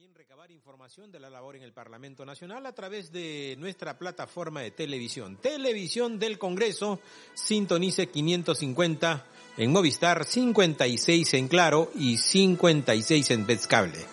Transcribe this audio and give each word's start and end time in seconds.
también 0.00 0.16
recabar 0.16 0.50
información 0.50 1.12
de 1.12 1.20
la 1.20 1.28
labor 1.28 1.56
en 1.56 1.62
el 1.62 1.74
Parlamento 1.74 2.24
Nacional 2.24 2.64
a 2.64 2.72
través 2.72 3.12
de 3.12 3.54
nuestra 3.58 3.98
plataforma 3.98 4.62
de 4.62 4.70
televisión. 4.70 5.36
Televisión 5.36 6.18
del 6.18 6.38
Congreso, 6.38 7.00
sintonice 7.34 8.06
550 8.08 9.26
en 9.58 9.70
Movistar, 9.70 10.24
56 10.24 11.34
en 11.34 11.48
Claro 11.48 11.90
y 11.94 12.16
56 12.16 13.30
en 13.32 13.44
Cable. 13.68 14.06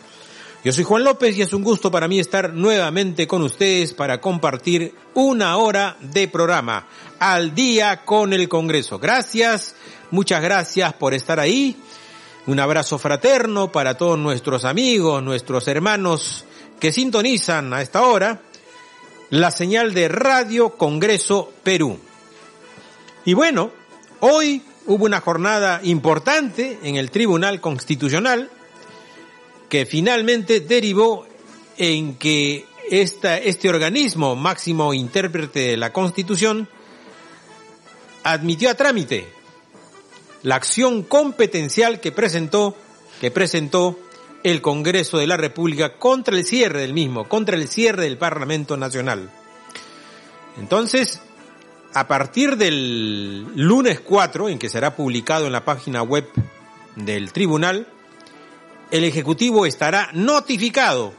Yo 0.65 0.73
soy 0.73 0.83
Juan 0.83 1.05
López 1.05 1.37
y 1.37 1.43
es 1.43 1.53
un 1.53 1.63
gusto 1.63 1.89
para 1.89 2.09
mí 2.09 2.19
estar 2.19 2.53
nuevamente 2.53 3.25
con 3.25 3.41
ustedes 3.43 3.93
para 3.93 4.19
compartir 4.19 4.93
una 5.13 5.55
hora 5.55 5.95
de 6.01 6.27
programa 6.27 6.85
al 7.17 7.55
día 7.55 8.03
con 8.03 8.33
el 8.33 8.49
Congreso. 8.49 8.99
Gracias, 8.99 9.73
muchas 10.11 10.41
gracias 10.41 10.91
por 10.95 11.13
estar 11.13 11.39
ahí. 11.39 11.77
Un 12.47 12.61
abrazo 12.61 12.97
fraterno 12.97 13.73
para 13.73 13.97
todos 13.97 14.17
nuestros 14.17 14.63
amigos, 14.63 15.21
nuestros 15.21 15.67
hermanos 15.67 16.45
que 16.79 16.93
sintonizan 16.93 17.73
a 17.73 17.81
esta 17.81 18.03
hora 18.03 18.39
la 19.31 19.51
señal 19.51 19.93
de 19.93 20.07
Radio 20.07 20.69
Congreso 20.69 21.51
Perú. 21.61 21.99
Y 23.25 23.33
bueno, 23.33 23.71
hoy 24.21 24.63
hubo 24.85 25.03
una 25.03 25.19
jornada 25.19 25.81
importante 25.83 26.79
en 26.83 26.95
el 26.95 27.11
Tribunal 27.11 27.59
Constitucional 27.59 28.49
que 29.67 29.85
finalmente 29.85 30.61
derivó 30.61 31.27
en 31.75 32.15
que 32.15 32.65
esta, 32.89 33.37
este 33.37 33.67
organismo 33.67 34.37
máximo 34.37 34.93
intérprete 34.93 35.71
de 35.71 35.77
la 35.77 35.91
Constitución 35.91 36.69
admitió 38.23 38.69
a 38.69 38.75
trámite 38.75 39.36
la 40.43 40.55
acción 40.55 41.03
competencial 41.03 41.99
que 41.99 42.11
presentó, 42.11 42.75
que 43.19 43.31
presentó 43.31 43.99
el 44.43 44.61
Congreso 44.61 45.17
de 45.17 45.27
la 45.27 45.37
República 45.37 45.97
contra 45.97 46.35
el 46.35 46.45
cierre 46.45 46.81
del 46.81 46.93
mismo, 46.93 47.27
contra 47.27 47.55
el 47.55 47.67
cierre 47.67 48.03
del 48.03 48.17
Parlamento 48.17 48.77
Nacional. 48.77 49.31
Entonces, 50.57 51.21
a 51.93 52.07
partir 52.07 52.57
del 52.57 53.43
lunes 53.55 53.99
4, 53.99 54.49
en 54.49 54.59
que 54.59 54.69
será 54.69 54.95
publicado 54.95 55.47
en 55.47 55.51
la 55.51 55.65
página 55.65 56.01
web 56.03 56.27
del 56.95 57.31
tribunal, 57.31 57.87
el 58.91 59.03
Ejecutivo 59.03 59.65
estará 59.65 60.09
notificado 60.13 61.13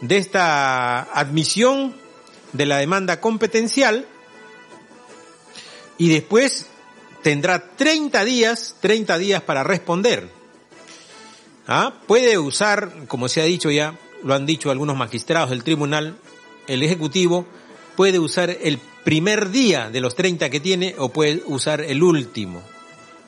de 0.00 0.16
esta 0.16 1.02
admisión 1.02 1.94
de 2.52 2.66
la 2.66 2.78
demanda 2.78 3.20
competencial 3.20 4.06
y 5.96 6.08
después 6.08 6.66
tendrá 7.22 7.76
30 7.76 8.24
días, 8.24 8.76
30 8.80 9.18
días 9.18 9.42
para 9.42 9.62
responder. 9.62 10.28
¿Ah? 11.66 11.94
Puede 12.06 12.38
usar, 12.38 13.06
como 13.06 13.28
se 13.28 13.40
ha 13.40 13.44
dicho 13.44 13.70
ya, 13.70 13.98
lo 14.24 14.34
han 14.34 14.46
dicho 14.46 14.70
algunos 14.70 14.96
magistrados 14.96 15.50
del 15.50 15.64
tribunal, 15.64 16.16
el 16.66 16.82
Ejecutivo 16.82 17.46
puede 17.96 18.18
usar 18.18 18.50
el 18.50 18.78
primer 19.04 19.50
día 19.50 19.90
de 19.90 20.00
los 20.00 20.14
30 20.14 20.50
que 20.50 20.60
tiene 20.60 20.94
o 20.98 21.10
puede 21.10 21.42
usar 21.46 21.80
el 21.80 22.02
último. 22.02 22.62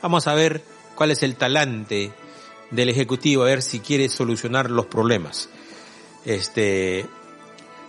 Vamos 0.03 0.27
a 0.27 0.35
ver 0.35 0.63
cuál 0.95 1.11
es 1.11 1.23
el 1.23 1.37
talante 1.37 2.13
del 2.71 2.89
Ejecutivo, 2.89 3.43
a 3.43 3.47
ver 3.47 3.63
si 3.63 3.81
quiere 3.81 4.09
solucionar 4.09 4.71
los 4.71 4.87
problemas. 4.87 5.49
Este, 6.25 7.07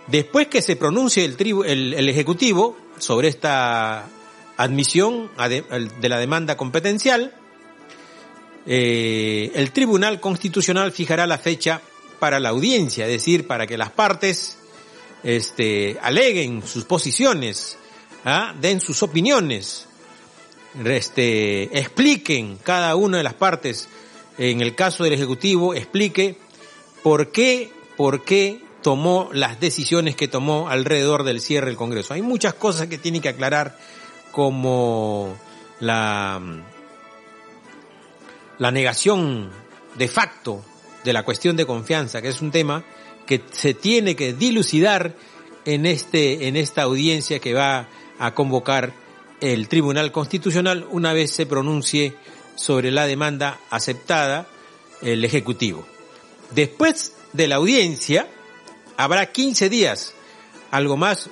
después 0.06 0.48
que 0.48 0.62
se 0.62 0.76
pronuncie 0.76 1.24
el, 1.24 1.36
el, 1.64 1.94
el 1.94 2.08
Ejecutivo 2.08 2.76
sobre 2.98 3.28
esta 3.28 4.08
admisión 4.56 5.30
de 5.38 6.08
la 6.08 6.18
demanda 6.18 6.56
competencial, 6.56 7.34
eh, 8.66 9.52
el 9.54 9.70
Tribunal 9.70 10.20
Constitucional 10.20 10.90
fijará 10.92 11.26
la 11.26 11.38
fecha 11.38 11.80
para 12.18 12.40
la 12.40 12.48
audiencia, 12.48 13.06
es 13.06 13.12
decir, 13.12 13.46
para 13.46 13.66
que 13.66 13.78
las 13.78 13.90
partes 13.90 14.58
este, 15.22 15.98
aleguen 16.02 16.66
sus 16.66 16.84
posiciones, 16.84 17.78
¿ah? 18.24 18.54
den 18.60 18.80
sus 18.80 19.02
opiniones, 19.02 19.86
este, 20.84 21.78
expliquen 21.78 22.58
cada 22.62 22.96
una 22.96 23.18
de 23.18 23.22
las 23.22 23.34
partes, 23.34 23.88
en 24.38 24.60
el 24.60 24.74
caso 24.74 25.04
del 25.04 25.12
Ejecutivo, 25.12 25.74
explique 25.74 26.36
por 27.02 27.30
qué, 27.30 27.70
por 27.96 28.24
qué 28.24 28.62
tomó 28.82 29.30
las 29.32 29.60
decisiones 29.60 30.16
que 30.16 30.28
tomó 30.28 30.68
alrededor 30.68 31.24
del 31.24 31.40
cierre 31.40 31.68
del 31.68 31.76
Congreso. 31.76 32.14
Hay 32.14 32.22
muchas 32.22 32.54
cosas 32.54 32.88
que 32.88 32.98
tiene 32.98 33.20
que 33.20 33.28
aclarar 33.28 33.78
como 34.36 35.34
la, 35.80 36.38
la 38.58 38.70
negación 38.70 39.48
de 39.94 40.08
facto 40.08 40.62
de 41.04 41.14
la 41.14 41.22
cuestión 41.22 41.56
de 41.56 41.64
confianza, 41.64 42.20
que 42.20 42.28
es 42.28 42.42
un 42.42 42.50
tema 42.50 42.84
que 43.24 43.40
se 43.50 43.72
tiene 43.72 44.14
que 44.14 44.34
dilucidar 44.34 45.14
en 45.64 45.86
este, 45.86 46.48
en 46.48 46.56
esta 46.56 46.82
audiencia 46.82 47.38
que 47.38 47.54
va 47.54 47.88
a 48.18 48.34
convocar 48.34 48.92
el 49.40 49.68
Tribunal 49.68 50.12
Constitucional 50.12 50.86
una 50.90 51.14
vez 51.14 51.30
se 51.30 51.46
pronuncie 51.46 52.12
sobre 52.56 52.90
la 52.90 53.06
demanda 53.06 53.58
aceptada 53.70 54.46
el 55.00 55.24
Ejecutivo. 55.24 55.86
Después 56.54 57.14
de 57.32 57.48
la 57.48 57.54
audiencia 57.54 58.28
habrá 58.98 59.32
15 59.32 59.70
días, 59.70 60.12
algo 60.70 60.98
más 60.98 61.30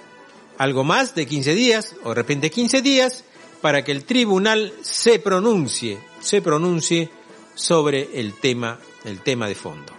algo 0.58 0.84
más 0.84 1.14
de 1.14 1.26
15 1.26 1.54
días 1.54 1.96
o 2.04 2.10
de 2.10 2.14
repente 2.14 2.50
15 2.50 2.82
días 2.82 3.24
para 3.60 3.82
que 3.82 3.92
el 3.92 4.04
tribunal 4.04 4.72
se 4.82 5.18
pronuncie, 5.18 5.98
se 6.20 6.42
pronuncie 6.42 7.10
sobre 7.54 8.20
el 8.20 8.34
tema, 8.34 8.78
el 9.04 9.20
tema 9.20 9.48
de 9.48 9.54
fondo. 9.54 9.92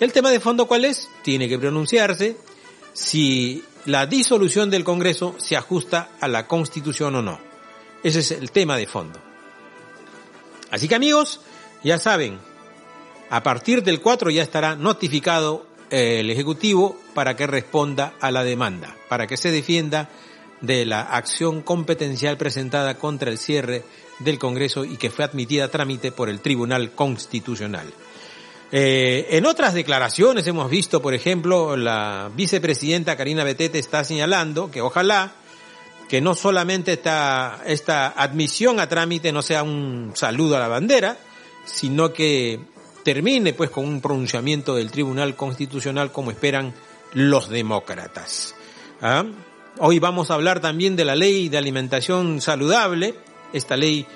¿El 0.00 0.12
tema 0.12 0.30
de 0.30 0.40
fondo 0.40 0.66
cuál 0.66 0.84
es? 0.84 1.08
Tiene 1.22 1.48
que 1.48 1.58
pronunciarse 1.58 2.36
si 2.92 3.64
la 3.84 4.06
disolución 4.06 4.70
del 4.70 4.84
Congreso 4.84 5.34
se 5.38 5.56
ajusta 5.56 6.10
a 6.20 6.28
la 6.28 6.46
Constitución 6.46 7.14
o 7.16 7.22
no. 7.22 7.38
Ese 8.02 8.20
es 8.20 8.30
el 8.30 8.50
tema 8.50 8.76
de 8.76 8.86
fondo. 8.86 9.20
Así 10.70 10.88
que 10.88 10.94
amigos, 10.94 11.40
ya 11.82 11.98
saben, 11.98 12.38
a 13.30 13.42
partir 13.42 13.82
del 13.82 14.00
4 14.00 14.30
ya 14.30 14.42
estará 14.42 14.76
notificado 14.76 15.66
el 15.90 16.30
Ejecutivo 16.30 16.98
para 17.18 17.34
que 17.34 17.48
responda 17.48 18.14
a 18.20 18.30
la 18.30 18.44
demanda, 18.44 18.94
para 19.08 19.26
que 19.26 19.36
se 19.36 19.50
defienda 19.50 20.08
de 20.60 20.86
la 20.86 21.00
acción 21.00 21.62
competencial 21.62 22.36
presentada 22.36 22.96
contra 22.96 23.28
el 23.28 23.38
cierre 23.38 23.82
del 24.20 24.38
Congreso 24.38 24.84
y 24.84 24.96
que 24.98 25.10
fue 25.10 25.24
admitida 25.24 25.64
a 25.64 25.68
trámite 25.68 26.12
por 26.12 26.28
el 26.28 26.38
Tribunal 26.38 26.92
Constitucional. 26.92 27.92
Eh, 28.70 29.26
en 29.30 29.46
otras 29.46 29.74
declaraciones 29.74 30.46
hemos 30.46 30.70
visto, 30.70 31.02
por 31.02 31.12
ejemplo, 31.12 31.76
la 31.76 32.30
vicepresidenta 32.36 33.16
Karina 33.16 33.42
Betete 33.42 33.80
está 33.80 34.04
señalando 34.04 34.70
que 34.70 34.80
ojalá 34.80 35.32
que 36.08 36.20
no 36.20 36.36
solamente 36.36 36.92
esta, 36.92 37.62
esta 37.66 38.10
admisión 38.10 38.78
a 38.78 38.88
trámite 38.88 39.32
no 39.32 39.42
sea 39.42 39.64
un 39.64 40.12
saludo 40.14 40.56
a 40.56 40.60
la 40.60 40.68
bandera, 40.68 41.16
sino 41.64 42.12
que 42.12 42.60
termine 43.02 43.54
pues 43.54 43.70
con 43.70 43.88
un 43.88 44.00
pronunciamiento 44.00 44.76
del 44.76 44.92
Tribunal 44.92 45.34
Constitucional 45.34 46.12
como 46.12 46.30
esperan 46.30 46.72
los 47.14 47.48
demócratas. 47.48 48.54
¿Ah? 49.00 49.24
Hoy 49.78 49.98
vamos 49.98 50.30
a 50.30 50.34
hablar 50.34 50.60
también 50.60 50.96
de 50.96 51.04
la 51.04 51.14
ley 51.14 51.48
de 51.48 51.58
alimentación 51.58 52.40
saludable, 52.40 53.14
esta 53.52 53.76
ley 53.76 54.06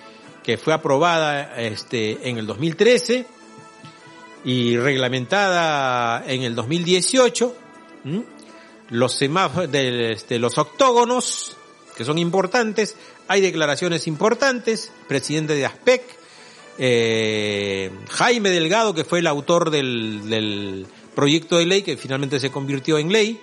que 0.43 0.59
fue 0.59 0.75
aprobada 0.75 1.61
este, 1.61 2.29
en 2.29 2.39
el 2.39 2.47
2013 2.47 3.27
y 4.45 4.77
reglamentada 4.77 6.25
en 6.27 6.43
el 6.43 6.55
2018. 6.55 7.57
Los 8.91 9.15
semáforos 9.15 9.71
de, 9.71 10.13
este, 10.13 10.39
los 10.39 10.59
octógonos, 10.59 11.57
que 11.97 12.05
son 12.05 12.19
importantes, 12.19 12.97
hay 13.29 13.41
declaraciones 13.41 14.07
importantes, 14.07 14.91
presidente 15.09 15.55
de 15.55 15.65
ASPEC, 15.65 16.03
eh, 16.79 17.91
Jaime 18.11 18.51
Delgado, 18.51 18.95
que 18.95 19.05
fue 19.05 19.21
el 19.21 19.27
autor 19.27 19.71
del, 19.71 20.29
del, 20.29 20.87
proyecto 21.15 21.59
de 21.59 21.67
ley 21.67 21.83
que 21.83 21.97
finalmente 21.97 22.41
se 22.41 22.51
convirtió 22.51 22.99
en 22.99 23.13
ley, 23.13 23.41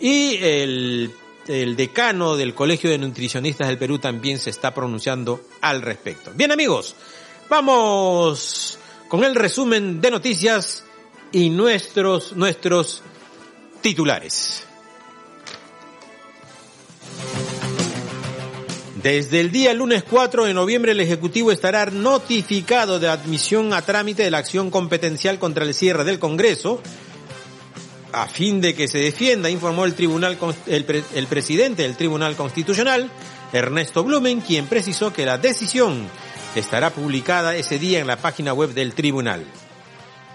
y 0.00 0.36
el, 0.36 1.10
el 1.48 1.76
decano 1.76 2.36
del 2.36 2.54
Colegio 2.54 2.90
de 2.90 2.98
Nutricionistas 2.98 3.68
del 3.68 3.78
Perú 3.78 3.98
también 3.98 4.38
se 4.38 4.50
está 4.50 4.72
pronunciando 4.74 5.40
al 5.60 5.82
respecto. 5.82 6.30
Bien 6.34 6.52
amigos, 6.52 6.94
vamos 7.48 8.78
con 9.08 9.24
el 9.24 9.34
resumen 9.34 10.00
de 10.00 10.10
noticias 10.10 10.84
y 11.32 11.50
nuestros, 11.50 12.34
nuestros 12.34 13.02
titulares. 13.80 14.67
Desde 19.08 19.40
el 19.40 19.50
día 19.50 19.72
lunes 19.72 20.04
4 20.04 20.44
de 20.44 20.52
noviembre 20.52 20.92
el 20.92 21.00
Ejecutivo 21.00 21.50
estará 21.50 21.86
notificado 21.86 23.00
de 23.00 23.08
admisión 23.08 23.72
a 23.72 23.80
trámite 23.80 24.22
de 24.22 24.30
la 24.30 24.36
acción 24.36 24.70
competencial 24.70 25.38
contra 25.38 25.64
el 25.64 25.72
cierre 25.72 26.04
del 26.04 26.18
Congreso, 26.18 26.82
a 28.12 28.26
fin 28.26 28.60
de 28.60 28.74
que 28.74 28.86
se 28.86 28.98
defienda, 28.98 29.48
informó 29.48 29.86
el 29.86 29.94
tribunal, 29.94 30.36
el, 30.66 31.26
presidente 31.26 31.84
del 31.84 31.96
Tribunal 31.96 32.36
Constitucional, 32.36 33.10
Ernesto 33.54 34.04
Blumen, 34.04 34.42
quien 34.42 34.66
precisó 34.66 35.10
que 35.10 35.24
la 35.24 35.38
decisión 35.38 36.06
estará 36.54 36.90
publicada 36.90 37.56
ese 37.56 37.78
día 37.78 38.00
en 38.00 38.08
la 38.08 38.18
página 38.18 38.52
web 38.52 38.74
del 38.74 38.92
tribunal. 38.92 39.42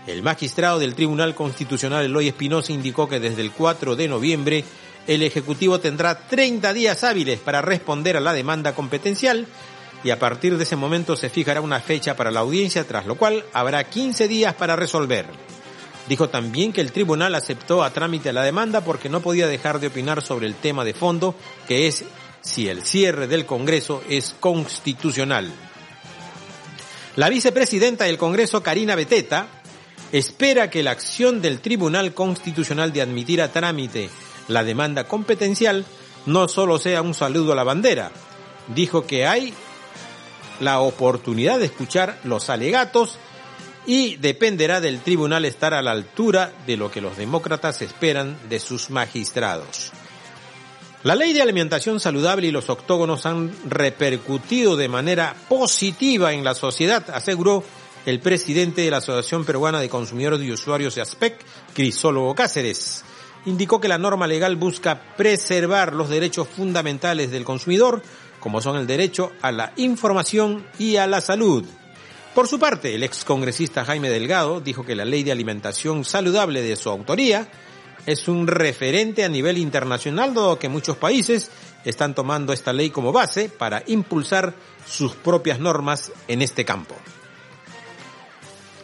El 0.08 0.24
magistrado 0.24 0.80
del 0.80 0.96
Tribunal 0.96 1.36
Constitucional 1.36 2.06
Eloy 2.06 2.30
Espinosa 2.30 2.74
indicó 2.74 3.08
que 3.08 3.20
desde 3.20 3.44
el 3.44 3.52
4 3.52 3.96
de 3.96 4.08
noviembre 4.08 4.66
el 5.08 5.24
Ejecutivo 5.24 5.80
tendrá 5.80 6.28
30 6.28 6.74
días 6.74 7.04
hábiles 7.04 7.40
para 7.40 7.62
responder 7.62 8.18
a 8.18 8.22
la 8.22 8.34
demanda 8.34 8.74
competencial 8.74 9.48
y 10.04 10.10
a 10.10 10.20
partir 10.20 10.58
de 10.58 10.64
ese 10.64 10.76
momento 10.76 11.16
se 11.16 11.30
fijará 11.30 11.62
una 11.62 11.80
fecha 11.80 12.16
para 12.16 12.32
la 12.32 12.42
audiencia, 12.42 12.86
tras 12.86 13.06
lo 13.06 13.16
cual 13.16 13.46
habrá 13.54 13.84
15 13.84 14.28
días 14.28 14.54
para 14.54 14.76
resolver. 14.76 15.26
Dijo 16.08 16.28
también 16.28 16.74
que 16.74 16.82
el 16.82 16.92
tribunal 16.92 17.34
aceptó 17.36 17.84
a 17.84 17.92
trámite 17.92 18.34
la 18.34 18.44
demanda 18.44 18.82
porque 18.82 19.08
no 19.08 19.22
podía 19.22 19.48
dejar 19.48 19.80
de 19.80 19.88
opinar 19.88 20.22
sobre 20.22 20.48
el 20.48 20.56
tema 20.56 20.84
de 20.84 20.94
fondo, 20.94 21.36
que 21.68 21.88
es 21.88 22.04
si 22.42 22.68
el 22.68 22.84
cierre 22.84 23.28
del 23.28 23.46
Congreso 23.46 24.04
es 24.10 24.36
constitucional. 24.40 25.50
La 27.16 27.30
vicepresidenta 27.30 28.04
del 28.06 28.18
Congreso, 28.18 28.62
Karina 28.62 28.96
Beteta, 28.96 29.48
espera 30.12 30.70
que 30.70 30.84
la 30.84 30.92
acción 30.92 31.42
del 31.42 31.62
Tribunal 31.62 32.14
Constitucional 32.14 32.92
de 32.92 33.02
admitir 33.02 33.42
a 33.42 33.52
trámite 33.52 34.10
la 34.48 34.64
demanda 34.64 35.06
competencial 35.06 35.86
no 36.26 36.48
solo 36.48 36.80
sea 36.80 37.02
un 37.02 37.14
saludo 37.14 37.54
a 37.54 37.56
la 37.56 37.64
bandera. 37.64 38.12
Dijo 38.68 39.06
que 39.06 39.28
hay 39.28 39.54
la 40.60 40.80
oportunidad 40.80 41.60
de 41.60 41.66
escuchar 41.66 42.20
los 42.24 42.50
alegatos 42.50 43.18
y 43.86 44.16
dependerá 44.16 44.80
del 44.80 45.02
tribunal 45.02 45.46
estar 45.46 45.74
a 45.74 45.82
la 45.82 45.92
altura 45.92 46.54
de 46.66 46.78
lo 46.78 46.90
que 46.90 47.02
los 47.02 47.18
demócratas 47.18 47.82
esperan 47.82 48.38
de 48.50 48.60
sus 48.60 48.90
magistrados. 48.90 49.92
La 51.04 51.16
ley 51.16 51.34
de 51.34 51.42
alimentación 51.42 52.00
saludable 52.00 52.48
y 52.48 52.52
los 52.52 52.70
octógonos 52.70 53.26
han 53.26 53.54
repercutido 53.68 54.78
de 54.78 54.88
manera 54.88 55.36
positiva 55.50 56.32
en 56.32 56.46
la 56.46 56.56
sociedad, 56.56 57.04
aseguró 57.14 57.62
el 58.06 58.22
presidente 58.22 58.82
de 58.82 58.92
la 58.92 58.98
Asociación 58.98 59.44
Peruana 59.44 59.82
de 59.82 59.90
Consumidores 59.90 60.42
y 60.42 60.52
Usuarios 60.52 60.96
de 60.96 61.02
ASPEC, 61.02 61.44
Crisólogo 61.74 62.34
Cáceres. 62.36 63.04
Indicó 63.46 63.82
que 63.82 63.88
la 63.88 63.98
norma 63.98 64.28
legal 64.28 64.56
busca 64.56 65.16
preservar 65.18 65.94
los 65.94 66.10
derechos 66.10 66.48
fundamentales 66.48 67.32
del 67.32 67.44
consumidor, 67.44 68.02
como 68.40 68.62
son 68.62 68.78
el 68.78 68.88
derecho 68.88 69.32
a 69.42 69.52
la 69.52 69.74
información 69.76 70.66
y 70.80 70.96
a 70.96 71.08
la 71.08 71.22
salud. 71.22 71.66
Por 72.34 72.48
su 72.48 72.58
parte, 72.58 72.96
el 72.96 73.04
excongresista 73.04 73.86
Jaime 73.86 74.10
Delgado 74.10 74.60
dijo 74.60 74.84
que 74.84 74.96
la 74.96 75.06
ley 75.06 75.24
de 75.24 75.32
alimentación 75.32 76.04
saludable 76.04 76.62
de 76.62 76.76
su 76.76 76.90
autoría 76.90 77.48
es 78.06 78.28
un 78.28 78.48
referente 78.48 79.24
a 79.24 79.30
nivel 79.30 79.58
internacional, 79.58 80.34
dado 80.34 80.60
que 80.60 80.68
muchos 80.68 80.98
países 80.98 81.52
están 81.86 82.16
tomando 82.16 82.52
esta 82.54 82.74
ley 82.74 82.90
como 82.90 83.12
base 83.12 83.50
para 83.50 83.84
impulsar 83.88 84.56
sus 84.86 85.14
propias 85.14 85.60
normas 85.60 86.12
en 86.28 86.42
este 86.42 86.66
campo. 86.66 86.96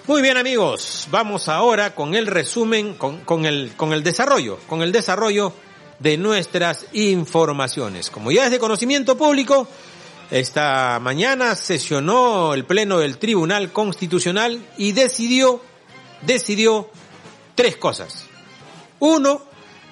Muy 0.09 0.23
bien 0.23 0.38
amigos, 0.38 1.07
vamos 1.11 1.50
ahora 1.50 1.94
con 1.94 2.15
el 2.15 2.25
resumen, 2.25 2.95
con, 2.95 3.45
el, 3.45 3.73
con 3.77 3.94
el 3.94 4.01
desarrollo, 4.01 4.57
con 4.65 4.81
el 4.81 4.91
desarrollo 4.91 5.53
de 6.00 6.17
nuestras 6.17 6.88
informaciones. 6.94 8.09
Como 8.09 8.31
ya 8.31 8.45
es 8.45 8.50
de 8.50 8.57
conocimiento 8.57 9.15
público, 9.15 9.67
esta 10.31 10.97
mañana 11.00 11.53
sesionó 11.53 12.56
el 12.56 12.65
Pleno 12.65 12.97
del 12.97 13.19
Tribunal 13.19 13.71
Constitucional 13.71 14.59
y 14.79 14.94
decidió, 14.94 15.61
decidió 16.23 16.89
tres 17.53 17.77
cosas. 17.77 18.25
Uno, 18.97 19.44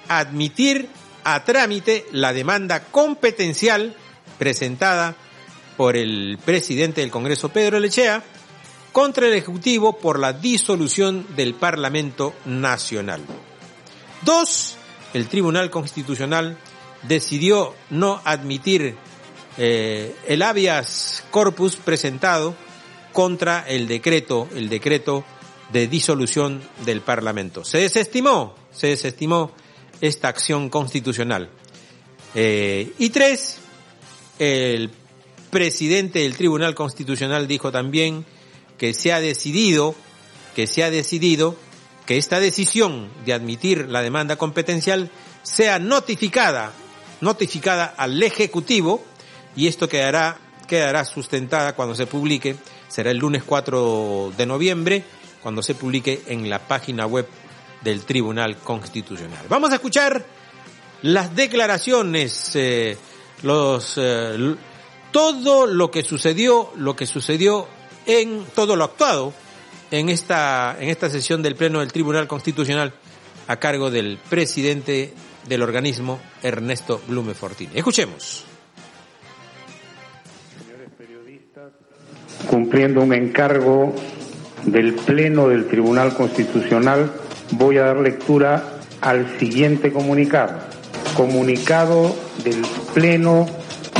admitir 0.08 0.88
a 1.22 1.44
trámite 1.44 2.06
la 2.10 2.32
demanda 2.32 2.86
competencial 2.86 3.94
presentada 4.36 5.14
por 5.76 5.96
el 5.96 6.40
presidente 6.44 7.02
del 7.02 7.12
Congreso, 7.12 7.50
Pedro 7.50 7.78
Lechea, 7.78 8.24
contra 8.98 9.28
el 9.28 9.34
Ejecutivo 9.34 9.96
por 9.96 10.18
la 10.18 10.32
disolución 10.32 11.24
del 11.36 11.54
Parlamento 11.54 12.34
Nacional. 12.46 13.24
Dos, 14.22 14.74
el 15.14 15.28
Tribunal 15.28 15.70
Constitucional 15.70 16.58
decidió 17.04 17.76
no 17.90 18.20
admitir 18.24 18.96
eh, 19.56 20.16
el 20.26 20.42
habeas 20.42 21.22
corpus 21.30 21.76
presentado 21.76 22.56
contra 23.12 23.64
el 23.68 23.86
decreto, 23.86 24.48
el 24.56 24.68
decreto 24.68 25.24
de 25.72 25.86
disolución 25.86 26.60
del 26.84 27.00
Parlamento. 27.00 27.62
Se 27.62 27.78
desestimó, 27.78 28.56
se 28.72 28.88
desestimó 28.88 29.52
esta 30.00 30.26
acción 30.26 30.68
constitucional. 30.70 31.50
Eh, 32.34 32.94
y 32.98 33.10
tres, 33.10 33.58
el 34.40 34.90
presidente 35.50 36.18
del 36.18 36.36
Tribunal 36.36 36.74
Constitucional 36.74 37.46
dijo 37.46 37.70
también 37.70 38.26
que 38.78 38.94
se 38.94 39.12
ha 39.12 39.20
decidido, 39.20 39.94
que 40.54 40.66
se 40.66 40.84
ha 40.84 40.90
decidido 40.90 41.56
que 42.06 42.16
esta 42.16 42.40
decisión 42.40 43.10
de 43.26 43.34
admitir 43.34 43.88
la 43.88 44.00
demanda 44.00 44.36
competencial 44.36 45.10
sea 45.42 45.78
notificada, 45.78 46.72
notificada 47.20 47.84
al 47.84 48.22
Ejecutivo 48.22 49.04
y 49.54 49.66
esto 49.66 49.88
quedará, 49.88 50.38
quedará 50.66 51.04
sustentada 51.04 51.74
cuando 51.74 51.94
se 51.94 52.06
publique, 52.06 52.56
será 52.88 53.10
el 53.10 53.18
lunes 53.18 53.42
4 53.44 54.32
de 54.36 54.46
noviembre, 54.46 55.04
cuando 55.42 55.62
se 55.62 55.74
publique 55.74 56.22
en 56.28 56.48
la 56.48 56.60
página 56.60 57.06
web 57.06 57.28
del 57.82 58.04
Tribunal 58.04 58.56
Constitucional. 58.56 59.44
Vamos 59.48 59.72
a 59.72 59.74
escuchar 59.74 60.24
las 61.02 61.34
declaraciones, 61.34 62.52
eh, 62.54 62.96
los, 63.42 63.94
eh, 63.96 64.56
todo 65.12 65.66
lo 65.66 65.90
que 65.90 66.02
sucedió, 66.02 66.72
lo 66.76 66.96
que 66.96 67.06
sucedió 67.06 67.68
en 68.08 68.44
todo 68.56 68.74
lo 68.74 68.82
actuado 68.82 69.32
en 69.92 70.08
esta, 70.08 70.76
en 70.80 70.88
esta 70.88 71.08
sesión 71.08 71.42
del 71.42 71.54
Pleno 71.54 71.78
del 71.78 71.92
Tribunal 71.92 72.26
Constitucional 72.26 72.92
a 73.46 73.56
cargo 73.56 73.90
del 73.90 74.18
presidente 74.28 75.14
del 75.46 75.62
organismo, 75.62 76.18
Ernesto 76.42 77.00
Blume 77.06 77.34
Fortini. 77.34 77.70
Escuchemos. 77.74 78.44
cumpliendo 82.48 83.02
un 83.02 83.12
encargo 83.12 83.94
del 84.64 84.94
Pleno 84.94 85.48
del 85.48 85.66
Tribunal 85.66 86.14
Constitucional, 86.14 87.12
voy 87.52 87.78
a 87.78 87.84
dar 87.84 87.98
lectura 87.98 88.80
al 89.00 89.38
siguiente 89.38 89.92
comunicado. 89.92 90.58
Comunicado 91.16 92.14
del 92.44 92.62
Pleno 92.94 93.46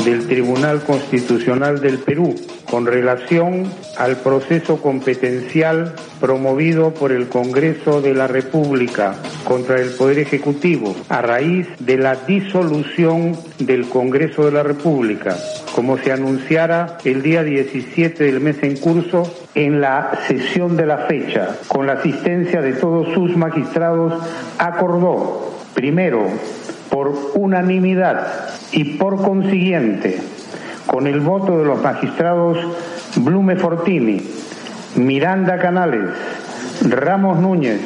del 0.05 0.27
Tribunal 0.27 0.83
Constitucional 0.83 1.81
del 1.81 1.99
Perú 1.99 2.35
con 2.71 2.87
relación 2.87 3.65
al 3.97 4.17
proceso 4.17 4.81
competencial 4.81 5.95
promovido 6.21 6.93
por 6.93 7.13
el 7.13 7.29
Congreso 7.29 8.01
de 8.01 8.15
la 8.15 8.27
República 8.27 9.15
contra 9.45 9.81
el 9.81 9.91
Poder 9.91 10.19
Ejecutivo 10.19 10.95
a 11.09 11.23
raíz 11.23 11.67
de 11.79 11.97
la 11.97 12.17
disolución 12.17 13.37
del 13.59 13.89
Congreso 13.89 14.45
de 14.45 14.53
la 14.53 14.63
República, 14.63 15.37
como 15.75 15.99
se 15.99 16.13
anunciara 16.13 16.99
el 17.05 17.23
día 17.23 17.43
17 17.43 18.25
del 18.25 18.41
mes 18.41 18.63
en 18.63 18.77
curso 18.77 19.33
en 19.55 19.81
la 19.81 20.19
sesión 20.27 20.77
de 20.77 20.87
la 20.87 20.99
fecha, 21.07 21.57
con 21.69 21.87
la 21.87 21.95
asistencia 21.95 22.61
de 22.61 22.75
todos 22.75 23.13
sus 23.15 23.37
magistrados, 23.37 24.15
acordó, 24.59 25.55
primero, 25.75 26.27
por 26.91 27.15
unanimidad 27.35 28.49
y 28.73 28.97
por 28.97 29.23
consiguiente, 29.23 30.19
con 30.89 31.07
el 31.07 31.21
voto 31.21 31.59
de 31.59 31.67
los 31.67 31.83
magistrados 31.83 32.59
Blume 33.17 33.57
Fortini, 33.57 34.21
Miranda 34.97 35.59
Canales, 35.59 36.09
Ramos 36.89 37.39
Núñez, 37.39 37.81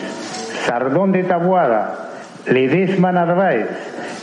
Sardón 0.64 1.11
de 1.11 1.25
Tabuada, 1.25 2.11
Ledesma 2.47 3.11
Narváez, 3.11 3.66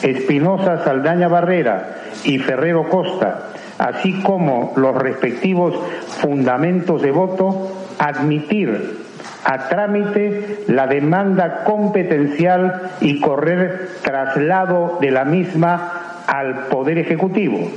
Espinosa 0.02 0.84
Saldaña 0.86 1.28
Barrera 1.28 1.98
y 2.24 2.40
Ferrero 2.40 2.88
Costa, 2.90 3.50
así 3.78 4.22
como 4.22 4.74
los 4.78 4.96
respectivos 4.96 5.76
fundamentos 6.22 7.02
de 7.02 7.12
voto, 7.12 7.72
admitir 8.00 8.98
a 9.44 9.68
trámite 9.68 10.64
la 10.68 10.88
demanda 10.88 11.66
competencial 11.66 12.92
y 13.02 13.20
correr 13.20 13.90
traslado 14.04 15.00
de 15.02 15.12
la 15.12 15.26
misma 15.26 16.24
al 16.28 16.68
Poder 16.68 16.98
Ejecutivo 16.98 17.70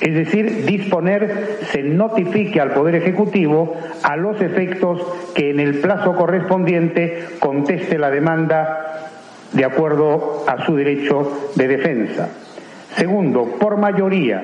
es 0.00 0.14
decir, 0.14 0.64
disponer 0.64 1.58
se 1.70 1.82
notifique 1.82 2.60
al 2.60 2.72
Poder 2.72 2.94
Ejecutivo 2.94 3.76
a 4.02 4.16
los 4.16 4.40
efectos 4.40 5.02
que 5.34 5.50
en 5.50 5.60
el 5.60 5.80
plazo 5.80 6.16
correspondiente 6.16 7.26
conteste 7.38 7.98
la 7.98 8.10
demanda 8.10 9.10
de 9.52 9.64
acuerdo 9.64 10.44
a 10.46 10.64
su 10.64 10.74
derecho 10.74 11.50
de 11.54 11.68
defensa. 11.68 12.28
Segundo, 12.96 13.56
por 13.58 13.76
mayoría, 13.76 14.42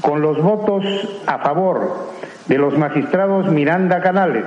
con 0.00 0.22
los 0.22 0.40
votos 0.40 0.84
a 1.26 1.38
favor 1.38 2.12
de 2.46 2.58
los 2.58 2.78
magistrados 2.78 3.50
Miranda 3.50 4.00
Canales, 4.00 4.44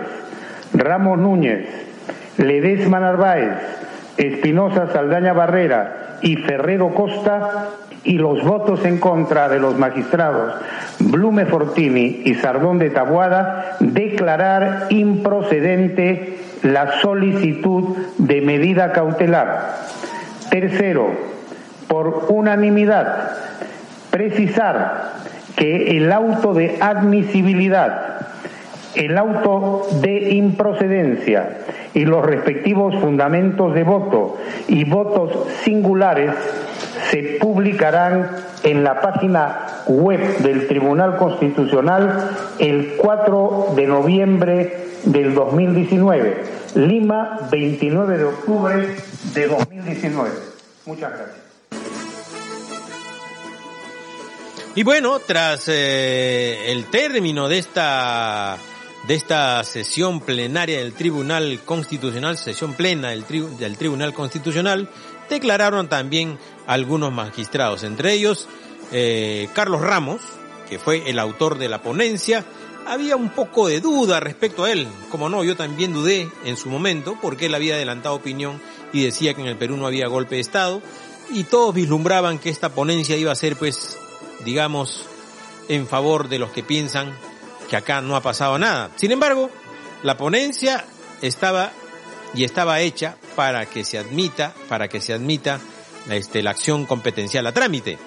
Ramos 0.74 1.20
Núñez, 1.20 1.68
Ledesma 2.38 3.00
Narváez, 3.00 3.58
Espinosa 4.18 4.88
Saldaña 4.92 5.34
Barrera 5.34 6.18
y 6.22 6.38
Ferrero 6.38 6.94
Costa, 6.94 7.70
y 8.04 8.18
los 8.18 8.44
votos 8.44 8.84
en 8.86 8.98
contra 9.00 9.48
de 9.48 9.60
los 9.60 9.78
magistrados 9.78 10.54
Blume 11.00 11.46
Fortini 11.46 12.22
y 12.26 12.36
Sardón 12.36 12.80
de 12.80 12.90
Tabuada 12.90 13.78
declarar 13.80 14.88
improcedente 14.90 16.38
la 16.64 17.00
solicitud 17.02 17.98
de 18.18 18.42
medida 18.42 18.92
cautelar. 18.92 19.78
Tercero, 20.50 21.10
por 21.88 22.28
unanimidad, 22.30 23.32
precisar 24.10 25.14
que 25.56 25.98
el 25.98 26.12
auto 26.12 26.54
de 26.54 26.78
admisibilidad, 26.82 28.28
el 28.96 29.18
auto 29.18 29.88
de 30.02 30.32
improcedencia 30.32 31.58
y 31.94 32.06
los 32.06 32.26
respectivos 32.26 32.96
fundamentos 32.96 33.74
de 33.74 33.84
voto 33.84 34.38
y 34.68 34.84
votos 34.84 35.48
singulares 35.64 36.32
se 37.10 37.38
publicarán 37.40 38.30
en 38.64 38.84
la 38.84 39.02
página 39.02 39.84
web 39.88 40.38
del 40.40 40.68
Tribunal 40.68 41.18
Constitucional 41.18 42.30
el 42.60 42.96
4 42.98 43.74
de 43.76 43.88
noviembre 43.88 44.88
del 45.04 45.34
2019. 45.34 46.44
Lima, 46.76 47.48
29 47.52 48.18
de 48.18 48.24
octubre 48.24 48.96
de 49.34 49.48
2019. 49.48 50.30
Muchas 50.86 51.12
gracias. 51.12 51.42
Y 54.74 54.84
bueno, 54.84 55.20
tras 55.20 55.68
eh, 55.68 56.72
el 56.72 56.86
término 56.86 57.50
de 57.50 57.58
esta 57.58 58.58
de 59.08 59.16
esta 59.16 59.64
sesión 59.64 60.22
plenaria 60.22 60.78
del 60.78 60.94
Tribunal 60.94 61.60
Constitucional, 61.66 62.38
sesión 62.38 62.74
plena 62.74 63.10
del, 63.10 63.26
del 63.58 63.78
Tribunal 63.78 64.14
Constitucional, 64.14 64.88
declararon 65.36 65.88
también 65.88 66.38
algunos 66.68 67.12
magistrados, 67.12 67.84
entre 67.84 68.14
ellos 68.14 68.48
eh, 68.92 69.50
Carlos 69.54 69.82
Ramos, 69.82 70.22
que 70.70 70.80
fue 70.80 71.10
el 71.10 71.20
autor 71.20 71.58
de 71.58 71.70
la 71.70 71.82
ponencia, 71.82 72.46
había 72.88 73.16
un 73.16 73.30
poco 73.30 73.68
de 73.68 73.80
duda 73.80 74.20
respecto 74.20 74.64
a 74.64 74.72
él. 74.72 74.88
Como 75.10 75.30
no, 75.30 75.44
yo 75.44 75.56
también 75.56 75.94
dudé 75.94 76.30
en 76.46 76.58
su 76.58 76.70
momento 76.70 77.18
porque 77.22 77.46
él 77.46 77.56
había 77.56 77.76
adelantado 77.76 78.16
opinión 78.16 78.62
y 78.92 79.04
decía 79.04 79.34
que 79.34 79.42
en 79.42 79.48
el 79.48 79.58
Perú 79.58 79.78
no 79.78 79.88
había 79.88 80.08
golpe 80.08 80.36
de 80.36 80.42
Estado 80.42 80.82
y 81.30 81.46
todos 81.46 81.74
vislumbraban 81.74 82.40
que 82.40 82.50
esta 82.50 82.70
ponencia 82.70 83.18
iba 83.18 83.32
a 83.32 83.36
ser 83.36 83.56
pues, 83.56 83.98
digamos, 84.44 85.06
en 85.70 85.88
favor 85.88 86.28
de 86.28 86.40
los 86.40 86.52
que 86.52 86.64
piensan 86.64 87.16
que 87.70 87.78
acá 87.78 88.02
no 88.02 88.16
ha 88.16 88.22
pasado 88.22 88.60
nada. 88.60 88.92
Sin 88.98 89.12
embargo, 89.12 89.50
la 90.04 90.18
ponencia 90.18 90.86
estaba 91.22 91.72
y 92.34 92.44
estaba 92.44 92.82
hecha 92.82 93.18
para 93.36 93.66
que 93.66 93.84
se 93.84 93.98
admita, 93.98 94.54
para 94.68 94.88
que 94.88 95.02
se 95.02 95.14
admita 95.14 95.60
este, 96.10 96.42
la 96.42 96.52
acción 96.52 96.86
competencial 96.86 97.48
a 97.48 97.54
trámite. 97.54 97.98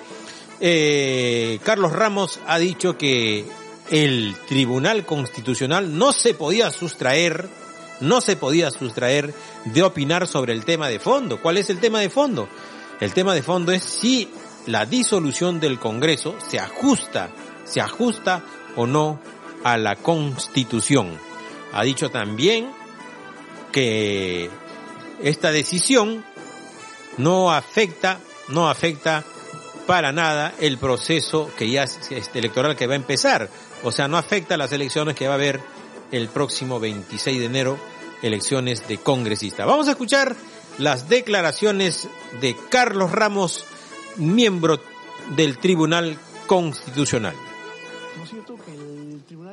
Eh, 0.60 1.58
Carlos 1.62 1.92
Ramos 1.92 2.40
ha 2.46 2.58
dicho 2.58 2.96
que 2.96 3.44
el 3.90 4.34
Tribunal 4.46 5.04
Constitucional 5.04 5.96
no 5.98 6.12
se 6.12 6.34
podía 6.34 6.70
sustraer, 6.70 7.48
no 8.00 8.20
se 8.20 8.36
podía 8.36 8.70
sustraer 8.70 9.34
de 9.66 9.82
opinar 9.82 10.26
sobre 10.26 10.52
el 10.52 10.64
tema 10.64 10.88
de 10.88 10.98
fondo. 10.98 11.40
¿Cuál 11.40 11.58
es 11.58 11.70
el 11.70 11.80
tema 11.80 12.00
de 12.00 12.10
fondo? 12.10 12.48
El 13.00 13.12
tema 13.12 13.34
de 13.34 13.42
fondo 13.42 13.72
es 13.72 13.82
si 13.82 14.30
la 14.66 14.86
disolución 14.86 15.60
del 15.60 15.78
Congreso 15.78 16.36
se 16.48 16.58
ajusta, 16.58 17.30
se 17.64 17.80
ajusta 17.80 18.42
o 18.76 18.86
no 18.86 19.20
a 19.62 19.76
la 19.76 19.96
Constitución. 19.96 21.18
Ha 21.72 21.82
dicho 21.82 22.10
también 22.10 22.70
que 23.72 24.48
esta 25.22 25.52
decisión 25.52 26.24
no 27.18 27.52
afecta, 27.52 28.18
no 28.48 28.68
afecta 28.68 29.24
para 29.86 30.12
nada 30.12 30.54
el 30.60 30.78
proceso 30.78 31.50
que 31.56 31.70
ya 31.70 31.84
este 31.84 32.38
electoral 32.38 32.76
que 32.76 32.86
va 32.86 32.94
a 32.94 32.96
empezar. 32.96 33.48
O 33.82 33.92
sea, 33.92 34.08
no 34.08 34.16
afecta 34.16 34.56
las 34.56 34.72
elecciones 34.72 35.14
que 35.14 35.26
va 35.26 35.34
a 35.34 35.36
haber 35.36 35.60
el 36.10 36.28
próximo 36.28 36.80
26 36.80 37.38
de 37.38 37.46
enero, 37.46 37.78
elecciones 38.22 38.86
de 38.88 38.98
congresista. 38.98 39.66
Vamos 39.66 39.88
a 39.88 39.92
escuchar 39.92 40.34
las 40.78 41.08
declaraciones 41.08 42.08
de 42.40 42.56
Carlos 42.70 43.12
Ramos, 43.12 43.64
miembro 44.16 44.80
del 45.36 45.58
Tribunal 45.58 46.18
Constitucional. 46.46 47.34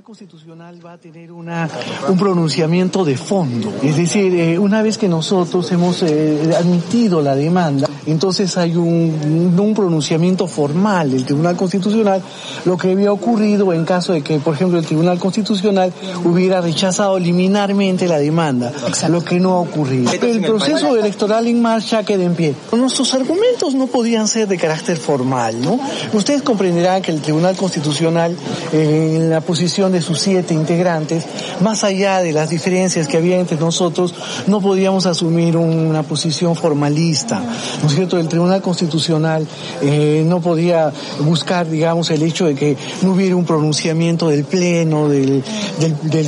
Constitucional 0.04 0.84
va 0.84 0.94
a 0.94 0.98
tener 0.98 1.32
una, 1.32 1.70
un 2.08 2.18
pronunciamiento 2.18 3.06
de 3.06 3.18
fondo. 3.18 3.74
Es 3.84 3.98
decir, 3.98 4.34
eh, 4.36 4.58
una 4.58 4.82
vez 4.82 4.98
que 4.98 5.08
nosotros 5.08 5.72
hemos 5.72 6.02
eh, 6.04 6.54
admitido 6.58 7.22
la 7.22 7.36
demanda, 7.36 7.88
entonces 8.06 8.58
hay 8.58 8.76
un, 8.76 9.56
un 9.58 9.74
pronunciamiento 9.74 10.48
formal 10.48 11.12
del 11.12 11.26
Tribunal 11.26 11.56
Constitucional, 11.56 12.22
lo 12.66 12.78
que 12.78 12.92
había 12.92 13.12
ocurrido 13.12 13.74
en 13.74 13.86
caso 13.86 14.14
de 14.14 14.22
que, 14.22 14.40
por 14.40 14.56
ejemplo, 14.56 14.80
el 14.80 14.86
Tribunal 14.86 15.20
Constitucional 15.20 15.94
hubiera 16.26 16.62
rechazado 16.62 17.20
liminarmente 17.20 18.08
la 18.08 18.18
demanda, 18.18 18.72
lo 19.10 19.24
que 19.24 19.40
no 19.40 19.54
ha 19.54 19.60
ocurrido. 19.60 20.12
El 20.12 20.42
proceso 20.42 20.96
electoral 20.98 21.48
en 21.48 21.62
marcha 21.62 22.04
queda 22.04 22.24
en 22.24 22.36
pie. 22.36 22.56
Nuestros 22.72 23.14
argumentos 23.14 23.76
no 23.76 23.88
podían 23.88 24.28
ser 24.28 24.48
de 24.48 24.58
carácter 24.58 24.98
formal, 24.98 25.62
¿no? 25.62 25.80
Ustedes 26.14 26.42
comprenderán 26.42 27.02
que 27.02 27.12
el 27.12 27.22
Tribunal 27.22 27.56
Constitucional, 27.56 28.36
eh, 28.72 29.18
en 29.18 29.30
la 29.30 29.42
posición 29.42 29.91
de 29.92 30.02
sus 30.02 30.20
siete 30.20 30.54
integrantes, 30.54 31.26
más 31.62 31.84
allá 31.84 32.22
de 32.22 32.32
las 32.32 32.50
diferencias 32.50 33.08
que 33.08 33.18
había 33.18 33.40
entre 33.40 33.58
nosotros, 33.58 34.14
no 34.48 34.62
podíamos 34.62 35.06
asumir 35.06 35.58
una 35.58 36.04
posición 36.04 36.56
formalista, 36.56 37.42
¿no 37.82 37.88
es 37.88 37.96
cierto? 37.96 38.18
El 38.18 38.28
Tribunal 38.28 38.62
Constitucional 38.62 39.48
eh, 39.82 40.24
no 40.26 40.42
podía 40.42 40.92
buscar, 41.20 41.70
digamos, 41.70 42.10
el 42.12 42.24
hecho 42.24 42.46
de 42.46 42.56
que 42.56 42.78
no 43.02 43.14
hubiera 43.14 43.36
un 43.36 43.46
pronunciamiento 43.46 44.30
del 44.30 44.44
Pleno, 44.44 45.10
del, 45.10 45.44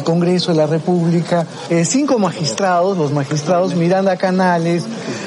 Congreso 0.03 0.51
de 0.51 0.58
la 0.58 0.67
República. 0.67 1.46
Eh, 1.70 1.86
cinco 1.86 2.20
magistrados, 2.20 2.98
los 2.98 3.12
magistrados 3.12 3.75
Miranda 3.75 4.17
Canales, 4.17 4.84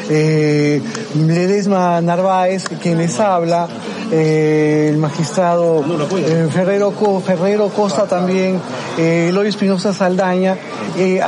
eh, 0.08 0.82
Ledesma 1.14 2.00
Narváez, 2.00 2.64
quien 2.82 2.98
les 2.98 3.18
habla, 3.20 3.68
eh, 4.10 4.88
el 4.90 4.98
magistrado 4.98 5.84
eh, 6.16 6.48
Ferrero, 6.52 7.68
Costa 7.70 8.06
también, 8.06 8.60
eh, 8.98 9.28
Eloy 9.30 9.48
Espinosa 9.48 9.92
Saldaña, 9.92 10.56
eh, 10.96 11.20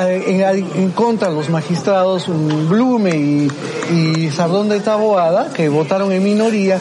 en, 0.74 0.90
contra 0.92 1.28
de 1.28 1.34
los 1.34 1.50
magistrados 1.50 2.26
Blume 2.28 3.16
y, 3.16 3.50
y 3.92 4.30
Sardón 4.30 4.68
de 4.68 4.80
Taboada, 4.80 5.52
que 5.52 5.68
votaron 5.68 6.12
en 6.12 6.22
minoría, 6.22 6.78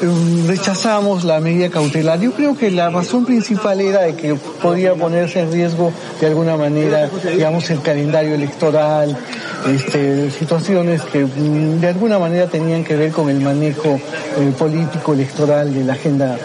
Em, 0.00 0.46
rechazamos 0.46 1.24
la 1.24 1.40
medida 1.40 1.70
cautelar. 1.70 2.20
Yo 2.20 2.32
creo 2.32 2.56
que 2.56 2.70
la 2.70 2.88
razón 2.88 3.24
principal 3.24 3.80
era 3.80 4.02
de 4.02 4.14
que 4.14 4.34
podía 4.34 4.94
ponerse 4.94 5.40
en 5.40 5.50
riesgo 5.50 5.92
de 6.20 6.26
alguna 6.28 6.56
manera, 6.56 7.10
digamos, 7.24 7.68
el 7.70 7.82
calendario 7.82 8.34
electoral, 8.34 9.16
este, 9.66 10.30
situaciones 10.30 11.02
que 11.02 11.24
mm, 11.24 11.80
de 11.80 11.88
alguna 11.88 12.18
manera 12.18 12.46
tenían 12.46 12.84
que 12.84 12.96
ver 12.96 13.12
con 13.12 13.28
el 13.28 13.40
manejo 13.40 14.00
eh, 14.38 14.52
político 14.58 15.14
electoral 15.14 15.74
de 15.74 15.84
la 15.84 15.94
agenda 15.94 16.38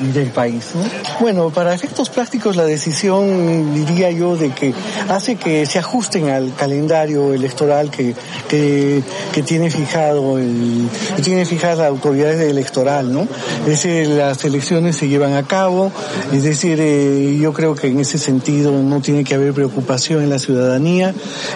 del 0.00 0.30
país. 0.30 0.72
Bueno, 1.20 1.50
para 1.50 1.74
efectos 1.74 2.10
prácticos 2.10 2.56
la 2.56 2.64
decisión, 2.64 3.74
diría 3.74 4.10
yo, 4.10 4.36
de 4.36 4.50
que 4.50 4.72
hace 5.08 5.36
que 5.36 5.66
se 5.66 5.78
ajusten 5.78 6.28
al 6.28 6.54
calendario 6.54 7.32
electoral 7.34 7.90
que, 7.90 8.14
que, 8.48 9.02
tiene 9.42 9.70
fijado 9.70 10.38
el, 10.38 10.88
que 11.16 11.22
tiene 11.22 11.44
fijada 11.44 11.82
la 11.82 11.88
autoridad 11.88 12.40
electoral, 12.40 13.12
¿no? 13.12 13.22
Es 13.60 13.82
decir, 13.82 14.08
las 14.08 14.44
elecciones 14.44 14.96
se 14.96 15.08
llevan 15.08 15.34
a 15.34 15.44
cabo, 15.44 15.92
es 16.32 16.42
decir, 16.42 16.78
eh, 16.80 17.38
yo 17.40 17.52
creo 17.52 17.74
que 17.74 17.88
en 17.88 18.00
ese 18.00 18.18
sentido 18.18 18.72
no 18.72 19.00
tiene 19.00 19.24
que 19.24 19.34
haber 19.34 19.52
preocupación 19.52 20.22
en 20.22 20.30
la 20.30 20.38
ciudadanía. 20.38 21.14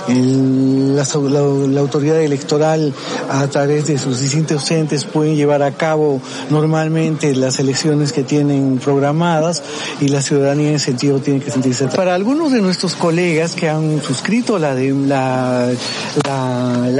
la, 0.08 1.04
la, 1.04 1.80
autoridad 1.80 2.20
electoral 2.20 2.92
a 3.28 3.46
través 3.48 3.86
de 3.86 3.98
sus 3.98 4.20
distintos 4.20 4.70
entes 4.70 5.04
pueden 5.04 5.36
llevar 5.36 5.62
a 5.62 5.72
cabo 5.72 6.20
normalmente 6.50 7.34
las 7.34 7.58
elecciones 7.58 8.12
que 8.12 8.22
tienen 8.32 8.78
programadas 8.78 9.62
y 10.00 10.08
la 10.08 10.22
ciudadanía 10.22 10.70
en 10.70 10.76
ese 10.76 10.86
sentido 10.86 11.18
tiene 11.18 11.40
que 11.40 11.50
sentirse. 11.50 11.88
Para 11.88 12.14
algunos 12.14 12.50
de 12.50 12.62
nuestros 12.62 12.96
colegas 12.96 13.52
que 13.52 13.68
han 13.68 14.00
suscrito 14.00 14.58
la, 14.58 14.74
de, 14.74 14.94
la, 14.94 15.68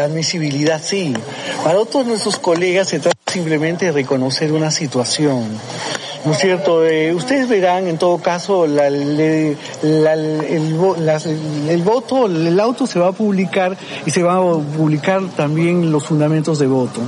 admisibilidad, 0.05 0.79
sí. 0.85 1.15
Para 1.65 1.79
otros 1.79 2.05
de 2.05 2.11
nuestros 2.11 2.39
colegas 2.39 2.89
se 2.89 2.99
trata 2.99 3.17
simplemente 3.33 3.87
de 3.87 3.93
reconocer 3.93 4.53
una 4.53 4.71
situación. 4.71 5.47
¿no 6.27 6.33
es 6.33 6.39
cierto? 6.39 6.85
Eh, 6.85 7.15
ustedes 7.15 7.49
verán 7.49 7.89
en 7.89 7.97
todo 7.97 8.19
caso 8.19 8.67
la, 8.67 8.89
el, 8.89 9.57
el, 9.83 11.83
voto, 11.83 12.27
el 12.27 12.61
auto 12.61 12.87
se 12.87 12.99
va 12.99 13.09
a 13.09 13.13
publicar 13.13 13.79
y 14.05 14.11
se 14.11 14.23
va 14.23 14.37
a 14.37 14.43
publicar 14.43 15.23
también 15.35 15.91
los 15.91 16.05
fundamentos 16.05 16.59
de 16.59 16.67
voto. 16.67 17.01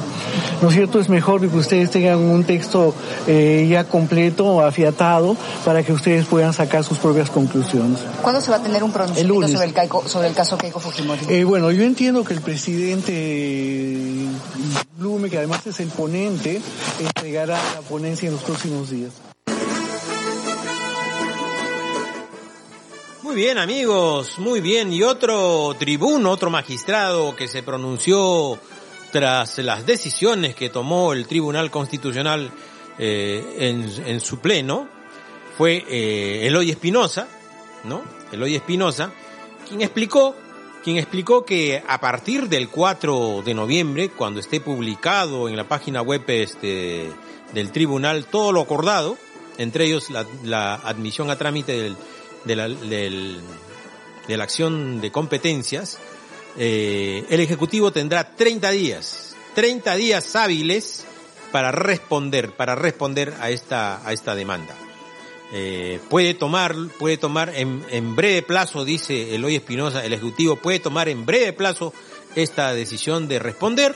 ¿No 0.62 0.68
es 0.68 0.74
cierto? 0.74 1.00
Es 1.00 1.08
mejor 1.08 1.40
que 1.40 1.56
ustedes 1.56 1.90
tengan 1.90 2.18
un 2.18 2.44
texto 2.44 2.94
eh, 3.26 3.66
ya 3.68 3.84
completo, 3.84 4.64
afiatado, 4.64 5.36
para 5.64 5.82
que 5.82 5.92
ustedes 5.92 6.26
puedan 6.26 6.52
sacar 6.52 6.84
sus 6.84 6.98
propias 6.98 7.30
conclusiones. 7.30 8.00
¿Cuándo 8.22 8.40
se 8.40 8.50
va 8.50 8.56
a 8.58 8.62
tener 8.62 8.82
un 8.82 8.92
pronunciamiento 8.92 9.48
sobre, 9.48 9.66
el 9.68 10.08
sobre 10.08 10.28
el 10.28 10.34
caso 10.34 10.56
Keiko 10.56 10.80
Fujimori? 10.80 11.26
Eh, 11.28 11.44
bueno, 11.44 11.70
yo 11.70 11.84
entiendo 11.84 12.24
que 12.24 12.34
el 12.34 12.40
presidente 12.40 14.26
Blume, 14.96 15.28
que 15.28 15.38
además 15.38 15.66
es 15.66 15.80
el 15.80 15.88
ponente, 15.88 16.60
entregará 16.98 17.58
la 17.74 17.80
ponencia 17.80 18.26
en 18.28 18.34
los 18.34 18.42
próximos 18.42 18.90
días. 18.90 19.12
Muy 23.22 23.34
bien, 23.36 23.58
amigos, 23.58 24.38
muy 24.38 24.60
bien. 24.60 24.92
Y 24.92 25.02
otro 25.02 25.74
tribuno, 25.78 26.30
otro 26.30 26.50
magistrado 26.50 27.34
que 27.34 27.48
se 27.48 27.62
pronunció 27.62 28.58
tras 29.14 29.58
las 29.58 29.86
decisiones 29.86 30.56
que 30.56 30.70
tomó 30.70 31.12
el 31.12 31.28
Tribunal 31.28 31.70
Constitucional 31.70 32.50
eh, 32.98 33.78
en, 34.04 34.20
su 34.20 34.40
pleno, 34.40 34.88
fue 35.56 35.84
eh, 35.88 36.48
Eloy 36.48 36.72
Espinosa, 36.72 37.28
¿no? 37.84 38.02
Eloy 38.32 38.56
Espinosa, 38.56 39.12
quien 39.68 39.82
explicó, 39.82 40.34
quien 40.82 40.96
explicó 40.96 41.44
que 41.44 41.80
a 41.86 42.00
partir 42.00 42.48
del 42.48 42.68
4 42.68 43.42
de 43.44 43.54
noviembre, 43.54 44.08
cuando 44.08 44.40
esté 44.40 44.58
publicado 44.60 45.48
en 45.48 45.54
la 45.54 45.68
página 45.68 46.02
web 46.02 46.24
este, 46.26 47.08
del 47.52 47.70
tribunal 47.70 48.26
todo 48.26 48.50
lo 48.50 48.62
acordado, 48.62 49.16
entre 49.58 49.84
ellos 49.84 50.10
la, 50.10 50.26
la 50.42 50.74
admisión 50.74 51.30
a 51.30 51.38
trámite 51.38 51.80
del, 51.80 51.96
de, 52.44 52.56
la, 52.56 52.66
del, 52.68 53.38
de 54.26 54.36
la 54.36 54.42
acción 54.42 55.00
de 55.00 55.12
competencias, 55.12 56.00
eh, 56.56 57.24
el 57.28 57.40
Ejecutivo 57.40 57.92
tendrá 57.92 58.34
30 58.36 58.70
días, 58.70 59.36
30 59.54 59.94
días 59.96 60.36
hábiles 60.36 61.04
para 61.52 61.72
responder, 61.72 62.50
para 62.52 62.74
responder 62.74 63.34
a 63.40 63.50
esta, 63.50 64.06
a 64.06 64.12
esta 64.12 64.34
demanda. 64.34 64.74
Eh, 65.52 66.00
puede 66.08 66.34
tomar, 66.34 66.74
puede 66.98 67.16
tomar 67.16 67.52
en, 67.54 68.16
breve 68.16 68.42
plazo, 68.42 68.84
dice 68.84 69.34
Eloy 69.34 69.56
Espinosa, 69.56 70.04
el 70.04 70.12
Ejecutivo 70.12 70.56
puede 70.56 70.80
tomar 70.80 71.08
en 71.08 71.24
breve 71.24 71.52
plazo 71.52 71.92
esta 72.34 72.74
decisión 72.74 73.28
de 73.28 73.38
responder 73.38 73.94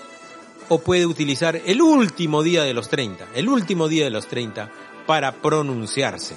o 0.68 0.78
puede 0.78 1.06
utilizar 1.06 1.60
el 1.66 1.82
último 1.82 2.42
día 2.44 2.62
de 2.62 2.74
los 2.74 2.88
30, 2.88 3.28
el 3.34 3.48
último 3.48 3.88
día 3.88 4.04
de 4.04 4.10
los 4.10 4.28
30 4.28 4.70
para 5.06 5.32
pronunciarse. 5.32 6.36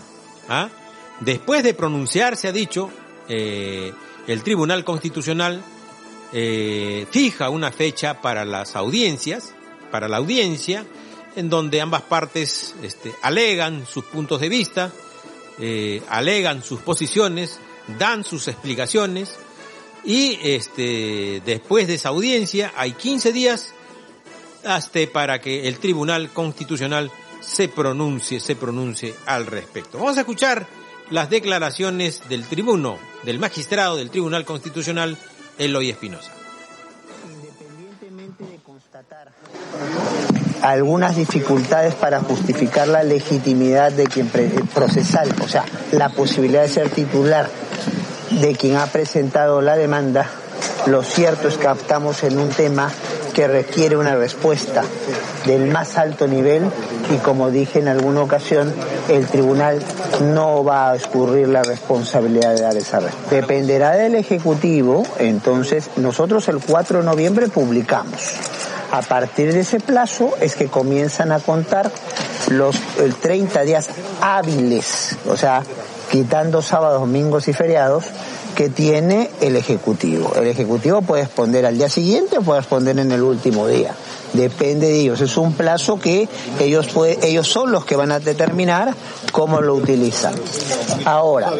¿Ah? 0.49 0.69
Después 1.19 1.63
de 1.63 1.75
pronunciarse, 1.75 2.47
ha 2.47 2.51
dicho, 2.51 2.89
eh, 3.29 3.93
el 4.25 4.41
Tribunal 4.41 4.83
Constitucional 4.83 5.61
eh, 6.33 7.05
fija 7.11 7.49
una 7.49 7.71
fecha 7.71 8.21
para 8.21 8.45
las 8.45 8.75
audiencias, 8.75 9.53
para 9.91 10.07
la 10.07 10.17
audiencia, 10.17 10.85
en 11.35 11.49
donde 11.49 11.81
ambas 11.81 12.01
partes 12.03 12.75
este, 12.83 13.13
alegan 13.21 13.85
sus 13.85 14.05
puntos 14.05 14.41
de 14.41 14.49
vista, 14.49 14.91
eh, 15.59 16.01
alegan 16.09 16.63
sus 16.63 16.81
posiciones, 16.81 17.59
dan 17.99 18.23
sus 18.23 18.47
explicaciones 18.47 19.35
y 20.03 20.39
este, 20.41 21.41
después 21.45 21.87
de 21.87 21.95
esa 21.95 22.09
audiencia 22.09 22.73
hay 22.75 22.93
15 22.93 23.31
días 23.31 23.73
hasta 24.63 24.99
para 25.11 25.41
que 25.41 25.67
el 25.67 25.79
Tribunal 25.79 26.29
Constitucional 26.31 27.11
se 27.39 27.67
pronuncie, 27.67 28.39
se 28.39 28.55
pronuncie 28.55 29.15
al 29.25 29.47
respecto. 29.47 29.97
Vamos 29.97 30.17
a 30.17 30.21
escuchar 30.21 30.67
las 31.09 31.29
declaraciones 31.29 32.27
del 32.29 32.45
tribuno, 32.45 32.97
del 33.23 33.39
magistrado 33.39 33.97
del 33.97 34.09
Tribunal 34.09 34.45
Constitucional, 34.45 35.17
Eloy 35.61 35.91
Espinosa. 35.91 36.31
Independientemente 37.31 38.43
de 38.45 38.57
constatar 38.63 39.31
algunas 40.63 41.15
dificultades 41.15 41.93
para 41.93 42.19
justificar 42.21 42.87
la 42.87 43.03
legitimidad 43.03 43.91
de 43.91 44.05
quien 44.05 44.27
procesal, 44.73 45.29
o 45.39 45.47
sea, 45.47 45.63
la 45.91 46.09
posibilidad 46.09 46.63
de 46.63 46.67
ser 46.67 46.89
titular 46.89 47.47
de 48.31 48.55
quien 48.55 48.77
ha 48.77 48.87
presentado 48.87 49.61
la 49.61 49.77
demanda, 49.77 50.27
lo 50.87 51.03
cierto 51.03 51.47
es 51.47 51.57
que 51.57 51.67
estamos 51.67 52.23
en 52.23 52.39
un 52.39 52.49
tema 52.49 52.91
que 53.33 53.47
requiere 53.47 53.97
una 53.97 54.15
respuesta 54.15 54.83
del 55.45 55.67
más 55.67 55.97
alto 55.97 56.27
nivel 56.27 56.63
y 57.13 57.17
como 57.17 57.49
dije 57.49 57.79
en 57.79 57.87
alguna 57.87 58.21
ocasión, 58.21 58.73
el 59.09 59.27
tribunal 59.27 59.81
no 60.33 60.63
va 60.63 60.91
a 60.91 60.95
escurrir 60.95 61.49
la 61.49 61.63
responsabilidad 61.63 62.55
de 62.55 62.61
dar 62.61 62.77
esa 62.77 62.99
respuesta. 62.99 63.35
Dependerá 63.35 63.91
del 63.91 64.15
Ejecutivo, 64.15 65.03
entonces 65.19 65.89
nosotros 65.97 66.47
el 66.47 66.59
4 66.59 66.99
de 66.99 67.05
noviembre 67.05 67.47
publicamos. 67.47 68.33
A 68.91 69.01
partir 69.01 69.53
de 69.53 69.61
ese 69.61 69.79
plazo 69.79 70.33
es 70.41 70.55
que 70.55 70.67
comienzan 70.67 71.31
a 71.31 71.39
contar 71.39 71.91
los 72.49 72.75
el 72.99 73.15
30 73.15 73.61
días 73.61 73.89
hábiles, 74.21 75.15
o 75.27 75.37
sea, 75.37 75.63
quitando 76.11 76.61
sábados, 76.61 76.99
domingos 76.99 77.47
y 77.47 77.53
feriados, 77.53 78.05
que 78.55 78.69
tiene 78.69 79.29
el 79.41 79.55
Ejecutivo. 79.55 80.33
El 80.35 80.47
Ejecutivo 80.47 81.01
puede 81.01 81.23
responder 81.23 81.65
al 81.65 81.77
día 81.77 81.89
siguiente 81.89 82.37
o 82.37 82.41
puede 82.41 82.61
responder 82.61 82.99
en 82.99 83.11
el 83.11 83.21
último 83.21 83.67
día. 83.67 83.95
Depende 84.33 84.87
de 84.87 85.01
ellos. 85.01 85.21
Es 85.21 85.37
un 85.37 85.53
plazo 85.53 85.99
que 85.99 86.27
ellos, 86.59 86.87
ellos 87.21 87.47
son 87.47 87.71
los 87.71 87.85
que 87.85 87.95
van 87.95 88.11
a 88.11 88.19
determinar 88.19 88.93
cómo 89.31 89.61
lo 89.61 89.75
utilizan. 89.75 90.33
Ahora, 91.05 91.51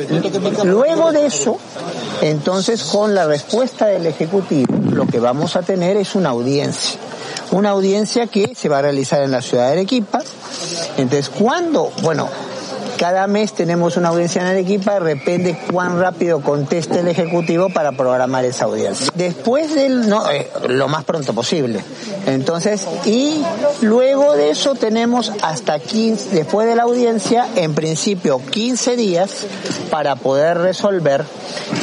luego 0.63 1.11
de 1.11 1.25
eso, 1.25 1.57
entonces 2.21 2.83
con 2.83 3.13
la 3.13 3.25
respuesta 3.25 3.87
del 3.87 4.05
Ejecutivo, 4.05 4.73
lo 4.91 5.05
que 5.05 5.19
vamos 5.19 5.55
a 5.55 5.61
tener 5.61 5.97
es 5.97 6.15
una 6.15 6.29
audiencia. 6.29 6.99
Una 7.51 7.71
audiencia 7.71 8.27
que 8.27 8.53
se 8.55 8.69
va 8.69 8.79
a 8.79 8.81
realizar 8.83 9.21
en 9.21 9.31
la 9.31 9.41
ciudad 9.41 9.67
de 9.67 9.73
Arequipa. 9.73 10.19
Entonces, 10.97 11.29
¿cuándo? 11.29 11.91
Bueno, 12.01 12.29
cada 13.01 13.25
mes 13.25 13.53
tenemos 13.53 13.97
una 13.97 14.09
audiencia 14.09 14.43
en 14.43 14.49
Arequipa, 14.49 14.99
depende 14.99 15.57
cuán 15.71 15.99
rápido 15.99 16.39
conteste 16.41 16.99
el 16.99 17.07
Ejecutivo 17.07 17.69
para 17.69 17.93
programar 17.93 18.45
esa 18.45 18.65
audiencia. 18.65 19.11
Después 19.15 19.73
del, 19.73 20.07
no, 20.07 20.29
eh, 20.29 20.51
lo 20.69 20.87
más 20.87 21.03
pronto 21.03 21.33
posible. 21.33 21.83
Entonces, 22.27 22.87
y 23.05 23.41
luego 23.81 24.35
de 24.35 24.51
eso 24.51 24.75
tenemos 24.75 25.31
hasta 25.41 25.79
15, 25.79 26.29
después 26.29 26.67
de 26.67 26.75
la 26.75 26.83
audiencia, 26.83 27.47
en 27.55 27.73
principio 27.73 28.39
15 28.51 28.95
días 28.95 29.47
para 29.89 30.15
poder 30.15 30.59
resolver. 30.59 31.25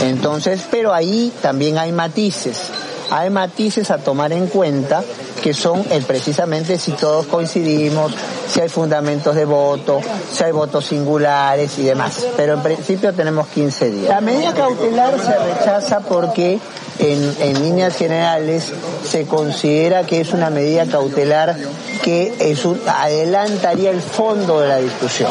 Entonces, 0.02 0.60
pero 0.70 0.94
ahí 0.94 1.32
también 1.42 1.78
hay 1.78 1.90
matices 1.90 2.70
hay 3.10 3.30
matices 3.30 3.90
a 3.90 3.98
tomar 3.98 4.32
en 4.32 4.48
cuenta 4.48 5.02
que 5.42 5.54
son 5.54 5.84
el 5.90 6.04
precisamente 6.04 6.78
si 6.78 6.92
todos 6.92 7.26
coincidimos, 7.26 8.12
si 8.48 8.60
hay 8.60 8.68
fundamentos 8.68 9.34
de 9.34 9.44
voto, 9.44 10.00
si 10.32 10.44
hay 10.44 10.52
votos 10.52 10.86
singulares 10.86 11.78
y 11.78 11.82
demás. 11.82 12.26
Pero 12.36 12.54
en 12.54 12.62
principio 12.62 13.12
tenemos 13.12 13.48
15 13.48 13.90
días. 13.90 14.08
La 14.08 14.20
medida 14.20 14.52
cautelar 14.52 15.18
se 15.18 15.36
rechaza 15.38 16.00
porque 16.00 16.58
en, 16.98 17.36
en 17.40 17.62
líneas 17.62 17.96
generales 17.96 18.72
se 19.08 19.26
considera 19.26 20.04
que 20.04 20.20
es 20.20 20.32
una 20.32 20.50
medida 20.50 20.86
cautelar 20.86 21.56
que 22.02 22.34
es 22.38 22.64
un, 22.64 22.80
adelantaría 22.86 23.90
el 23.90 24.00
fondo 24.00 24.60
de 24.60 24.68
la 24.68 24.78
discusión. 24.78 25.30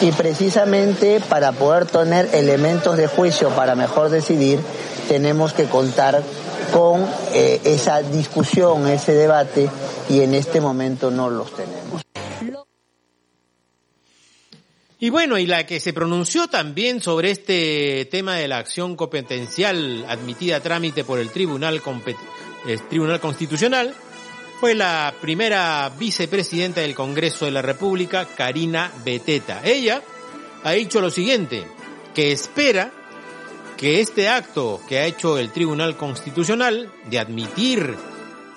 Y 0.00 0.12
precisamente 0.12 1.20
para 1.28 1.52
poder 1.52 1.86
tener 1.86 2.28
elementos 2.34 2.96
de 2.96 3.06
juicio 3.06 3.50
para 3.50 3.74
mejor 3.74 4.10
decidir, 4.10 4.60
tenemos 5.08 5.52
que 5.52 5.64
contar 5.64 6.22
con 6.72 7.06
eh, 7.32 7.60
esa 7.64 8.02
discusión, 8.02 8.86
ese 8.88 9.12
debate, 9.12 9.68
y 10.08 10.20
en 10.20 10.34
este 10.34 10.60
momento 10.60 11.10
no 11.10 11.30
los 11.30 11.54
tenemos. 11.54 12.02
Y 15.02 15.08
bueno, 15.08 15.38
y 15.38 15.46
la 15.46 15.64
que 15.64 15.80
se 15.80 15.94
pronunció 15.94 16.48
también 16.48 17.00
sobre 17.00 17.30
este 17.30 18.06
tema 18.10 18.36
de 18.36 18.48
la 18.48 18.58
acción 18.58 18.96
competencial 18.96 20.04
admitida 20.06 20.56
a 20.56 20.60
trámite 20.60 21.04
por 21.04 21.18
el 21.18 21.30
Tribunal, 21.30 21.80
eh, 22.66 22.78
Tribunal 22.90 23.18
Constitucional 23.18 23.94
fue 24.60 24.74
la 24.74 25.14
primera 25.18 25.90
vicepresidenta 25.98 26.82
del 26.82 26.94
Congreso 26.94 27.46
de 27.46 27.50
la 27.50 27.62
República, 27.62 28.26
Karina 28.26 28.92
Beteta. 29.02 29.62
Ella 29.64 30.02
ha 30.64 30.72
dicho 30.72 31.00
lo 31.00 31.10
siguiente, 31.10 31.64
que 32.14 32.32
espera 32.32 32.92
que 33.80 34.02
este 34.02 34.28
acto 34.28 34.78
que 34.86 34.98
ha 34.98 35.06
hecho 35.06 35.38
el 35.38 35.52
Tribunal 35.52 35.96
Constitucional 35.96 36.92
de 37.06 37.18
admitir 37.18 37.96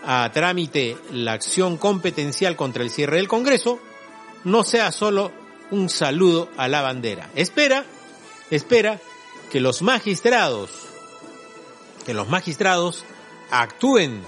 a 0.06 0.30
trámite 0.34 0.98
la 1.14 1.32
acción 1.32 1.78
competencial 1.78 2.58
contra 2.58 2.84
el 2.84 2.90
cierre 2.90 3.16
del 3.16 3.30
Congreso 3.30 3.80
no 4.44 4.66
sea 4.66 4.92
solo 4.92 5.32
un 5.72 5.88
saludo 5.88 6.50
a 6.58 6.68
la 6.68 6.82
bandera. 6.82 7.30
Espera, 7.36 7.86
espera 8.52 9.00
que 9.50 9.62
los 9.62 9.82
magistrados, 9.82 10.72
que 12.06 12.14
los 12.14 12.28
magistrados 12.28 13.06
actúen 13.50 14.22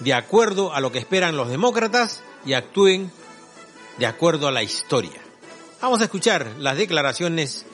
de 0.00 0.12
acuerdo 0.12 0.74
a 0.74 0.80
lo 0.80 0.90
que 0.90 0.98
esperan 0.98 1.36
los 1.36 1.50
demócratas 1.50 2.24
y 2.44 2.54
actúen 2.54 3.12
de 3.96 4.06
acuerdo 4.06 4.48
a 4.48 4.52
la 4.52 4.64
historia. 4.64 5.20
Vamos 5.80 6.00
a 6.00 6.04
escuchar 6.04 6.50
las 6.58 6.76
declaraciones 6.76 7.64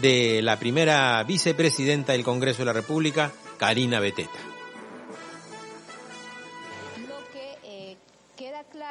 de 0.00 0.40
la 0.42 0.58
primera 0.58 1.22
vicepresidenta 1.24 2.12
del 2.12 2.24
Congreso 2.24 2.58
de 2.60 2.66
la 2.66 2.72
República, 2.72 3.32
Karina 3.58 4.00
Beteta. 4.00 4.57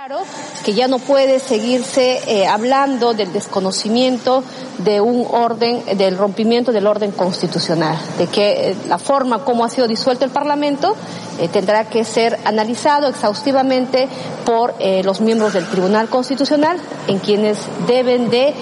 Claro 0.07 0.23
que 0.63 0.73
ya 0.73 0.87
no 0.87 0.99
puede 0.99 1.39
seguirse 1.39 2.21
eh, 2.27 2.47
hablando 2.47 3.13
del 3.13 3.31
desconocimiento 3.33 4.43
de 4.79 5.01
un 5.01 5.25
orden, 5.29 5.83
del 5.97 6.17
rompimiento 6.17 6.71
del 6.71 6.87
orden 6.87 7.11
constitucional, 7.11 7.97
de 8.17 8.27
que 8.27 8.71
eh, 8.71 8.75
la 8.87 8.99
forma 8.99 9.43
como 9.43 9.65
ha 9.65 9.69
sido 9.69 9.87
disuelto 9.87 10.25
el 10.25 10.31
Parlamento 10.31 10.95
eh, 11.39 11.47
tendrá 11.47 11.85
que 11.85 12.03
ser 12.03 12.37
analizado 12.45 13.07
exhaustivamente 13.07 14.07
por 14.45 14.75
los 15.03 15.19
miembros 15.19 15.51
del 15.51 15.67
Tribunal 15.67 16.07
Constitucional, 16.07 16.77
en 17.07 17.19
quienes 17.19 17.57
deben 17.85 18.29
de 18.29 18.53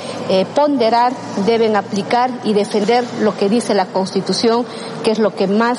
ponderar, 0.56 1.14
deben 1.46 1.76
aplicar 1.76 2.32
y 2.44 2.54
defender 2.54 3.04
lo 3.22 3.38
que 3.38 3.50
dice 3.50 3.76
la 3.76 3.86
Constitución, 3.86 4.66
que 5.04 5.12
es 5.12 5.20
lo 5.20 5.36
que 5.36 5.46
más 5.46 5.78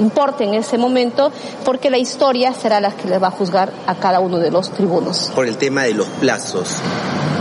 importa 0.00 0.44
en 0.44 0.54
ese 0.54 0.78
momento, 0.78 1.30
porque 1.66 1.90
la 1.90 1.98
historia 1.98 2.54
será 2.54 2.80
la 2.80 2.92
que 2.92 3.08
le 3.08 3.18
va 3.18 3.28
a 3.28 3.32
juzgar 3.32 3.70
a 3.86 3.94
cada 3.96 4.20
uno 4.20 4.38
de 4.38 4.50
los 4.50 4.70
Por 5.34 5.46
el 5.46 5.56
tema 5.56 5.82
de 5.82 5.94
los 5.94 6.06
plazos, 6.06 6.68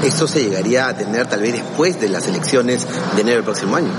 ¿eso 0.03 0.27
se 0.27 0.43
llegaría 0.43 0.87
a 0.87 0.95
tener 0.95 1.27
tal 1.27 1.41
vez 1.41 1.53
después 1.53 1.99
de 1.99 2.09
las 2.09 2.27
elecciones 2.27 2.87
de 3.15 3.21
enero 3.21 3.37
del 3.37 3.45
próximo 3.45 3.75
año? 3.75 3.91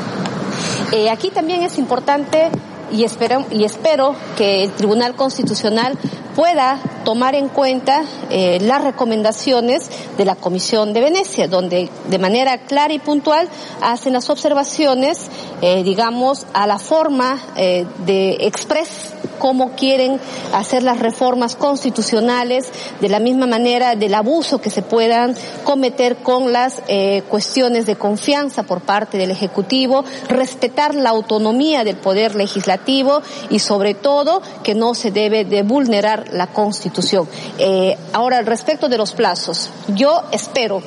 aquí 1.11 1.31
también 1.31 1.63
es 1.63 1.79
importante 1.79 2.51
y 2.91 3.05
espero, 3.05 3.45
y 3.51 3.65
espero 3.65 4.15
que 4.37 4.65
el 4.65 4.73
Tribunal 4.73 5.15
Constitucional 5.15 5.99
pueda 6.35 6.79
tomar 7.05 7.35
en 7.35 7.49
cuenta 7.49 8.05
eh, 8.31 8.59
las 8.61 8.85
recomendaciones 8.85 9.91
de 10.17 10.25
la 10.25 10.37
Comisión 10.37 10.93
de 10.93 11.01
Venecia, 11.01 11.49
donde 11.49 11.89
de 12.09 12.19
manera 12.19 12.59
clara 12.59 12.93
y 12.93 12.99
puntual 12.99 13.49
hacen 13.81 14.13
las 14.13 14.29
observaciones, 14.29 15.31
eh, 15.63 15.83
digamos, 15.83 16.47
a 16.53 16.67
la 16.67 16.79
forma 16.79 17.41
eh, 17.57 17.87
de 18.05 18.37
express 18.41 19.15
cómo 19.47 19.77
quieren 19.77 20.19
hacer 20.53 20.83
las 20.83 20.99
reformas 20.99 21.55
constitucionales, 21.55 22.69
de 23.01 23.09
la 23.09 23.21
misma 23.21 23.47
manera 23.47 23.95
del 23.95 24.13
abuso 24.15 24.61
que 24.61 24.71
se 24.71 24.83
puedan 24.83 25.37
cometer 25.63 26.17
con 26.17 26.53
las 26.53 26.83
eh, 26.89 27.23
cuestiones 27.29 27.87
de 27.87 27.95
confianza 27.95 28.65
por 28.65 28.81
parte 28.81 29.19
del 29.19 29.31
Ejecutivo, 29.31 30.05
respetar 30.29 30.97
la 30.97 31.11
autonomía 31.11 31.85
del 31.85 31.95
Poder 31.95 32.35
Legislativo 32.35 33.23
y 33.49 33.61
sobre 33.61 33.95
todo 33.95 34.43
que 34.65 34.75
no 34.75 34.97
se 34.97 35.13
debe 35.13 35.45
de 35.45 35.63
vulnerar 35.63 36.25
la 36.33 36.49
Constitución. 36.49 37.29
Eh, 37.59 37.97
ahora, 38.13 38.43
respecto 38.43 38.89
de 38.89 38.99
los 38.99 39.13
plazos, 39.13 39.71
yo 39.95 40.25
espero 40.33 40.83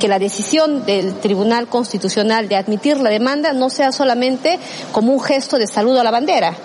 que 0.00 0.08
la 0.08 0.18
decisión 0.18 0.84
del 0.84 1.20
Tribunal 1.20 1.68
Constitucional 1.68 2.48
de 2.48 2.56
admitir 2.56 2.98
la 2.98 3.10
demanda 3.10 3.52
no 3.52 3.70
sea 3.70 3.92
solamente 3.92 4.58
como 4.90 5.12
un 5.12 5.20
gesto 5.20 5.56
de 5.56 5.68
saludo 5.68 6.00
a 6.00 6.04
la 6.04 6.10
bandera, 6.10 6.56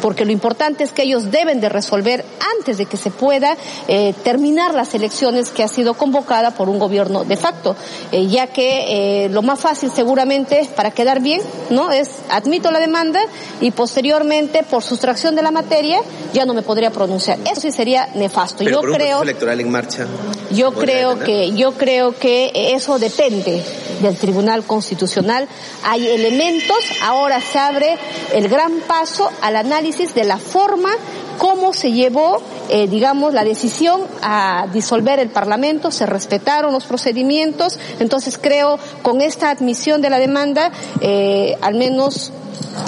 porque 0.00 0.24
lo 0.24 0.32
importante 0.32 0.84
es 0.84 0.92
que 0.92 1.02
ellos 1.02 1.30
deben 1.30 1.60
de 1.60 1.68
resolver 1.68 2.24
antes 2.58 2.78
de 2.78 2.86
que 2.86 2.96
se 2.96 3.10
pueda 3.10 3.56
eh, 3.88 4.14
terminar 4.22 4.74
las 4.74 4.94
elecciones 4.94 5.50
que 5.50 5.62
ha 5.62 5.68
sido 5.68 5.94
convocada 5.94 6.52
por 6.52 6.68
un 6.68 6.78
gobierno 6.78 7.24
de 7.24 7.36
facto, 7.36 7.76
eh, 8.12 8.26
ya 8.26 8.48
que 8.48 9.24
eh, 9.24 9.28
lo 9.28 9.42
más 9.42 9.60
fácil 9.60 9.90
seguramente 9.90 10.68
para 10.76 10.90
quedar 10.90 11.20
bien, 11.20 11.40
¿no? 11.70 11.90
Es 11.90 12.10
admito 12.30 12.70
la 12.70 12.80
demanda 12.80 13.20
y 13.60 13.70
posteriormente 13.70 14.62
por 14.62 14.82
sustracción 14.82 15.34
de 15.34 15.42
la 15.42 15.50
materia 15.50 16.00
ya 16.32 16.44
no 16.44 16.54
me 16.54 16.62
podría 16.62 16.90
pronunciar. 16.90 17.38
Eso 17.50 17.62
sí 17.62 17.72
sería 17.72 18.08
nefasto. 18.14 18.64
yo 18.64 18.80
creo 18.80 19.22
electoral 19.22 19.60
en 19.60 19.70
marcha. 19.70 20.06
Yo 20.50 20.72
creo 20.72 21.18
que 21.18 21.52
yo 21.52 21.72
creo 21.72 22.12
que 22.12 22.50
eso 22.74 22.98
depende 22.98 23.62
del 24.00 24.16
Tribunal 24.16 24.64
Constitucional. 24.64 25.48
Hay 25.84 26.06
elementos, 26.06 26.78
ahora 27.02 27.40
se 27.40 27.58
abre 27.58 27.96
el 28.32 28.48
gran 28.48 28.80
paso 28.80 29.30
al 29.40 29.56
análisis 29.68 30.14
de 30.14 30.24
la 30.24 30.38
forma 30.38 30.90
como 31.38 31.72
se 31.72 31.92
llevó, 31.92 32.42
eh, 32.68 32.88
digamos, 32.88 33.32
la 33.32 33.44
decisión 33.44 34.02
a 34.22 34.66
disolver 34.72 35.20
el 35.20 35.30
Parlamento, 35.30 35.90
se 35.90 36.04
respetaron 36.04 36.72
los 36.72 36.84
procedimientos, 36.84 37.78
entonces 38.00 38.38
creo 38.38 38.78
con 39.02 39.22
esta 39.22 39.50
admisión 39.50 40.02
de 40.02 40.10
la 40.10 40.18
demanda, 40.18 40.70
eh, 41.00 41.56
al 41.62 41.74
menos 41.74 42.32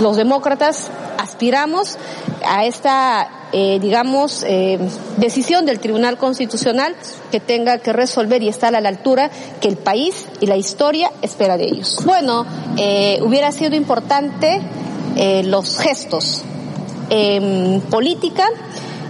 los 0.01 0.17
demócratas 0.17 0.89
aspiramos 1.19 1.97
a 2.45 2.65
esta 2.65 3.37
eh, 3.53 3.79
digamos, 3.81 4.45
decisión 5.17 5.67
del 5.67 5.81
Tribunal 5.81 6.17
Constitucional 6.19 6.95
que 7.33 7.41
tenga 7.41 7.79
que 7.79 7.93
resolver 7.93 8.43
y 8.45 8.49
estar 8.49 8.77
a 8.77 8.81
la 8.81 8.89
altura 8.89 9.29
que 9.61 9.67
el 9.67 9.77
país 9.77 10.27
y 10.41 10.47
la 10.47 10.57
historia 10.57 11.11
espera 11.21 11.57
de 11.57 11.65
ellos. 11.65 11.99
Bueno, 12.05 12.47
eh, 12.77 13.19
hubiera 13.23 13.51
sido 13.51 13.75
importante 13.75 14.61
los 15.45 15.79
gestos. 15.79 16.45
En 17.11 17.83
política 17.91 18.49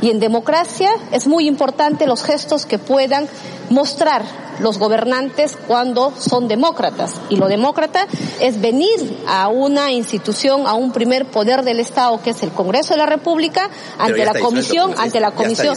y 0.00 0.10
en 0.10 0.20
democracia 0.20 0.90
es 1.12 1.26
muy 1.26 1.46
importante 1.46 2.06
los 2.06 2.24
gestos 2.24 2.66
que 2.66 2.78
puedan 2.78 3.28
mostrar 3.68 4.22
los 4.60 4.78
gobernantes 4.78 5.56
cuando 5.66 6.12
son 6.18 6.48
demócratas. 6.48 7.14
Y 7.28 7.36
lo 7.36 7.48
demócrata 7.48 8.06
es 8.40 8.60
venir 8.60 9.18
a 9.26 9.48
una 9.48 9.92
institución, 9.92 10.66
a 10.66 10.74
un 10.74 10.92
primer 10.92 11.26
poder 11.30 11.62
del 11.62 11.80
Estado, 11.80 12.20
que 12.22 12.30
es 12.30 12.42
el 12.42 12.50
Congreso 12.50 12.94
de 12.94 12.98
la 12.98 13.06
República, 13.06 13.70
ante 13.98 14.24
la 14.24 14.34
comisión, 14.34 14.94
ante 14.98 15.20
la 15.20 15.32
comisión. 15.32 15.76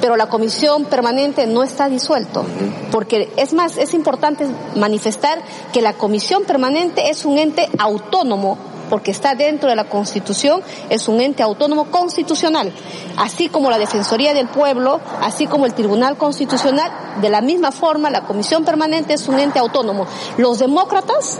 Pero 0.00 0.16
la 0.16 0.28
comisión 0.28 0.84
permanente 0.84 1.46
no 1.46 1.64
está 1.64 1.88
disuelto. 1.88 2.44
Porque 2.92 3.32
es 3.36 3.52
más, 3.52 3.76
es 3.76 3.94
importante 3.94 4.46
manifestar 4.76 5.42
que 5.72 5.82
la 5.82 5.94
comisión 5.94 6.44
permanente 6.44 7.10
es 7.10 7.24
un 7.24 7.38
ente 7.38 7.68
autónomo 7.78 8.58
porque 8.88 9.10
está 9.10 9.34
dentro 9.34 9.68
de 9.68 9.76
la 9.76 9.84
Constitución, 9.84 10.62
es 10.90 11.08
un 11.08 11.20
ente 11.20 11.42
autónomo 11.42 11.86
constitucional, 11.90 12.72
así 13.16 13.48
como 13.48 13.70
la 13.70 13.78
Defensoría 13.78 14.34
del 14.34 14.48
Pueblo, 14.48 15.00
así 15.22 15.46
como 15.46 15.66
el 15.66 15.74
Tribunal 15.74 16.16
Constitucional, 16.16 16.90
de 17.20 17.28
la 17.28 17.40
misma 17.40 17.72
forma 17.72 18.10
la 18.10 18.22
Comisión 18.22 18.64
Permanente 18.64 19.14
es 19.14 19.28
un 19.28 19.38
ente 19.38 19.58
autónomo. 19.58 20.06
Los 20.36 20.58
demócratas 20.58 21.38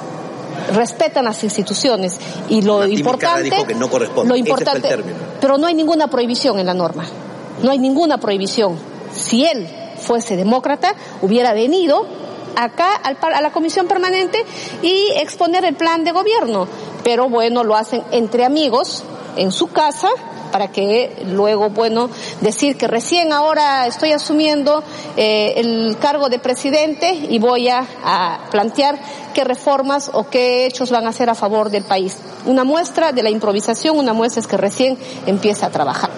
respetan 0.72 1.24
las 1.24 1.42
instituciones 1.44 2.18
y 2.48 2.62
lo 2.62 2.86
importante 2.86 3.64
que 3.66 3.74
no 3.74 3.88
corresponde. 3.88 4.28
lo 4.28 4.36
importante 4.36 4.88
pero 5.40 5.56
no 5.56 5.66
hay 5.66 5.74
ninguna 5.74 6.08
prohibición 6.08 6.58
en 6.58 6.66
la 6.66 6.74
norma 6.74 7.04
no 7.62 7.70
hay 7.70 7.78
ninguna 7.78 8.18
prohibición 8.18 8.76
si 9.14 9.46
él 9.46 9.68
fuese 9.98 10.36
demócrata 10.36 10.94
hubiera 11.22 11.52
venido 11.52 12.06
acá 12.58 12.94
a 12.94 13.40
la 13.40 13.50
comisión 13.50 13.86
permanente 13.86 14.44
y 14.82 15.12
exponer 15.16 15.64
el 15.64 15.74
plan 15.74 16.04
de 16.04 16.12
gobierno. 16.12 16.66
Pero 17.04 17.28
bueno, 17.28 17.64
lo 17.64 17.76
hacen 17.76 18.02
entre 18.10 18.44
amigos 18.44 19.04
en 19.36 19.52
su 19.52 19.68
casa 19.68 20.08
para 20.50 20.68
que 20.68 21.24
luego, 21.26 21.70
bueno, 21.70 22.10
decir 22.40 22.76
que 22.76 22.88
recién 22.88 23.32
ahora 23.32 23.86
estoy 23.86 24.12
asumiendo 24.12 24.82
eh, 25.16 25.54
el 25.56 25.96
cargo 26.00 26.28
de 26.28 26.38
presidente 26.38 27.12
y 27.12 27.38
voy 27.38 27.68
a, 27.68 27.86
plantear 28.50 28.98
qué 29.38 29.44
reformas 29.44 30.10
o 30.14 30.28
qué 30.28 30.66
hechos 30.66 30.90
van 30.90 31.06
a 31.06 31.10
hacer 31.10 31.30
a 31.30 31.34
favor 31.36 31.70
del 31.70 31.84
país. 31.84 32.16
Una 32.44 32.64
muestra 32.64 33.12
de 33.12 33.22
la 33.22 33.30
improvisación, 33.30 33.96
una 33.96 34.12
muestra 34.12 34.40
es 34.40 34.48
que 34.48 34.56
recién 34.56 34.98
empieza 35.26 35.66
a 35.66 35.70
trabajar. 35.70 36.10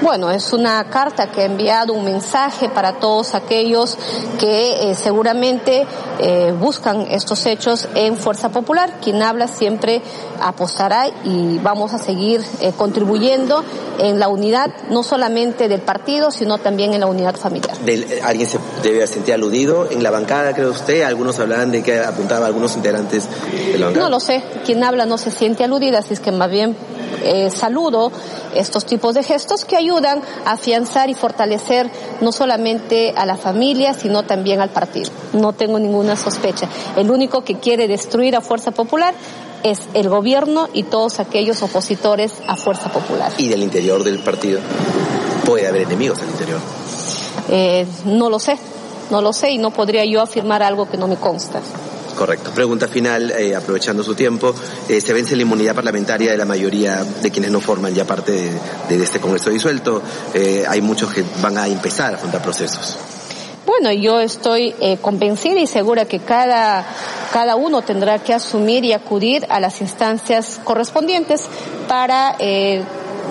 Bueno, 0.00 0.30
es 0.30 0.52
una 0.52 0.88
carta 0.88 1.32
que 1.32 1.40
ha 1.40 1.46
enviado 1.46 1.92
un 1.92 2.04
mensaje 2.04 2.68
para 2.68 3.00
todos 3.00 3.34
aquellos 3.34 3.98
que 4.38 4.90
eh, 4.90 4.94
seguramente 4.94 5.88
eh, 6.20 6.54
buscan 6.56 7.00
estos 7.10 7.46
hechos 7.46 7.88
en 7.96 8.16
Fuerza 8.16 8.50
Popular. 8.50 9.00
Quien 9.02 9.22
habla 9.24 9.48
siempre 9.48 10.00
apostará 10.40 11.08
y 11.24 11.58
vamos 11.58 11.94
a 11.94 11.98
seguir 11.98 12.44
contribuyendo 12.76 13.64
en 13.98 14.18
la 14.18 14.28
unidad 14.28 14.70
no 14.90 15.02
solamente 15.02 15.68
del 15.68 15.80
partido, 15.80 16.30
sino 16.30 16.58
también 16.58 16.94
en 16.94 17.00
la 17.00 17.06
unidad 17.06 17.36
familiar. 17.36 17.76
Eh, 17.86 18.20
¿Alguien 18.22 18.48
se 18.48 18.58
debe 18.82 19.06
sentir 19.06 19.34
aludido? 19.34 19.88
En 19.90 20.02
la 20.02 20.10
bancada, 20.10 20.54
cree 20.54 20.68
usted, 20.68 21.02
algunos 21.02 21.38
hablaban 21.38 21.72
de 21.72 21.82
que 21.82 21.98
apuntaba 21.98 22.46
a 22.46 22.48
integrantes 22.76 23.28
de 23.72 23.78
la 23.78 23.86
bancada. 23.86 24.06
No 24.06 24.10
lo 24.10 24.20
sé, 24.20 24.42
quien 24.64 24.84
habla 24.84 25.06
no 25.06 25.18
se 25.18 25.30
siente 25.30 25.64
aludida, 25.64 25.98
así 25.98 26.14
es 26.14 26.20
que 26.20 26.32
más 26.32 26.50
bien 26.50 26.76
eh, 27.22 27.50
saludo 27.50 28.12
estos 28.54 28.86
tipos 28.86 29.14
de 29.14 29.22
gestos 29.22 29.64
que 29.64 29.76
ayudan 29.76 30.22
a 30.44 30.52
afianzar 30.52 31.10
y 31.10 31.14
fortalecer 31.14 31.90
no 32.20 32.32
solamente 32.32 33.12
a 33.16 33.26
la 33.26 33.36
familia, 33.36 33.94
sino 33.94 34.24
también 34.24 34.60
al 34.60 34.70
partido. 34.70 35.10
No 35.32 35.52
tengo 35.52 35.78
ninguna 35.78 36.16
sospecha. 36.16 36.68
El 36.96 37.10
único 37.10 37.44
que 37.44 37.58
quiere 37.58 37.88
destruir 37.88 38.36
a 38.36 38.40
Fuerza 38.40 38.70
Popular 38.70 39.14
es 39.62 39.80
el 39.94 40.08
gobierno 40.08 40.68
y 40.72 40.84
todos 40.84 41.20
aquellos 41.20 41.62
opositores 41.62 42.32
a 42.46 42.56
Fuerza 42.56 42.90
Popular. 42.90 43.32
¿Y 43.38 43.48
del 43.48 43.62
interior 43.62 44.04
del 44.04 44.20
partido? 44.20 44.60
¿Puede 45.44 45.66
haber 45.66 45.82
enemigos 45.82 46.20
al 46.20 46.28
interior? 46.28 46.60
Eh, 47.50 47.86
no 48.04 48.30
lo 48.30 48.38
sé, 48.38 48.58
no 49.10 49.22
lo 49.22 49.32
sé 49.32 49.50
y 49.50 49.58
no 49.58 49.70
podría 49.70 50.04
yo 50.04 50.20
afirmar 50.20 50.62
algo 50.62 50.88
que 50.88 50.96
no 50.96 51.08
me 51.08 51.16
consta. 51.16 51.60
Correcto. 52.18 52.50
Pregunta 52.50 52.88
final, 52.88 53.30
eh, 53.30 53.54
aprovechando 53.54 54.02
su 54.02 54.14
tiempo. 54.16 54.52
Eh, 54.88 55.00
se 55.00 55.12
vence 55.12 55.36
la 55.36 55.42
inmunidad 55.42 55.74
parlamentaria 55.74 56.32
de 56.32 56.36
la 56.36 56.44
mayoría 56.44 57.04
de 57.04 57.30
quienes 57.30 57.52
no 57.52 57.60
forman 57.60 57.94
ya 57.94 58.04
parte 58.04 58.50
de, 58.88 59.02
este 59.02 59.20
Congreso 59.20 59.50
disuelto. 59.50 60.02
hay 60.68 60.80
muchos 60.82 61.12
que 61.12 61.24
van 61.40 61.56
a 61.56 61.68
empezar 61.68 62.14
a 62.14 62.16
afrontar 62.16 62.42
procesos. 62.42 62.98
Bueno, 63.64 63.92
yo 63.92 64.18
estoy 64.18 64.74
convencida 65.00 65.60
y 65.60 65.66
segura 65.66 66.06
que 66.06 66.18
cada 66.18 66.84
cada 67.32 67.56
uno 67.56 67.82
tendrá 67.82 68.18
que 68.18 68.34
asumir 68.34 68.84
y 68.84 68.92
acudir 68.92 69.46
a 69.50 69.60
las 69.60 69.80
instancias 69.80 70.60
correspondientes 70.64 71.44
para 71.86 72.34
eh, 72.38 72.82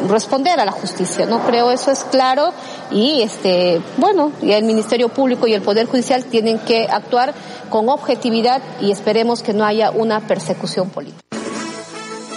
responder 0.07 0.59
a 0.59 0.65
la 0.65 0.71
justicia. 0.71 1.25
No 1.25 1.45
creo 1.45 1.71
eso 1.71 1.91
es 1.91 2.03
claro 2.03 2.53
y 2.91 3.21
este 3.21 3.81
bueno, 3.97 4.31
y 4.41 4.51
el 4.51 4.63
Ministerio 4.63 5.09
Público 5.09 5.47
y 5.47 5.53
el 5.53 5.61
Poder 5.61 5.87
Judicial 5.87 6.25
tienen 6.25 6.59
que 6.59 6.87
actuar 6.89 7.33
con 7.69 7.89
objetividad 7.89 8.61
y 8.81 8.91
esperemos 8.91 9.43
que 9.43 9.53
no 9.53 9.65
haya 9.65 9.91
una 9.91 10.21
persecución 10.27 10.89
política. 10.89 11.21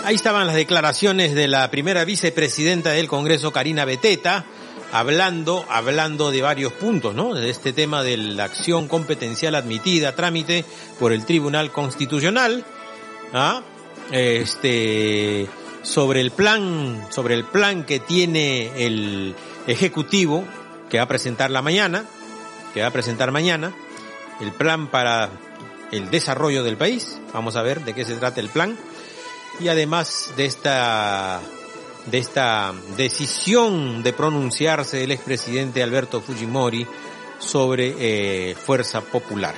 Ahí 0.04 0.14
estaban 0.14 0.46
las 0.46 0.56
declaraciones 0.56 1.34
de 1.34 1.46
la 1.46 1.70
primera 1.70 2.04
vicepresidenta 2.04 2.90
del 2.90 3.06
Congreso, 3.06 3.52
Karina 3.52 3.84
Beteta, 3.84 4.44
hablando, 4.92 5.64
hablando 5.68 6.30
de 6.30 6.42
varios 6.42 6.72
puntos, 6.72 7.14
¿no? 7.14 7.34
De 7.34 7.50
este 7.50 7.72
tema 7.72 8.02
de 8.02 8.16
la 8.16 8.44
acción 8.44 8.88
competencial 8.88 9.54
admitida 9.54 10.08
a 10.08 10.16
trámite 10.16 10.64
por 10.98 11.12
el 11.12 11.24
Tribunal 11.26 11.70
Constitucional, 11.70 12.64
¿ah? 13.32 13.62
Este, 14.10 15.46
sobre 15.82 16.20
el 16.20 16.30
plan, 16.30 17.06
sobre 17.10 17.34
el 17.34 17.44
plan 17.44 17.84
que 17.84 18.00
tiene 18.00 18.84
el 18.84 19.34
Ejecutivo, 19.66 20.44
que 20.88 20.98
va 20.98 21.04
a 21.04 21.08
presentar 21.08 21.50
la 21.50 21.62
mañana, 21.62 22.04
que 22.74 22.80
va 22.82 22.88
a 22.88 22.92
presentar 22.92 23.30
mañana, 23.30 23.74
el 24.40 24.52
plan 24.52 24.88
para 24.88 25.30
el 25.92 26.10
desarrollo 26.10 26.64
del 26.64 26.76
país. 26.76 27.18
Vamos 27.32 27.56
a 27.56 27.62
ver 27.62 27.84
de 27.84 27.94
qué 27.94 28.04
se 28.04 28.16
trata 28.16 28.40
el 28.40 28.48
plan. 28.48 28.76
Y 29.60 29.68
además 29.68 30.32
de 30.36 30.46
esta, 30.46 31.40
de 32.06 32.18
esta 32.18 32.72
decisión 32.96 34.02
de 34.02 34.12
pronunciarse 34.12 34.98
del 34.98 35.12
expresidente 35.12 35.82
Alberto 35.82 36.20
Fujimori 36.20 36.86
sobre 37.38 37.94
eh, 37.98 38.54
Fuerza 38.54 39.00
Popular. 39.00 39.54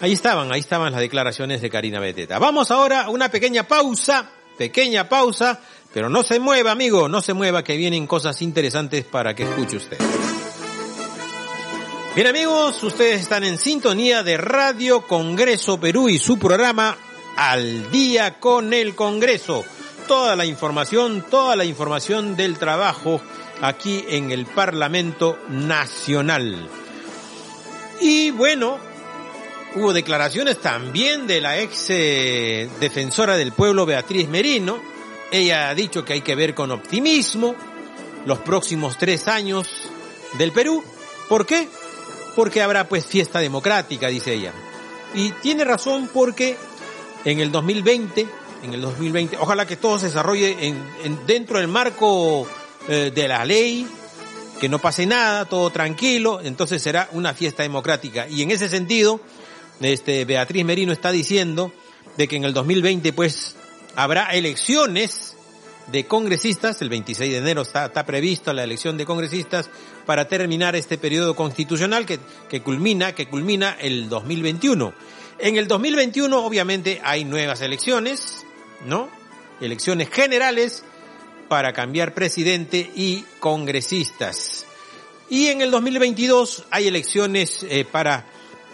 Ahí 0.00 0.12
estaban, 0.12 0.52
ahí 0.52 0.60
estaban 0.60 0.92
las 0.92 1.00
declaraciones 1.00 1.60
de 1.60 1.70
Karina 1.70 1.98
Beteta. 1.98 2.38
Vamos 2.38 2.70
ahora 2.70 3.02
a 3.02 3.10
una 3.10 3.30
pequeña 3.30 3.64
pausa, 3.64 4.30
pequeña 4.58 5.08
pausa, 5.08 5.60
pero 5.94 6.10
no 6.10 6.22
se 6.22 6.40
mueva, 6.40 6.72
amigo, 6.72 7.08
no 7.08 7.22
se 7.22 7.32
mueva, 7.32 7.64
que 7.64 7.76
vienen 7.76 8.06
cosas 8.06 8.42
interesantes 8.42 9.04
para 9.04 9.34
que 9.34 9.44
escuche 9.44 9.78
usted. 9.78 9.98
Bien 12.14 12.26
amigos, 12.26 12.82
ustedes 12.82 13.22
están 13.22 13.44
en 13.44 13.58
sintonía 13.58 14.24
de 14.24 14.36
Radio 14.36 15.06
Congreso 15.06 15.78
Perú 15.78 16.08
y 16.08 16.18
su 16.18 16.38
programa 16.38 16.96
Al 17.36 17.90
día 17.92 18.40
con 18.40 18.74
el 18.74 18.96
Congreso. 18.96 19.64
Toda 20.08 20.34
la 20.34 20.44
información, 20.44 21.24
toda 21.30 21.54
la 21.54 21.64
información 21.64 22.34
del 22.34 22.58
trabajo 22.58 23.20
aquí 23.60 24.04
en 24.08 24.32
el 24.32 24.46
Parlamento 24.46 25.38
Nacional. 25.48 26.68
Y 28.00 28.30
bueno, 28.32 28.78
hubo 29.78 29.92
declaraciones 29.92 30.60
también 30.60 31.26
de 31.26 31.40
la 31.40 31.58
ex 31.58 31.86
eh, 31.90 32.68
defensora 32.80 33.36
del 33.36 33.52
pueblo 33.52 33.86
Beatriz 33.86 34.28
Merino. 34.28 34.78
Ella 35.30 35.68
ha 35.68 35.74
dicho 35.74 36.04
que 36.04 36.14
hay 36.14 36.20
que 36.20 36.34
ver 36.34 36.54
con 36.54 36.70
optimismo 36.70 37.54
los 38.26 38.38
próximos 38.38 38.98
tres 38.98 39.28
años 39.28 39.68
del 40.38 40.52
Perú. 40.52 40.82
¿Por 41.28 41.46
qué? 41.46 41.68
porque 42.38 42.62
habrá 42.62 42.88
pues 42.88 43.04
fiesta 43.04 43.40
democrática, 43.40 44.06
dice 44.06 44.32
ella. 44.32 44.52
Y 45.12 45.32
tiene 45.42 45.64
razón 45.64 46.08
porque 46.14 46.56
en 47.24 47.40
el 47.40 47.50
2020, 47.50 48.28
en 48.62 48.74
el 48.74 48.80
2020, 48.80 49.38
ojalá 49.40 49.66
que 49.66 49.76
todo 49.76 49.98
se 49.98 50.06
desarrolle 50.06 50.56
en, 50.68 51.26
dentro 51.26 51.58
del 51.58 51.66
marco 51.66 52.46
eh, 52.86 53.10
de 53.12 53.26
la 53.26 53.44
ley, 53.44 53.88
que 54.60 54.68
no 54.68 54.78
pase 54.78 55.04
nada, 55.04 55.46
todo 55.46 55.70
tranquilo, 55.70 56.40
entonces 56.40 56.80
será 56.80 57.08
una 57.10 57.34
fiesta 57.34 57.64
democrática. 57.64 58.28
Y 58.28 58.42
en 58.42 58.52
ese 58.52 58.68
sentido, 58.68 59.20
este, 59.80 60.24
Beatriz 60.24 60.64
Merino 60.64 60.92
está 60.92 61.12
diciendo 61.12 61.72
de 62.16 62.28
que 62.28 62.36
en 62.36 62.44
el 62.44 62.52
2020 62.52 63.12
pues 63.12 63.56
habrá 63.94 64.30
elecciones 64.30 65.36
de 65.90 66.04
congresistas, 66.04 66.82
el 66.82 66.88
26 66.90 67.32
de 67.32 67.38
enero 67.38 67.62
está, 67.62 67.86
está 67.86 68.04
prevista 68.04 68.52
la 68.52 68.64
elección 68.64 68.96
de 68.98 69.06
congresistas 69.06 69.70
para 70.04 70.28
terminar 70.28 70.76
este 70.76 70.98
periodo 70.98 71.34
constitucional 71.34 72.04
que, 72.06 72.18
que 72.48 72.62
culmina, 72.62 73.14
que 73.14 73.28
culmina 73.28 73.76
el 73.80 74.08
2021. 74.08 74.92
En 75.38 75.56
el 75.56 75.68
2021 75.68 76.44
obviamente 76.44 77.00
hay 77.04 77.24
nuevas 77.24 77.60
elecciones, 77.60 78.44
¿no? 78.84 79.08
Elecciones 79.60 80.10
generales 80.10 80.82
para 81.48 81.72
cambiar 81.72 82.14
presidente 82.14 82.90
y 82.94 83.24
congresistas. 83.40 84.66
Y 85.30 85.48
en 85.48 85.60
el 85.60 85.70
2022 85.70 86.64
hay 86.70 86.88
elecciones 86.88 87.64
eh, 87.68 87.84
para, 87.84 88.26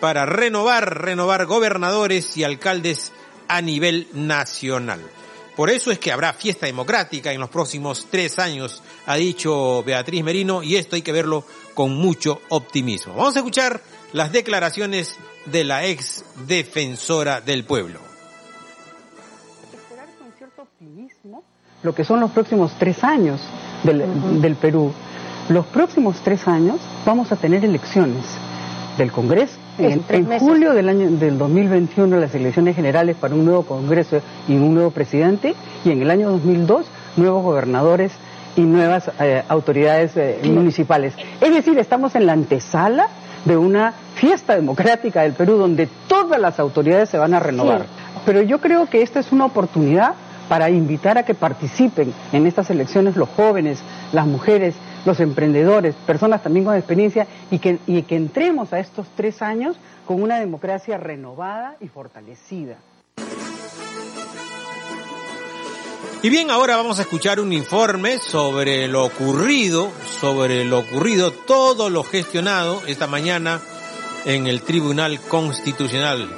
para 0.04 0.26
renovar, 0.26 1.02
renovar 1.02 1.46
gobernadores 1.46 2.36
y 2.36 2.44
alcaldes 2.44 3.10
a 3.48 3.62
nivel 3.62 4.06
nacional. 4.12 5.00
Por 5.56 5.70
eso 5.70 5.90
es 5.90 5.98
que 5.98 6.12
habrá 6.12 6.34
fiesta 6.34 6.66
democrática 6.66 7.32
en 7.32 7.40
los 7.40 7.48
próximos 7.48 8.08
tres 8.10 8.38
años, 8.38 8.82
ha 9.06 9.14
dicho 9.14 9.82
Beatriz 9.82 10.22
Merino, 10.22 10.62
y 10.62 10.76
esto 10.76 10.96
hay 10.96 11.00
que 11.00 11.10
verlo 11.10 11.46
con 11.72 11.96
mucho 11.96 12.42
optimismo. 12.50 13.14
Vamos 13.14 13.34
a 13.36 13.38
escuchar 13.38 13.80
las 14.12 14.30
declaraciones 14.30 15.16
de 15.46 15.64
la 15.64 15.86
ex 15.86 16.26
defensora 16.46 17.40
del 17.40 17.64
pueblo. 17.64 17.98
Esperar 19.72 20.08
con 20.18 20.30
cierto 20.36 20.60
optimismo 20.64 21.42
lo 21.82 21.94
que 21.94 22.04
son 22.04 22.20
los 22.20 22.30
próximos 22.30 22.76
tres 22.78 23.02
años 23.02 23.40
del, 23.84 24.42
del 24.42 24.56
Perú. 24.56 24.92
Los 25.48 25.64
próximos 25.64 26.20
tres 26.22 26.46
años 26.46 26.78
vamos 27.06 27.32
a 27.32 27.36
tener 27.36 27.64
elecciones 27.64 28.26
del 28.98 29.10
Congreso 29.10 29.63
en, 29.78 30.38
julio 30.38 30.72
del 30.72 30.88
año 30.88 31.10
del 31.10 31.38
2021 31.38 32.16
las 32.16 32.34
elecciones 32.34 32.76
generales 32.76 33.16
para 33.16 33.34
un 33.34 33.44
nuevo 33.44 33.62
Congreso 33.64 34.20
y 34.48 34.54
un 34.54 34.74
nuevo 34.74 34.90
presidente 34.90 35.54
y 35.84 35.90
en 35.90 36.02
el 36.02 36.10
año 36.10 36.30
2002 36.30 36.86
nuevos 37.16 37.42
gobernadores 37.42 38.12
y 38.56 38.62
nuevas 38.62 39.10
eh, 39.20 39.42
autoridades 39.48 40.16
eh, 40.16 40.40
municipales. 40.44 41.14
Es 41.40 41.52
decir, 41.52 41.78
estamos 41.78 42.14
en 42.14 42.26
la 42.26 42.32
antesala 42.32 43.08
de 43.44 43.56
una 43.56 43.92
fiesta 44.14 44.54
democrática 44.54 45.22
del 45.22 45.32
Perú 45.32 45.56
donde 45.56 45.88
todas 46.08 46.40
las 46.40 46.58
autoridades 46.58 47.08
se 47.08 47.18
van 47.18 47.34
a 47.34 47.40
renovar. 47.40 47.86
Pero 48.24 48.42
yo 48.42 48.60
creo 48.60 48.86
que 48.86 49.02
esta 49.02 49.20
es 49.20 49.32
una 49.32 49.44
oportunidad 49.44 50.14
para 50.48 50.70
invitar 50.70 51.18
a 51.18 51.24
que 51.24 51.34
participen 51.34 52.12
en 52.32 52.46
estas 52.46 52.70
elecciones 52.70 53.16
los 53.16 53.28
jóvenes, 53.30 53.80
las 54.12 54.26
mujeres, 54.26 54.74
los 55.04 55.20
emprendedores, 55.20 55.94
personas 56.06 56.42
también 56.42 56.64
con 56.64 56.76
experiencia 56.76 57.26
y 57.50 57.58
que, 57.58 57.78
y 57.86 58.02
que 58.02 58.16
entremos 58.16 58.72
a 58.72 58.80
estos 58.80 59.06
tres 59.16 59.42
años 59.42 59.76
con 60.06 60.22
una 60.22 60.38
democracia 60.38 60.96
renovada 60.98 61.76
y 61.80 61.88
fortalecida. 61.88 62.76
Y 66.22 66.30
bien, 66.30 66.50
ahora 66.50 66.76
vamos 66.76 66.98
a 66.98 67.02
escuchar 67.02 67.38
un 67.38 67.52
informe 67.52 68.18
sobre 68.18 68.88
lo 68.88 69.04
ocurrido, 69.04 69.92
sobre 70.20 70.64
lo 70.64 70.78
ocurrido, 70.78 71.32
todo 71.32 71.90
lo 71.90 72.02
gestionado 72.02 72.80
esta 72.86 73.06
mañana 73.06 73.60
en 74.24 74.46
el 74.46 74.62
Tribunal 74.62 75.20
Constitucional. 75.20 76.30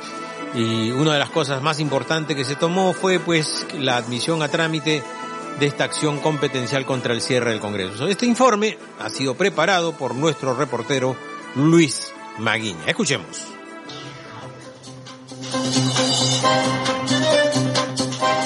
Y 0.54 0.90
una 0.90 1.12
de 1.12 1.20
las 1.20 1.30
cosas 1.30 1.62
más 1.62 1.78
importantes 1.78 2.36
que 2.36 2.44
se 2.44 2.56
tomó 2.56 2.94
fue 2.94 3.20
pues 3.20 3.64
la 3.78 3.96
admisión 3.96 4.42
a 4.42 4.48
trámite 4.48 5.04
de 5.58 5.66
esta 5.66 5.84
acción 5.84 6.18
competencial 6.20 6.84
contra 6.84 7.12
el 7.12 7.20
cierre 7.20 7.50
del 7.50 7.60
Congreso. 7.60 8.06
Este 8.08 8.26
informe 8.26 8.78
ha 8.98 9.08
sido 9.10 9.34
preparado 9.34 9.92
por 9.92 10.14
nuestro 10.14 10.54
reportero 10.54 11.16
Luis 11.54 12.12
Maguiña. 12.38 12.84
Escuchemos. 12.86 13.55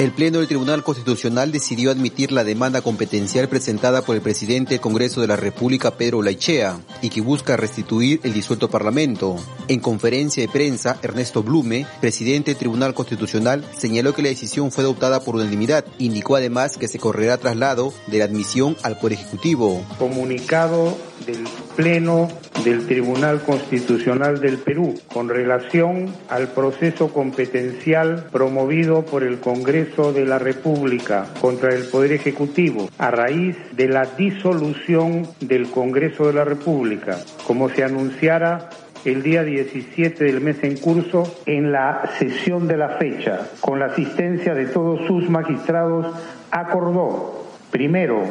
El 0.01 0.13
Pleno 0.13 0.39
del 0.39 0.49
Tribunal 0.49 0.83
Constitucional 0.83 1.53
decidió 1.53 1.91
admitir 1.91 2.33
la 2.33 2.43
demanda 2.43 2.81
competencial 2.81 3.51
presentada 3.51 4.01
por 4.01 4.17
el 4.17 4.23
presidente 4.23 4.71
del 4.71 4.81
Congreso 4.81 5.21
de 5.21 5.27
la 5.27 5.37
República, 5.37 5.91
Pedro 5.91 6.23
Laichea, 6.23 6.81
y 7.03 7.11
que 7.11 7.21
busca 7.21 7.59
restituir 7.59 8.19
el 8.23 8.33
disuelto 8.33 8.71
Parlamento. 8.71 9.37
En 9.69 9.79
conferencia 9.81 10.43
de 10.43 10.49
prensa, 10.51 10.99
Ernesto 11.03 11.43
Blume, 11.43 11.87
presidente 12.01 12.53
del 12.53 12.59
Tribunal 12.59 12.95
Constitucional, 12.95 13.63
señaló 13.77 14.15
que 14.15 14.23
la 14.23 14.31
decisión 14.31 14.73
fue 14.73 14.85
adoptada 14.85 15.23
por 15.23 15.35
unanimidad. 15.35 15.85
Indicó 15.99 16.37
además 16.37 16.79
que 16.79 16.89
se 16.89 16.99
correrá 16.99 17.37
traslado 17.37 17.93
de 18.07 18.21
la 18.21 18.25
admisión 18.25 18.79
al 18.83 18.99
Poder 18.99 19.19
Ejecutivo. 19.19 19.85
Comunicado 19.99 20.97
del 21.27 21.47
Pleno 21.77 22.29
del 22.65 22.87
Tribunal 22.87 23.43
Constitucional 23.43 24.41
del 24.41 24.59
Perú 24.59 24.95
con 25.13 25.29
relación 25.29 26.15
al 26.29 26.49
proceso 26.49 27.13
competencial 27.13 28.29
promovido 28.33 29.05
por 29.05 29.23
el 29.23 29.41
Congreso 29.41 29.90
de 29.91 30.25
la 30.25 30.39
República 30.39 31.27
contra 31.41 31.75
el 31.75 31.83
Poder 31.89 32.13
Ejecutivo 32.13 32.89
a 32.97 33.11
raíz 33.11 33.57
de 33.73 33.89
la 33.89 34.05
disolución 34.05 35.27
del 35.41 35.69
Congreso 35.69 36.29
de 36.29 36.33
la 36.33 36.45
República, 36.45 37.19
como 37.45 37.69
se 37.69 37.83
anunciara 37.83 38.71
el 39.05 39.23
día 39.23 39.43
17 39.43 40.25
del 40.25 40.41
mes 40.41 40.63
en 40.63 40.77
curso 40.77 41.25
en 41.45 41.73
la 41.73 42.09
sesión 42.21 42.69
de 42.69 42.77
la 42.77 42.91
fecha, 42.99 43.49
con 43.61 43.81
la 43.81 43.87
asistencia 43.87 44.55
de 44.55 44.67
todos 44.67 45.07
sus 45.09 45.29
magistrados, 45.29 46.07
acordó, 46.53 47.47
primero, 47.73 48.23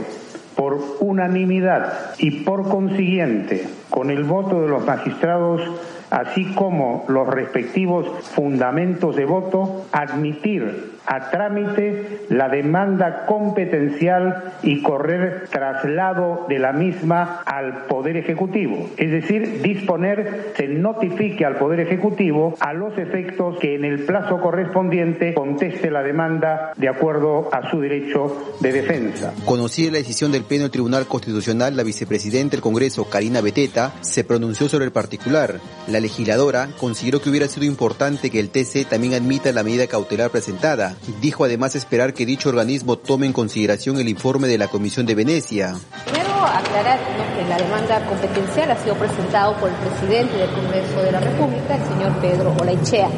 por 0.56 0.80
unanimidad 1.02 2.16
y 2.20 2.32
por 2.44 2.70
consiguiente, 2.70 3.68
con 3.90 4.12
el 4.12 4.24
voto 4.24 4.62
de 4.62 4.70
los 4.70 4.86
magistrados 4.86 5.62
así 6.10 6.46
como 6.54 7.06
los 7.08 7.28
respectivos 7.28 8.08
fundamentos 8.30 9.16
de 9.16 9.26
voto, 9.26 9.86
admitir 9.92 10.89
a 11.10 11.32
trámite 11.32 12.20
la 12.30 12.50
demanda 12.50 13.26
competencial 13.26 14.54
y 14.62 14.84
correr 14.84 15.48
traslado 15.50 16.46
de 16.48 16.60
la 16.60 16.72
misma 16.72 17.42
al 17.46 17.86
Poder 17.88 18.16
Ejecutivo. 18.16 18.92
Es 18.96 19.10
decir, 19.10 19.64
disponer 19.64 20.54
se 20.56 20.68
notifique 20.68 21.46
al 21.46 21.56
Poder 21.56 21.80
Ejecutivo 21.80 22.56
a 22.60 22.74
los 22.74 22.96
efectos 23.00 23.58
que 23.60 23.74
en 23.74 23.86
el 23.86 24.06
plazo 24.06 24.40
correspondiente 24.40 25.34
conteste 25.34 25.90
la 25.90 26.04
demanda 26.04 26.74
de 26.78 26.90
acuerdo 26.90 27.50
a 27.52 27.72
su 27.72 27.82
derecho 27.82 28.56
de 28.60 28.72
defensa. 28.72 29.34
Conocida 29.46 29.92
la 29.92 29.98
decisión 29.98 30.32
del 30.32 30.44
Pleno 30.44 30.66
del 30.66 30.72
Tribunal 30.72 31.08
Constitucional, 31.08 31.76
la 31.76 31.84
vicepresidenta 31.84 32.52
del 32.52 32.62
Congreso, 32.62 33.10
Karina 33.10 33.42
Beteta, 33.42 33.94
se 34.02 34.24
pronunció 34.24 34.70
sobre 34.70 34.86
el 34.86 34.92
particular. 34.92 35.60
La 35.88 36.00
legisladora 36.00 36.70
consideró 36.80 37.20
que 37.20 37.32
hubiera 37.32 37.48
sido 37.48 37.66
importante 37.66 38.30
que 38.30 38.40
el 38.40 38.50
TC 38.50 38.88
también 38.88 39.16
admita 39.16 39.52
la 39.52 39.64
medida 39.64 39.88
cautelar 39.88 40.30
presentada, 40.30 40.99
Dijo 41.22 41.44
además 41.44 41.76
esperar 41.76 42.14
que 42.14 42.26
dicho 42.26 42.50
organismo 42.50 42.98
tome 42.98 43.26
en 43.26 43.34
consideración 43.34 44.00
el 44.00 44.10
informe 44.10 44.48
de 44.48 44.58
la 44.58 44.68
Comisión 44.68 45.06
de 45.06 45.16
Venecia. 45.16 45.74
Primero 46.06 46.30
aclarar 46.46 47.00
que 47.36 47.46
la 47.48 47.58
demanda 47.58 48.06
competencial 48.06 48.72
ha 48.72 48.78
sido 48.78 48.96
presentado 48.96 49.56
por 49.58 49.70
el 49.70 49.76
presidente 49.76 50.38
del 50.38 50.50
Congreso 50.52 51.02
de 51.02 51.12
la 51.12 51.20
República, 51.20 51.76
el 51.76 51.84
señor 51.84 52.14
Pedro 52.22 52.56
Olaichea. 52.60 53.10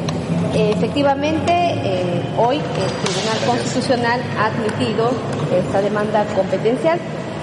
Efectivamente, 0.54 1.52
eh, 1.52 2.22
hoy 2.38 2.56
el 2.56 2.62
Tribunal 2.62 3.38
Constitucional 3.46 4.20
ha 4.38 4.46
admitido 4.46 5.12
esta 5.52 5.80
demanda 5.80 6.24
competencial. 6.34 6.98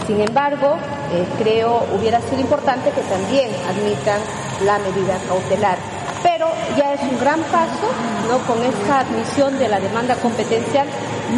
Sin 0.05 0.21
embargo, 0.21 0.77
eh, 1.13 1.25
creo 1.39 1.85
hubiera 1.97 2.21
sido 2.21 2.39
importante 2.41 2.91
que 2.91 3.01
también 3.01 3.49
admitan 3.67 4.19
la 4.65 4.79
medida 4.79 5.17
cautelar 5.27 5.77
pero 6.23 6.47
ya 6.77 6.93
es 6.93 7.01
un 7.01 7.19
gran 7.19 7.41
paso, 7.43 7.87
¿no? 8.27 8.39
Con 8.39 8.63
esta 8.63 8.99
admisión 9.01 9.57
de 9.57 9.67
la 9.67 9.79
demanda 9.79 10.15
competencial, 10.15 10.87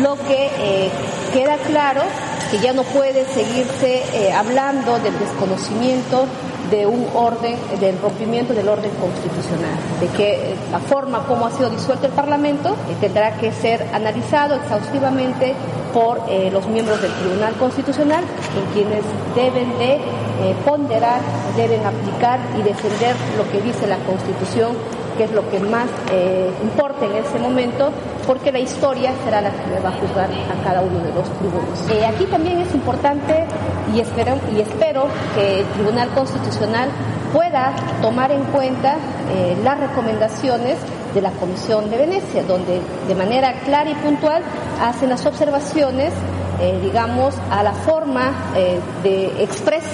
lo 0.02 0.16
que 0.16 0.50
eh, 0.58 0.90
queda 1.34 1.58
claro 1.58 2.02
que 2.50 2.60
ya 2.60 2.74
no 2.74 2.84
puede 2.84 3.26
seguirse 3.26 4.04
eh, 4.14 4.34
hablando 4.34 5.00
del 5.00 5.18
desconocimiento 5.18 6.26
de 6.70 6.86
un 6.86 7.08
orden, 7.14 7.58
del 7.80 8.00
rompimiento 8.00 8.54
del 8.54 8.68
orden 8.70 8.92
constitucional, 8.92 9.76
de 10.00 10.08
que 10.08 10.52
eh, 10.52 10.56
la 10.72 10.80
forma 10.80 11.26
como 11.26 11.46
ha 11.46 11.52
sido 11.52 11.70
disuelto 11.70 12.08
el 12.08 12.14
Parlamento 12.14 12.76
tendrá 13.00 13.36
que 13.38 13.52
ser 13.52 13.86
analizado 13.94 14.56
exhaustivamente 14.56 15.54
por 15.94 16.22
los 16.54 16.66
miembros 16.68 17.02
del 17.02 17.12
Tribunal 17.12 17.54
Constitucional, 17.56 18.24
en 18.24 18.74
quienes 18.74 19.04
deben 19.36 19.78
de 19.78 20.00
eh, 20.44 20.56
ponderar, 20.66 21.22
deben 21.56 21.86
aplicar 21.86 22.40
y 22.58 22.64
defender 22.64 23.16
lo 23.38 23.48
que 23.52 23.62
dice 23.62 23.86
la 23.86 23.98
Constitución, 23.98 24.72
que 25.16 25.26
es 25.26 25.32
lo 25.34 25.48
que 25.52 25.60
más 25.60 25.88
eh, 26.12 26.52
importa 26.64 27.06
en 27.06 27.14
ese 27.14 27.38
momento, 27.38 27.92
porque 28.26 28.52
la 28.52 28.58
historia 28.58 29.14
será 29.24 29.40
la 29.42 29.52
que 29.52 29.70
le 29.70 29.80
va 29.82 29.90
a 29.90 29.92
juzgar 30.00 30.30
a 30.32 30.64
cada 30.64 30.82
uno 30.82 30.98
de 30.98 31.14
los 31.14 31.30
tribunos. 31.38 31.80
Eh, 31.92 32.06
aquí 32.08 32.26
también 32.26 32.58
es 32.60 32.74
importante 32.74 33.46
y 33.94 34.00
espero, 34.00 34.40
y 34.56 34.62
espero 34.62 35.06
que 35.36 35.60
el 35.60 35.66
Tribunal 35.68 36.10
Constitucional 36.10 36.90
pueda 37.32 37.76
tomar 38.02 38.32
en 38.32 38.44
cuenta 38.46 38.96
las 39.64 39.80
recomendaciones 39.80 40.78
de 41.14 41.22
la 41.22 41.32
Comisión 41.32 41.90
de 41.90 41.98
Venecia, 41.98 42.44
donde 42.44 42.82
de 43.08 43.16
manera 43.16 43.54
clara 43.64 43.90
y 43.90 43.96
puntual 43.96 44.42
hacen 44.82 45.10
las 45.10 45.26
observaciones, 45.26 46.12
digamos, 46.82 47.34
a 47.50 47.64
la 47.64 47.72
forma 47.72 48.34
de 49.04 49.44
express 49.44 49.86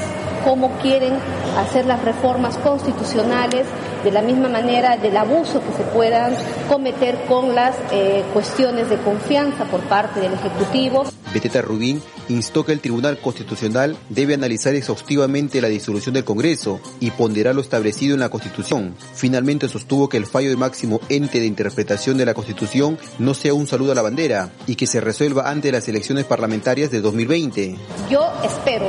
cómo 0.48 0.72
quieren 0.82 1.14
hacer 1.58 1.86
las 1.86 2.02
reformas 2.06 2.58
constitucionales, 2.60 3.68
de 4.06 4.12
la 4.12 4.22
misma 4.22 4.48
manera 4.48 4.96
del 4.96 5.18
abuso 5.18 5.60
que 5.60 5.74
se 5.76 5.84
puedan 5.92 6.34
cometer 6.70 7.26
con 7.28 7.54
las 7.54 7.76
eh, 7.92 8.24
cuestiones 8.32 8.90
de 8.90 8.96
confianza 8.98 9.66
por 9.66 9.82
parte 9.82 10.22
del 10.22 10.34
Ejecutivo. 10.34 11.04
Beteta 11.34 11.62
Rubín 11.62 12.02
instó 12.30 12.66
que 12.66 12.72
el 12.72 12.80
Tribunal 12.80 13.20
Constitucional 13.20 13.98
debe 14.08 14.36
analizar 14.36 14.74
exhaustivamente 14.74 15.60
la 15.60 15.68
disolución 15.68 16.14
del 16.14 16.24
Congreso 16.24 16.80
y 17.02 17.12
ponderar 17.12 17.54
lo 17.54 17.62
establecido 17.62 18.14
en 18.14 18.22
la 18.22 18.30
Constitución. 18.30 18.96
Finalmente 19.14 19.68
sostuvo 19.68 20.08
que 20.08 20.16
el 20.16 20.28
fallo 20.28 20.50
de 20.50 20.56
máximo 20.56 21.02
ente 21.10 21.42
de 21.42 21.46
interpretación 21.46 22.18
de 22.18 22.26
la 22.26 22.34
Constitución 22.34 22.98
no 23.20 23.34
sea 23.34 23.54
un 23.54 23.68
saludo 23.68 23.92
a 23.92 23.96
la 23.96 24.02
bandera 24.02 24.52
y 24.66 24.76
que 24.76 24.88
se 24.88 25.02
resuelva 25.02 25.50
antes 25.50 25.64
de 25.64 25.72
las 25.74 25.90
elecciones 25.90 26.24
parlamentarias 26.24 26.90
de 26.90 27.02
2020. 27.02 27.76
Yo 28.10 28.26
espero 28.46 28.86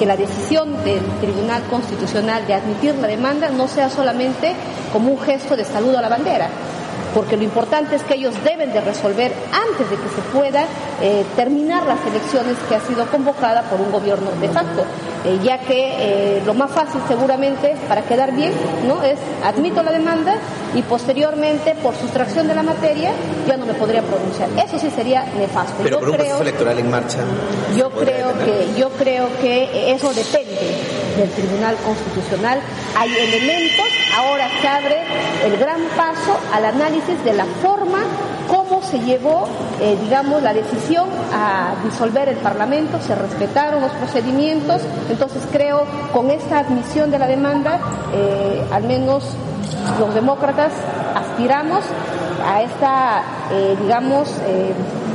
que 0.00 0.06
la 0.06 0.16
decisión 0.16 0.82
del 0.82 1.04
Tribunal 1.20 1.62
Constitucional 1.64 2.46
de 2.46 2.54
admitir 2.54 2.94
la 2.94 3.06
demanda 3.06 3.50
no 3.50 3.68
sea 3.68 3.90
solamente 3.90 4.54
como 4.94 5.12
un 5.12 5.20
gesto 5.20 5.56
de 5.56 5.64
saludo 5.66 5.98
a 5.98 6.00
la 6.00 6.08
bandera, 6.08 6.48
porque 7.14 7.36
lo 7.36 7.42
importante 7.42 7.96
es 7.96 8.02
que 8.02 8.14
ellos 8.14 8.34
deben 8.44 8.72
de 8.72 8.80
resolver 8.80 9.32
antes 9.52 9.90
de 9.90 9.96
que 9.96 10.08
se 10.08 10.22
pueda 10.32 10.64
eh, 11.00 11.24
terminar 11.36 11.84
las 11.86 11.98
elecciones 12.06 12.56
que 12.68 12.74
ha 12.74 12.80
sido 12.80 13.06
convocada 13.06 13.62
por 13.62 13.80
un 13.80 13.90
gobierno 13.90 14.30
de 14.40 14.48
facto, 14.48 14.84
eh, 15.24 15.38
ya 15.42 15.58
que 15.58 16.38
eh, 16.38 16.42
lo 16.44 16.54
más 16.54 16.70
fácil 16.70 17.00
seguramente 17.08 17.76
para 17.88 18.02
quedar 18.02 18.32
bien 18.34 18.52
no 18.86 19.02
es 19.02 19.18
admito 19.44 19.82
la 19.82 19.92
demanda 19.92 20.34
y 20.74 20.82
posteriormente 20.82 21.74
por 21.82 21.94
sustracción 21.96 22.46
de 22.46 22.54
la 22.54 22.62
materia 22.62 23.12
ya 23.46 23.56
no 23.56 23.66
me 23.66 23.74
podría 23.74 24.02
pronunciar. 24.02 24.48
Eso 24.64 24.78
sí 24.78 24.90
sería 24.90 25.24
nefasto. 25.38 25.82
Pero 25.82 25.98
por 25.98 26.10
un 26.10 26.16
proceso 26.16 26.42
electoral 26.42 26.78
en 26.78 26.90
marcha. 26.90 27.18
Yo 27.76 27.90
creo 27.90 28.32
que 28.38 28.78
yo 28.78 28.90
creo 28.90 29.28
que 29.40 29.92
eso 29.92 30.12
depende 30.12 30.76
del 31.16 31.30
Tribunal 31.30 31.76
Constitucional. 31.84 32.60
Hay 32.96 33.10
elementos, 33.14 33.86
ahora 34.16 34.48
se 34.60 34.68
abre 34.68 35.02
el 35.44 35.56
gran 35.56 35.80
paso 35.96 36.38
al 36.52 36.64
análisis 36.64 37.22
de 37.24 37.32
la 37.32 37.44
forma 37.62 37.98
cómo 38.48 38.82
se 38.82 38.98
llevó, 38.98 39.46
eh, 39.80 39.96
digamos, 40.02 40.42
la 40.42 40.52
decisión 40.52 41.08
a 41.32 41.74
disolver 41.84 42.28
el 42.28 42.36
Parlamento, 42.36 43.00
se 43.00 43.14
respetaron 43.14 43.80
los 43.80 43.92
procedimientos, 43.92 44.82
entonces 45.08 45.42
creo 45.52 45.84
con 46.12 46.30
esta 46.30 46.58
admisión 46.58 47.10
de 47.10 47.18
la 47.18 47.28
demanda, 47.28 47.78
eh, 48.12 48.64
al 48.72 48.82
menos 48.84 49.24
los 49.98 50.14
demócratas 50.14 50.72
aspiramos 51.14 51.84
a 52.44 52.62
esta, 52.62 53.22
eh, 53.52 53.76
digamos, 53.80 54.28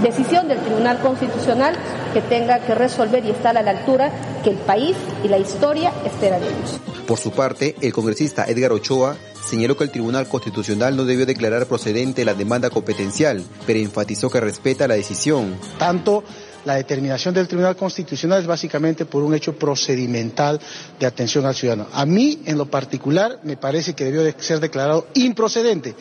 decisión 0.01 0.47
del 0.47 0.59
Tribunal 0.59 0.99
Constitucional 0.99 1.75
que 2.13 2.21
tenga 2.21 2.59
que 2.59 2.75
resolver 2.75 3.25
y 3.25 3.31
estar 3.31 3.57
a 3.57 3.61
la 3.61 3.71
altura 3.71 4.09
que 4.43 4.51
el 4.51 4.57
país 4.57 4.95
y 5.23 5.27
la 5.27 5.37
historia 5.37 5.91
esperan 6.05 6.39
de 6.39 6.47
ellos. 6.47 6.94
Por 7.07 7.19
su 7.19 7.31
parte, 7.31 7.75
el 7.81 7.93
congresista 7.93 8.45
Edgar 8.45 8.71
Ochoa 8.71 9.15
señaló 9.43 9.77
que 9.77 9.83
el 9.83 9.91
Tribunal 9.91 10.27
Constitucional 10.27 10.95
no 10.95 11.05
debió 11.05 11.27
declarar 11.27 11.67
procedente 11.67 12.25
la 12.25 12.33
demanda 12.33 12.71
competencial, 12.71 13.43
pero 13.67 13.79
enfatizó 13.79 14.29
que 14.31 14.39
respeta 14.39 14.87
la 14.87 14.95
decisión. 14.95 15.55
Tanto 15.77 16.23
la 16.65 16.75
determinación 16.75 17.35
del 17.35 17.47
Tribunal 17.47 17.75
Constitucional 17.75 18.41
es 18.41 18.47
básicamente 18.47 19.05
por 19.05 19.21
un 19.21 19.35
hecho 19.35 19.55
procedimental 19.55 20.59
de 20.99 21.05
atención 21.05 21.45
al 21.45 21.53
ciudadano. 21.53 21.87
A 21.93 22.07
mí, 22.07 22.39
en 22.45 22.57
lo 22.57 22.65
particular, 22.65 23.39
me 23.43 23.55
parece 23.55 23.93
que 23.93 24.05
debió 24.05 24.23
de 24.23 24.33
ser 24.39 24.59
declarado 24.59 25.07
improcedente. 25.13 25.95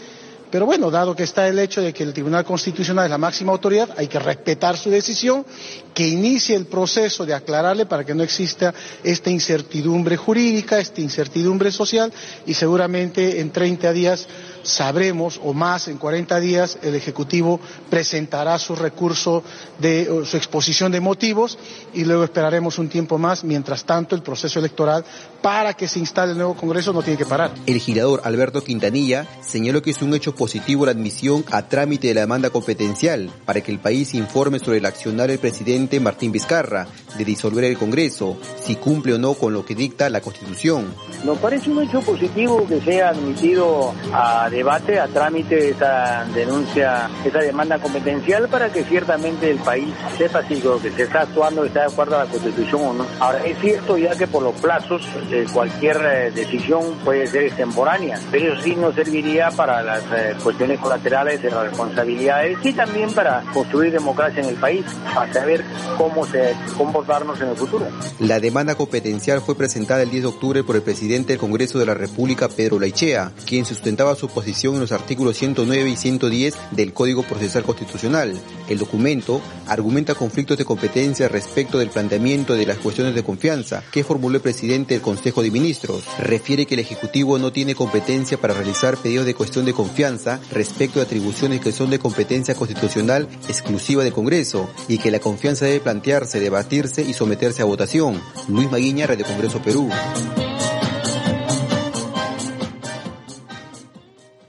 Pero 0.54 0.66
bueno, 0.66 0.88
dado 0.88 1.16
que 1.16 1.24
está 1.24 1.48
el 1.48 1.58
hecho 1.58 1.82
de 1.82 1.92
que 1.92 2.04
el 2.04 2.12
Tribunal 2.12 2.44
Constitucional 2.44 3.06
es 3.06 3.10
la 3.10 3.18
máxima 3.18 3.50
autoridad, 3.50 3.88
hay 3.96 4.06
que 4.06 4.20
respetar 4.20 4.76
su 4.76 4.88
decisión, 4.88 5.44
que 5.92 6.06
inicie 6.06 6.54
el 6.54 6.66
proceso 6.66 7.26
de 7.26 7.34
aclararle 7.34 7.86
para 7.86 8.04
que 8.04 8.14
no 8.14 8.22
exista 8.22 8.72
esta 9.02 9.30
incertidumbre 9.30 10.16
jurídica, 10.16 10.78
esta 10.78 11.00
incertidumbre 11.00 11.72
social 11.72 12.12
y 12.46 12.54
seguramente 12.54 13.40
en 13.40 13.50
30 13.50 13.92
días 13.92 14.28
sabremos, 14.62 15.40
o 15.42 15.52
más, 15.52 15.88
en 15.88 15.98
40 15.98 16.38
días, 16.38 16.78
el 16.82 16.94
Ejecutivo 16.94 17.58
presentará 17.90 18.56
su 18.60 18.76
recurso 18.76 19.42
de 19.80 20.22
su 20.24 20.36
exposición 20.36 20.92
de 20.92 21.00
motivos 21.00 21.58
y 21.92 22.04
luego 22.04 22.22
esperaremos 22.22 22.78
un 22.78 22.88
tiempo 22.88 23.18
más. 23.18 23.42
Mientras 23.42 23.84
tanto, 23.84 24.14
el 24.14 24.22
proceso 24.22 24.60
electoral 24.60 25.04
para 25.44 25.74
que 25.74 25.88
se 25.88 25.98
instale 25.98 26.32
el 26.32 26.38
nuevo 26.38 26.54
Congreso 26.54 26.94
no 26.94 27.02
tiene 27.02 27.18
que 27.18 27.26
parar. 27.26 27.52
El 27.66 27.74
legislador 27.74 28.22
Alberto 28.24 28.64
Quintanilla 28.64 29.26
señaló 29.42 29.82
que 29.82 29.90
es 29.90 30.00
un 30.00 30.14
hecho 30.14 30.34
positivo 30.34 30.86
la 30.86 30.92
admisión 30.92 31.44
a 31.50 31.68
trámite 31.68 32.08
de 32.08 32.14
la 32.14 32.22
demanda 32.22 32.48
competencial 32.48 33.28
para 33.44 33.60
que 33.60 33.70
el 33.70 33.78
país 33.78 34.14
informe 34.14 34.58
sobre 34.58 34.78
el 34.78 34.86
accionar 34.86 35.28
del 35.28 35.38
presidente 35.38 36.00
Martín 36.00 36.32
Vizcarra 36.32 36.86
de 37.18 37.26
disolver 37.26 37.64
el 37.64 37.76
Congreso, 37.76 38.38
si 38.64 38.76
cumple 38.76 39.12
o 39.12 39.18
no 39.18 39.34
con 39.34 39.52
lo 39.52 39.66
que 39.66 39.74
dicta 39.74 40.08
la 40.08 40.22
Constitución. 40.22 40.94
Nos 41.24 41.36
parece 41.36 41.70
un 41.70 41.82
hecho 41.82 42.00
positivo 42.00 42.66
que 42.66 42.80
sea 42.80 43.10
admitido 43.10 43.92
a 44.14 44.48
debate, 44.48 44.98
a 44.98 45.08
trámite 45.08 45.68
esa 45.68 46.24
denuncia, 46.34 47.10
esa 47.22 47.40
demanda 47.40 47.78
competencial 47.78 48.48
para 48.48 48.72
que 48.72 48.82
ciertamente 48.84 49.50
el 49.50 49.58
país 49.58 49.92
sepa 50.16 50.42
si 50.48 50.62
lo 50.62 50.80
que 50.80 50.90
se 50.90 51.02
está 51.02 51.20
actuando 51.20 51.66
está 51.66 51.80
de 51.80 51.92
acuerdo 51.92 52.16
a 52.16 52.24
la 52.24 52.30
Constitución 52.30 52.80
o 52.82 52.92
no. 52.94 53.06
Ahora, 53.20 53.44
es 53.44 53.58
cierto 53.58 53.98
ya 53.98 54.16
que 54.16 54.26
por 54.26 54.42
los 54.42 54.54
plazos 54.54 55.02
cualquier 55.52 55.96
eh, 55.96 56.30
decisión 56.30 56.94
puede 57.04 57.26
ser 57.26 57.44
extemporánea, 57.44 58.18
pero 58.30 58.52
eso 58.52 58.62
sí 58.62 58.74
no 58.76 58.92
serviría 58.92 59.50
para 59.50 59.82
las 59.82 60.02
eh, 60.12 60.34
cuestiones 60.42 60.78
colaterales 60.78 61.42
de 61.42 61.50
las 61.50 61.64
responsabilidades 61.64 62.58
y 62.62 62.72
también 62.72 63.12
para 63.12 63.42
construir 63.52 63.92
democracia 63.92 64.42
en 64.42 64.48
el 64.48 64.56
país, 64.56 64.84
para 65.14 65.32
saber 65.32 65.64
cómo 65.98 66.26
se 66.26 66.54
comportarnos 66.76 67.40
en 67.40 67.48
el 67.48 67.56
futuro. 67.56 67.86
La 68.20 68.40
demanda 68.40 68.74
competencial 68.74 69.40
fue 69.40 69.56
presentada 69.56 70.02
el 70.02 70.10
10 70.10 70.22
de 70.22 70.28
octubre 70.28 70.64
por 70.64 70.76
el 70.76 70.82
presidente 70.82 71.32
del 71.32 71.40
Congreso 71.40 71.78
de 71.78 71.86
la 71.86 71.94
República, 71.94 72.48
Pedro 72.48 72.78
Laichea, 72.78 73.32
quien 73.46 73.64
sustentaba 73.64 74.14
su 74.14 74.28
posición 74.28 74.74
en 74.74 74.80
los 74.80 74.92
artículos 74.92 75.36
109 75.36 75.90
y 75.90 75.96
110 75.96 76.56
del 76.70 76.92
Código 76.92 77.22
Procesal 77.22 77.64
Constitucional. 77.64 78.38
El 78.68 78.78
documento 78.78 79.40
argumenta 79.66 80.14
conflictos 80.14 80.58
de 80.58 80.64
competencia 80.64 81.28
respecto 81.28 81.78
del 81.78 81.90
planteamiento 81.90 82.54
de 82.54 82.66
las 82.66 82.78
cuestiones 82.78 83.14
de 83.14 83.22
confianza 83.22 83.82
que 83.90 84.04
formuló 84.04 84.36
el 84.36 84.42
presidente 84.42 84.94
del 84.94 85.02
Consejo 85.24 85.42
de 85.42 85.50
Ministros. 85.50 86.04
Refiere 86.18 86.66
que 86.66 86.74
el 86.74 86.80
Ejecutivo 86.80 87.38
no 87.38 87.50
tiene 87.50 87.74
competencia 87.74 88.36
para 88.36 88.52
realizar 88.52 88.98
pedidos 88.98 89.24
de 89.24 89.34
cuestión 89.34 89.64
de 89.64 89.72
confianza 89.72 90.38
respecto 90.52 90.98
de 90.98 91.06
atribuciones 91.06 91.62
que 91.62 91.72
son 91.72 91.88
de 91.88 91.98
competencia 91.98 92.54
constitucional 92.54 93.26
exclusiva 93.48 94.04
del 94.04 94.12
Congreso 94.12 94.68
y 94.86 94.98
que 94.98 95.10
la 95.10 95.20
confianza 95.20 95.64
debe 95.64 95.80
plantearse, 95.80 96.40
debatirse 96.40 97.00
y 97.00 97.14
someterse 97.14 97.62
a 97.62 97.64
votación. 97.64 98.20
Luis 98.48 98.70
Maguiña, 98.70 99.06
Radio 99.06 99.24
Congreso 99.24 99.62
Perú. 99.62 99.88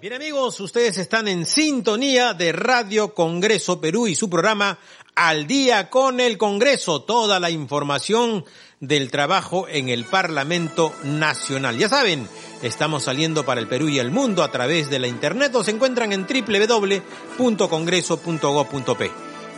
Bien 0.02 0.14
amigos, 0.14 0.60
ustedes 0.60 0.98
están 0.98 1.30
en 1.30 1.46
sintonía 1.46 2.34
de 2.34 2.52
Radio 2.52 3.14
Congreso 3.14 3.80
Perú 3.80 4.08
y 4.08 4.16
su 4.16 4.30
programa 4.30 4.78
Al 5.16 5.48
día 5.48 5.90
con 5.90 6.20
el 6.20 6.38
Congreso, 6.38 7.04
toda 7.04 7.40
la 7.40 7.50
información 7.50 8.44
del 8.88 9.12
trabajo 9.12 9.68
en 9.68 9.90
el 9.90 10.06
Parlamento 10.06 10.96
Nacional. 11.04 11.78
Ya 11.78 11.90
saben, 11.90 12.28
estamos 12.62 13.04
saliendo 13.04 13.46
para 13.46 13.60
el 13.62 13.68
Perú 13.68 13.90
y 13.90 14.00
el 14.00 14.10
mundo 14.12 14.42
a 14.44 14.52
través 14.52 14.90
de 14.90 15.00
la 15.00 15.08
internet 15.08 15.54
o 15.56 15.64
se 15.64 15.72
encuentran 15.72 16.14
en 16.14 16.26
www.congreso.gov.p. 16.26 19.12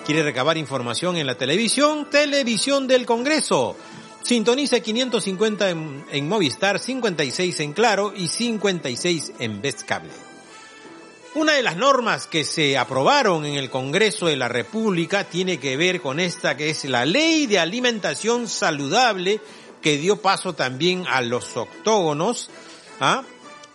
¿Quiere 0.05 0.23
recabar 0.23 0.57
información 0.57 1.17
en 1.17 1.27
la 1.27 1.35
televisión? 1.35 2.09
Televisión 2.09 2.87
del 2.87 3.05
Congreso. 3.05 3.75
Sintonice 4.23 4.81
550 4.81 5.69
en, 5.69 6.03
en 6.11 6.27
Movistar, 6.27 6.79
56 6.79 7.59
en 7.61 7.73
Claro 7.73 8.11
y 8.15 8.27
56 8.27 9.33
en 9.39 9.61
Best 9.61 9.83
Cable. 9.83 10.26
Una 11.37 11.53
de 11.53 11.61
las 11.61 11.77
normas 11.77 12.25
que 12.25 12.43
se 12.43 12.79
aprobaron 12.79 13.45
en 13.45 13.57
el 13.57 13.69
Congreso 13.69 14.25
de 14.25 14.35
la 14.35 14.47
República 14.47 15.25
tiene 15.25 15.59
que 15.59 15.77
ver 15.77 16.01
con 16.01 16.19
esta 16.19 16.57
que 16.57 16.71
es 16.71 16.83
la 16.85 17.05
Ley 17.05 17.45
de 17.45 17.59
Alimentación 17.59 18.47
Saludable 18.47 19.39
que 19.79 19.99
dio 19.99 20.19
paso 20.19 20.53
también 20.53 21.05
a 21.07 21.21
los 21.21 21.55
octógonos, 21.55 22.49
¿ah? 22.99 23.21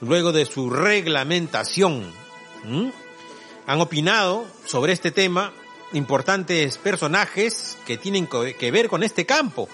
luego 0.00 0.32
de 0.32 0.44
su 0.44 0.70
reglamentación. 0.70 2.12
Han 3.68 3.80
opinado 3.80 4.44
sobre 4.66 4.92
este 4.92 5.12
tema 5.12 5.52
importantes 5.92 6.78
personajes 6.78 7.78
que 7.86 7.96
tienen 7.96 8.26
que 8.26 8.70
ver 8.72 8.88
con 8.88 9.04
este 9.04 9.24
campo. 9.24 9.68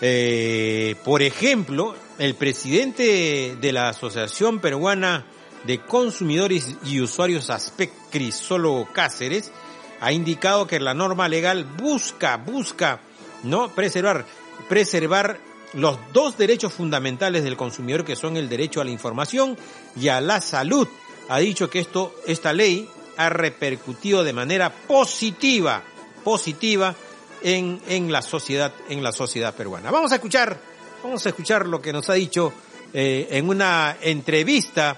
Eh, 0.00 0.94
por 1.04 1.22
ejemplo, 1.22 1.96
el 2.20 2.36
presidente 2.36 3.56
de 3.60 3.72
la 3.72 3.88
Asociación 3.88 4.60
Peruana 4.60 5.26
de 5.64 5.80
Consumidores 5.80 6.76
y 6.84 7.00
Usuarios 7.00 7.50
Aspect 7.50 7.94
Crisólogo 8.10 8.88
Cáceres 8.92 9.52
ha 10.00 10.12
indicado 10.12 10.66
que 10.66 10.80
la 10.80 10.94
norma 10.94 11.28
legal 11.28 11.64
busca, 11.64 12.36
busca, 12.36 13.00
¿no? 13.42 13.68
Preservar, 13.70 14.26
preservar 14.68 15.40
los 15.72 15.98
dos 16.12 16.38
derechos 16.38 16.72
fundamentales 16.72 17.44
del 17.44 17.56
consumidor 17.56 18.04
que 18.04 18.16
son 18.16 18.36
el 18.36 18.48
derecho 18.48 18.80
a 18.80 18.84
la 18.84 18.90
información 18.90 19.56
y 19.94 20.08
a 20.08 20.20
la 20.20 20.40
salud. 20.40 20.88
Ha 21.28 21.38
dicho 21.38 21.68
que 21.70 21.80
esto, 21.80 22.14
esta 22.26 22.52
ley 22.52 22.88
ha 23.16 23.28
repercutido 23.28 24.22
de 24.22 24.32
manera 24.32 24.70
positiva, 24.70 25.82
positiva 26.22 26.94
en, 27.42 27.80
en 27.88 28.12
la 28.12 28.22
sociedad, 28.22 28.72
en 28.88 29.02
la 29.02 29.12
sociedad 29.12 29.54
peruana. 29.54 29.90
Vamos 29.90 30.12
a 30.12 30.16
escuchar, 30.16 30.58
vamos 31.02 31.24
a 31.26 31.30
escuchar 31.30 31.66
lo 31.66 31.80
que 31.80 31.92
nos 31.92 32.08
ha 32.10 32.14
dicho 32.14 32.52
eh, 32.92 33.28
en 33.30 33.48
una 33.48 33.96
entrevista 34.00 34.96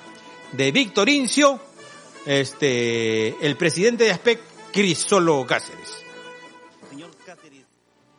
de 0.52 0.72
Víctor 0.72 1.08
Incio, 1.08 1.60
este, 2.26 3.34
el 3.46 3.56
presidente 3.56 4.04
de 4.04 4.10
ASPEC, 4.12 4.40
Crisolo 4.72 5.44
Cáceres. 5.46 6.04
Señor 6.90 7.10
Cáceres, 7.24 7.64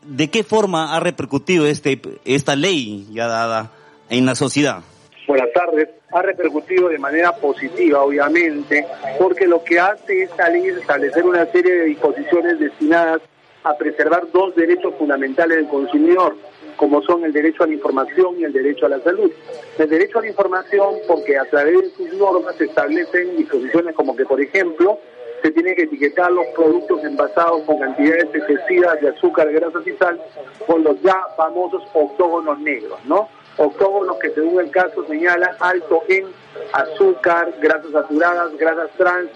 ¿de 0.04 0.30
qué 0.30 0.44
forma 0.44 0.96
ha 0.96 1.00
repercutido 1.00 1.66
este, 1.66 2.02
esta 2.26 2.56
ley 2.56 3.08
ya 3.12 3.28
dada 3.28 3.72
en 4.10 4.26
la 4.26 4.36
sociedad? 4.36 4.82
Buenas 5.28 5.54
tardes. 5.54 5.90
Ha 6.12 6.24
repercutido 6.24 6.90
de 6.90 6.98
manera 6.98 7.36
positiva, 7.36 8.02
obviamente, 8.02 8.86
porque 9.20 9.46
lo 9.46 9.64
que 9.64 9.80
hace 9.80 10.24
esta 10.24 10.50
ley 10.50 10.68
es 10.68 10.78
establecer 10.78 11.24
una 11.24 11.46
serie 11.46 11.72
de 11.76 11.86
disposiciones 11.86 12.60
destinadas 12.60 13.22
a 13.64 13.78
preservar 13.78 14.24
dos 14.32 14.56
derechos 14.56 14.96
fundamentales 14.98 15.58
del 15.58 15.68
consumidor, 15.68 16.36
como 16.80 17.02
son 17.02 17.26
el 17.26 17.34
derecho 17.34 17.64
a 17.64 17.68
la 17.68 17.74
información 17.74 18.40
y 18.40 18.46
el 18.46 18.54
derecho 18.54 18.86
a 18.86 18.90
la 18.90 19.02
salud. 19.02 19.30
El 19.78 19.90
derecho 19.90 20.20
a 20.20 20.22
la 20.22 20.30
información 20.30 20.96
porque 21.10 21.38
a 21.38 21.44
través 21.44 21.82
de 21.82 21.90
sus 21.90 22.14
normas 22.14 22.56
se 22.56 22.66
establecen 22.66 23.36
disposiciones 23.36 23.94
como 23.96 24.16
que, 24.16 24.24
por 24.26 24.40
ejemplo, 24.40 24.98
se 25.42 25.52
tienen 25.52 25.76
que 25.76 25.84
etiquetar 25.84 26.32
los 26.32 26.46
productos 26.56 27.04
envasados 27.04 27.64
con 27.64 27.80
cantidades 27.80 28.30
excesivas 28.34 29.00
de 29.02 29.10
azúcar, 29.10 29.52
grasas 29.52 29.86
y 29.86 29.92
sal 29.98 30.22
con 30.66 30.84
los 30.84 31.02
ya 31.02 31.18
famosos 31.36 31.84
octógonos 31.94 32.58
negros, 32.60 32.98
¿no? 33.04 33.28
Octógonos 33.58 34.18
que 34.20 34.30
según 34.30 34.62
el 34.62 34.72
caso 34.72 35.06
señalan 35.06 35.52
alto 35.60 36.04
en 36.08 36.28
azúcar, 36.72 37.54
grasas 37.62 37.92
saturadas, 37.92 38.56
grasas 38.58 38.90
trans 38.98 39.30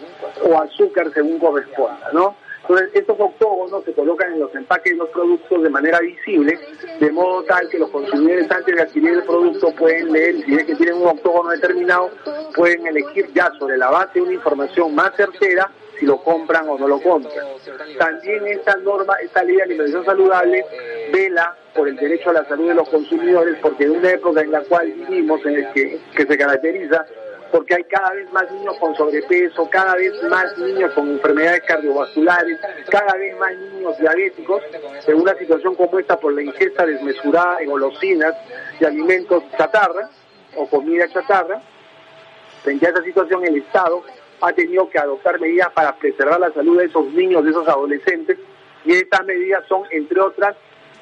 o 0.49 0.57
azúcar 0.61 1.11
según 1.13 1.39
corresponda, 1.39 2.09
¿no? 2.13 2.35
Entonces, 2.63 2.91
estos 2.93 3.19
octógonos 3.19 3.83
se 3.83 3.93
colocan 3.93 4.33
en 4.33 4.39
los 4.39 4.55
empaques 4.55 4.93
de 4.93 4.97
los 4.97 5.09
productos 5.09 5.63
de 5.63 5.69
manera 5.69 5.99
visible, 5.99 6.57
de 6.97 7.11
modo 7.11 7.43
tal 7.43 7.67
que 7.67 7.77
los 7.77 7.89
consumidores 7.89 8.49
antes 8.49 8.73
de 8.73 8.81
adquirir 8.81 9.09
el 9.15 9.23
producto 9.23 9.75
pueden 9.75 10.13
leer, 10.13 10.35
si 10.45 10.55
es 10.55 10.63
que 10.63 10.75
tienen 10.75 10.95
un 10.95 11.07
octógono 11.07 11.49
determinado, 11.49 12.09
pueden 12.55 12.87
elegir 12.87 13.29
ya 13.33 13.51
sobre 13.59 13.77
la 13.77 13.89
base 13.89 14.13
de 14.13 14.21
una 14.21 14.33
información 14.33 14.95
más 14.95 15.13
certera 15.17 15.69
si 15.99 16.05
lo 16.05 16.23
compran 16.23 16.67
o 16.69 16.77
no 16.77 16.87
lo 16.87 17.01
compran. 17.01 17.45
También 17.99 18.47
esta 18.47 18.77
norma, 18.77 19.15
esta 19.21 19.43
ley 19.43 19.57
de 19.57 19.63
alimentación 19.63 20.05
saludable 20.05 20.65
vela 21.11 21.57
por 21.75 21.89
el 21.89 21.97
derecho 21.97 22.29
a 22.29 22.33
la 22.33 22.45
salud 22.45 22.69
de 22.69 22.75
los 22.75 22.87
consumidores, 22.87 23.57
porque 23.61 23.83
en 23.83 23.91
una 23.91 24.11
época 24.11 24.41
en 24.41 24.51
la 24.51 24.61
cual 24.61 24.89
vivimos, 24.89 25.45
en 25.45 25.55
el 25.55 25.73
que, 25.73 25.99
que 26.15 26.25
se 26.25 26.37
caracteriza 26.37 27.05
porque 27.53 27.75
hay 27.75 27.83
cada 27.83 28.13
vez 28.13 28.33
más 28.33 28.51
niños 28.51 28.75
con 28.79 28.95
sobrepeso, 28.95 29.69
cada 29.69 29.93
vez 29.93 30.11
más 30.23 30.57
niños 30.57 30.91
con 30.93 31.07
enfermedades 31.07 31.61
cardiovasculares, 31.67 32.59
cada 32.89 33.13
vez 33.13 33.37
más 33.37 33.55
niños 33.55 33.95
diabéticos, 33.99 34.63
en 35.05 35.21
una 35.21 35.35
situación 35.35 35.75
como 35.75 35.99
esta 35.99 36.19
por 36.19 36.33
la 36.33 36.41
ingesta 36.41 36.83
desmesurada 36.83 37.57
de 37.57 37.67
golosinas 37.67 38.33
y 38.79 38.85
alimentos 38.85 39.43
chatarra 39.55 40.09
o 40.55 40.67
comida 40.67 41.07
chatarra. 41.09 41.61
Frente 42.63 42.87
a 42.87 42.89
esa 42.89 43.03
situación, 43.03 43.45
el 43.45 43.57
Estado 43.57 44.01
ha 44.41 44.51
tenido 44.53 44.89
que 44.89 44.97
adoptar 44.97 45.39
medidas 45.39 45.71
para 45.73 45.95
preservar 45.95 46.39
la 46.39 46.51
salud 46.53 46.79
de 46.79 46.85
esos 46.85 47.05
niños, 47.13 47.43
de 47.43 47.51
esos 47.51 47.67
adolescentes, 47.67 48.39
y 48.83 48.93
estas 48.93 49.23
medidas 49.25 49.63
son, 49.67 49.83
entre 49.91 50.19
otras, 50.19 50.55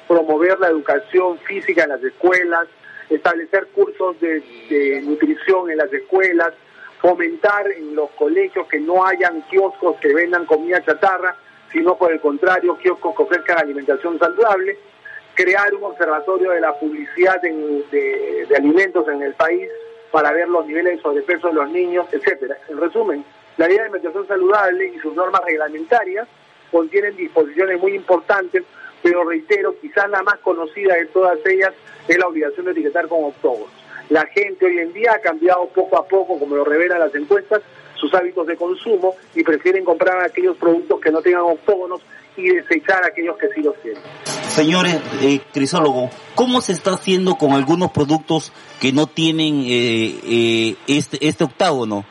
promover 0.06 0.60
la 0.60 0.68
educación 0.68 1.38
física 1.38 1.84
en 1.84 1.88
las 1.88 2.04
escuelas, 2.04 2.68
establecer 3.14 3.68
cursos 3.68 4.18
de, 4.20 5.02
nutrición 5.04 5.70
en 5.70 5.78
las 5.78 5.92
escuelas, 5.92 6.52
fomentar 7.00 7.70
en 7.70 7.94
los 7.94 8.10
colegios 8.10 8.66
que 8.68 8.80
no 8.80 9.04
hayan 9.04 9.42
kioscos 9.42 9.96
que 10.00 10.14
vendan 10.14 10.46
comida 10.46 10.84
chatarra, 10.84 11.36
sino 11.72 11.96
por 11.96 12.12
el 12.12 12.20
contrario, 12.20 12.76
kioscos 12.78 13.16
que 13.16 13.22
ofrezcan 13.22 13.58
alimentación 13.58 14.18
saludable, 14.18 14.78
crear 15.34 15.74
un 15.74 15.84
observatorio 15.84 16.50
de 16.50 16.60
la 16.60 16.74
publicidad 16.78 17.40
de, 17.40 18.46
alimentos 18.56 19.08
en 19.08 19.22
el 19.22 19.34
país 19.34 19.68
para 20.10 20.32
ver 20.32 20.48
los 20.48 20.66
niveles 20.66 20.96
de 20.96 21.02
sobrepeso 21.02 21.48
de 21.48 21.54
los 21.54 21.70
niños, 21.70 22.06
etcétera. 22.12 22.56
En 22.68 22.78
resumen, 22.78 23.24
la 23.56 23.66
ley 23.66 23.76
de 23.76 23.82
alimentación 23.82 24.26
saludable 24.28 24.92
y 24.94 24.98
sus 24.98 25.14
normas 25.14 25.42
reglamentarias 25.44 26.28
contienen 26.70 27.16
disposiciones 27.16 27.80
muy 27.80 27.94
importantes 27.94 28.62
pero 29.02 29.24
reitero, 29.24 29.74
quizás 29.80 30.08
la 30.10 30.22
más 30.22 30.38
conocida 30.38 30.94
de 30.94 31.06
todas 31.06 31.38
ellas 31.46 31.72
es 32.08 32.18
la 32.18 32.26
obligación 32.26 32.66
de 32.66 32.72
etiquetar 32.72 33.08
con 33.08 33.24
octógonos. 33.24 33.70
La 34.08 34.26
gente 34.26 34.66
hoy 34.66 34.78
en 34.78 34.92
día 34.92 35.12
ha 35.14 35.20
cambiado 35.20 35.66
poco 35.68 35.96
a 35.96 36.06
poco, 36.06 36.38
como 36.38 36.56
lo 36.56 36.64
revelan 36.64 37.00
las 37.00 37.14
encuestas, 37.14 37.62
sus 37.94 38.12
hábitos 38.14 38.46
de 38.46 38.56
consumo 38.56 39.14
y 39.34 39.44
prefieren 39.44 39.84
comprar 39.84 40.22
aquellos 40.24 40.56
productos 40.56 41.00
que 41.00 41.10
no 41.10 41.22
tengan 41.22 41.42
octógonos 41.42 42.00
y 42.36 42.48
desechar 42.48 43.04
aquellos 43.04 43.36
que 43.36 43.48
sí 43.54 43.62
los 43.62 43.80
tienen. 43.80 44.02
Señores, 44.48 44.96
eh, 45.22 45.40
crisólogo, 45.52 46.10
¿cómo 46.34 46.60
se 46.60 46.72
está 46.72 46.94
haciendo 46.94 47.36
con 47.36 47.52
algunos 47.52 47.90
productos 47.92 48.52
que 48.80 48.92
no 48.92 49.06
tienen 49.06 49.62
eh, 49.66 50.18
eh, 50.24 50.76
este, 50.86 51.26
este 51.26 51.44
octágono? 51.44 52.04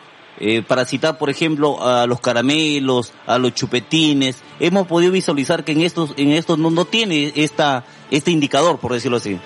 Eh, 0.44 0.64
para 0.68 0.86
citar, 0.86 1.20
por 1.20 1.30
ejemplo, 1.30 1.78
a 1.86 2.08
los 2.08 2.20
caramelos, 2.20 3.14
a 3.28 3.38
los 3.38 3.54
chupetines, 3.54 4.42
hemos 4.60 4.88
podido 4.88 5.12
visualizar 5.12 5.64
que 5.64 5.74
en 5.74 5.82
estos, 5.82 6.16
en 6.18 6.32
estos 6.32 6.58
no, 6.58 6.72
no 6.72 6.86
tiene 6.86 7.32
esta, 7.36 7.84
este 8.10 8.32
indicador, 8.32 8.80
por 8.80 8.92
decirlo 8.92 9.18
así. 9.18 9.40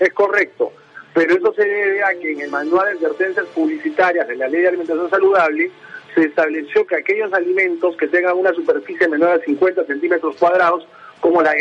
Es 0.00 0.12
correcto, 0.14 0.72
pero 1.12 1.36
eso 1.36 1.52
se 1.52 1.66
debe 1.66 2.02
a 2.02 2.18
que 2.18 2.32
en 2.32 2.40
el 2.40 2.50
manual 2.50 2.98
de 2.98 3.04
advertencias 3.04 3.44
publicitarias 3.54 4.26
de 4.26 4.36
la 4.36 4.48
Ley 4.48 4.62
de 4.62 4.68
Alimentación 4.68 5.10
Saludable 5.10 5.70
se 6.14 6.22
estableció 6.22 6.86
que 6.86 6.96
aquellos 6.96 7.30
alimentos 7.34 7.94
que 7.98 8.08
tengan 8.08 8.38
una 8.38 8.54
superficie 8.54 9.06
menor 9.08 9.38
a 9.38 9.44
50 9.44 9.84
centímetros 9.84 10.34
cuadrados, 10.36 10.88
como 11.20 11.42
las 11.42 11.54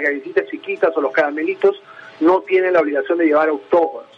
galletitas 0.00 0.46
chiquitas 0.46 0.96
o 0.96 1.02
los 1.02 1.12
caramelitos, 1.12 1.82
no 2.20 2.40
tienen 2.40 2.72
la 2.72 2.80
obligación 2.80 3.18
de 3.18 3.26
llevar 3.26 3.50
autógonos. 3.50 4.17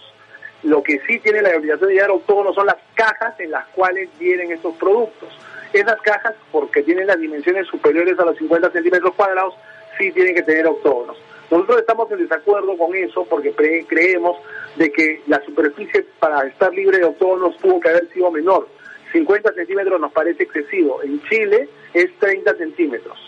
Lo 0.62 0.82
que 0.82 1.00
sí 1.06 1.18
tiene 1.20 1.42
la 1.42 1.56
obligación 1.56 1.88
de 1.88 1.94
llevar 1.94 2.10
autógonos 2.10 2.54
son 2.54 2.66
las 2.66 2.76
cajas 2.94 3.38
en 3.40 3.50
las 3.50 3.66
cuales 3.68 4.08
vienen 4.18 4.52
estos 4.52 4.74
productos. 4.76 5.28
Esas 5.72 6.00
cajas, 6.02 6.34
porque 6.50 6.82
tienen 6.82 7.06
las 7.06 7.18
dimensiones 7.18 7.66
superiores 7.66 8.18
a 8.18 8.24
los 8.24 8.36
50 8.36 8.70
centímetros 8.70 9.14
cuadrados, 9.14 9.54
sí 9.98 10.10
tienen 10.12 10.34
que 10.34 10.42
tener 10.42 10.66
autógonos. 10.66 11.16
Nosotros 11.50 11.80
estamos 11.80 12.10
en 12.12 12.18
desacuerdo 12.18 12.76
con 12.76 12.94
eso 12.94 13.24
porque 13.24 13.52
creemos 13.88 14.38
de 14.76 14.92
que 14.92 15.22
la 15.26 15.40
superficie 15.44 16.06
para 16.18 16.46
estar 16.46 16.72
libre 16.72 16.98
de 16.98 17.04
autógonos 17.04 17.56
tuvo 17.58 17.80
que 17.80 17.88
haber 17.88 18.08
sido 18.12 18.30
menor 18.30 18.68
50 19.12 19.52
centímetros 19.54 20.00
nos 20.00 20.12
parece 20.12 20.44
excesivo. 20.44 21.02
En 21.02 21.22
Chile 21.24 21.68
es 21.94 22.10
30 22.18 22.56
centímetros. 22.56 23.18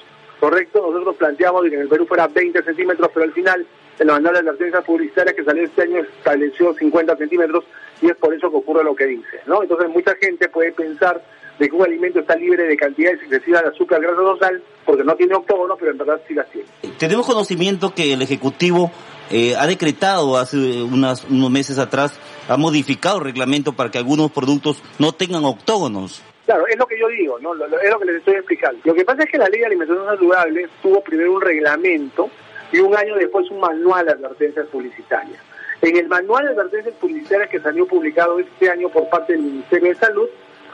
¿Correcto? 0.41 0.85
Nosotros 0.85 1.17
planteamos 1.17 1.63
que 1.63 1.75
en 1.75 1.83
el 1.83 1.89
Perú 1.89 2.07
fuera 2.07 2.27
20 2.27 2.63
centímetros, 2.65 3.11
pero 3.15 3.25
al 3.25 3.33
final 3.33 3.67
en 3.99 4.07
la 4.07 4.15
manual 4.15 4.35
de 4.35 4.41
advertencias 4.41 4.85
publicitarias 4.85 5.35
que 5.35 5.45
salió 5.45 5.65
este 5.65 5.83
año 5.83 5.99
estableció 5.99 6.75
50 6.75 7.17
centímetros 7.17 7.65
y 8.01 8.07
es 8.07 8.17
por 8.17 8.35
eso 8.35 8.51
que 8.51 8.57
ocurre 8.57 8.85
lo 8.85 8.95
que 8.95 9.07
dice. 9.07 9.41
¿no? 9.47 9.63
Entonces 9.63 9.89
mucha 9.89 10.15
gente 10.17 10.49
puede 10.49 10.73
pensar 10.73 11.23
de 11.59 11.69
que 11.69 11.77
un 11.77 11.85
alimento 11.85 12.21
está 12.21 12.35
libre 12.35 12.65
de 12.65 12.77
cantidades 12.77 13.21
excesivas 13.23 13.63
de 13.63 13.69
azúcar, 13.69 14.01
grasa 14.01 14.21
o 14.21 14.37
sal, 14.39 14.63
porque 14.85 15.05
no 15.05 15.15
tiene 15.15 15.35
octógono, 15.35 15.77
pero 15.77 15.93
en 15.93 15.99
verdad 15.99 16.21
sí 16.27 16.35
las 16.35 16.51
tiene. 16.51 16.67
Tenemos 16.99 17.27
conocimiento 17.27 17.95
que 17.95 18.13
el 18.13 18.23
Ejecutivo 18.23 18.91
eh, 19.31 19.55
ha 19.57 19.67
decretado 19.67 20.37
hace 20.37 20.57
unos 20.83 21.51
meses 21.51 21.79
atrás, 21.79 22.19
ha 22.49 22.57
modificado 22.57 23.19
el 23.19 23.25
reglamento 23.25 23.75
para 23.75 23.91
que 23.91 23.99
algunos 23.99 24.31
productos 24.33 24.83
no 24.99 25.13
tengan 25.13 25.45
octógonos. 25.45 26.23
Claro, 26.47 26.67
es 26.67 26.77
lo 26.77 26.87
que 26.87 26.99
yo 26.99 27.09
digo, 27.09 27.39
¿no? 27.39 27.55
es 27.55 27.91
lo 27.91 27.99
que 28.01 28.07
les 28.07 28.17
estoy 28.17 28.35
explicando. 28.35 28.81
Lo 28.85 28.95
que 28.95 29.05
pasa 29.05 29.23
es 29.23 29.31
que 29.31 29.39
la 29.39 29.49
ley 29.49 29.61
de 29.61 29.67
alimentación 29.67 30.05
saludable 30.05 30.69
tuvo 30.83 31.01
primero 31.03 31.35
un 31.35 31.41
reglamento 31.41 32.29
y 32.73 32.81
un 32.81 32.97
año 32.97 33.15
después 33.17 33.51
un 33.51 33.61
manual 33.61 34.07
de 34.07 34.13
advertencias 34.13 34.67
publicitarias. 34.69 35.41
En 35.83 35.97
el 35.97 36.09
manual 36.09 36.47
de 36.47 36.53
advertencias 36.53 36.95
publicitarias 36.95 37.51
que 37.51 37.61
salió 37.61 37.87
publicado 37.87 38.39
este 38.39 38.71
año 38.71 38.89
por 38.89 39.09
parte 39.09 39.35
del 39.35 39.43
Ministerio 39.43 39.91
de 39.91 39.95
Salud, 39.97 40.29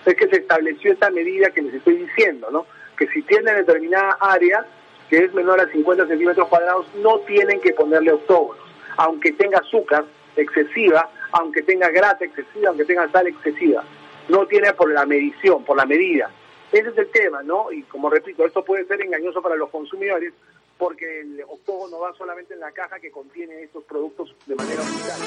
es 0.06 0.14
que 0.14 0.28
se 0.28 0.36
estableció 0.36 0.92
esta 0.92 1.10
medida 1.10 1.50
que 1.50 1.62
les 1.62 1.74
estoy 1.74 1.96
diciendo, 1.96 2.48
¿no? 2.50 2.66
Que 2.96 3.08
si 3.08 3.22
tienen 3.22 3.56
determinada 3.56 4.16
área, 4.20 4.64
que 5.10 5.24
es 5.24 5.34
menor 5.34 5.60
a 5.60 5.68
50 5.68 6.06
centímetros 6.06 6.48
cuadrados, 6.48 6.86
no 7.02 7.18
tienen 7.20 7.60
que 7.60 7.72
ponerle 7.72 8.12
octógonos, 8.12 8.62
aunque 8.96 9.32
tenga 9.32 9.58
azúcar 9.58 10.04
excesiva, 10.36 11.10
aunque 11.32 11.62
tenga 11.62 11.88
grasa 11.88 12.24
excesiva, 12.24 12.68
aunque 12.68 12.84
tenga 12.84 13.10
sal 13.10 13.26
excesiva. 13.26 13.82
No 14.28 14.46
tiene 14.46 14.72
por 14.74 14.90
la 14.92 15.04
medición, 15.04 15.64
por 15.64 15.76
la 15.76 15.86
medida. 15.86 16.30
Ese 16.70 16.90
es 16.90 16.98
el 16.98 17.10
tema, 17.10 17.42
¿no? 17.42 17.72
Y 17.72 17.82
como 17.82 18.10
repito, 18.10 18.44
esto 18.44 18.64
puede 18.64 18.84
ser 18.84 19.00
engañoso 19.00 19.40
para 19.40 19.56
los 19.56 19.70
consumidores 19.70 20.34
porque 20.78 21.20
el 21.20 21.42
octógono 21.42 21.98
va 21.98 22.14
solamente 22.16 22.54
en 22.54 22.60
la 22.60 22.72
caja 22.72 23.00
que 23.00 23.10
contiene 23.10 23.62
estos 23.62 23.84
productos 23.84 24.34
de 24.46 24.54
manera 24.54 24.80
oficial. 24.80 25.18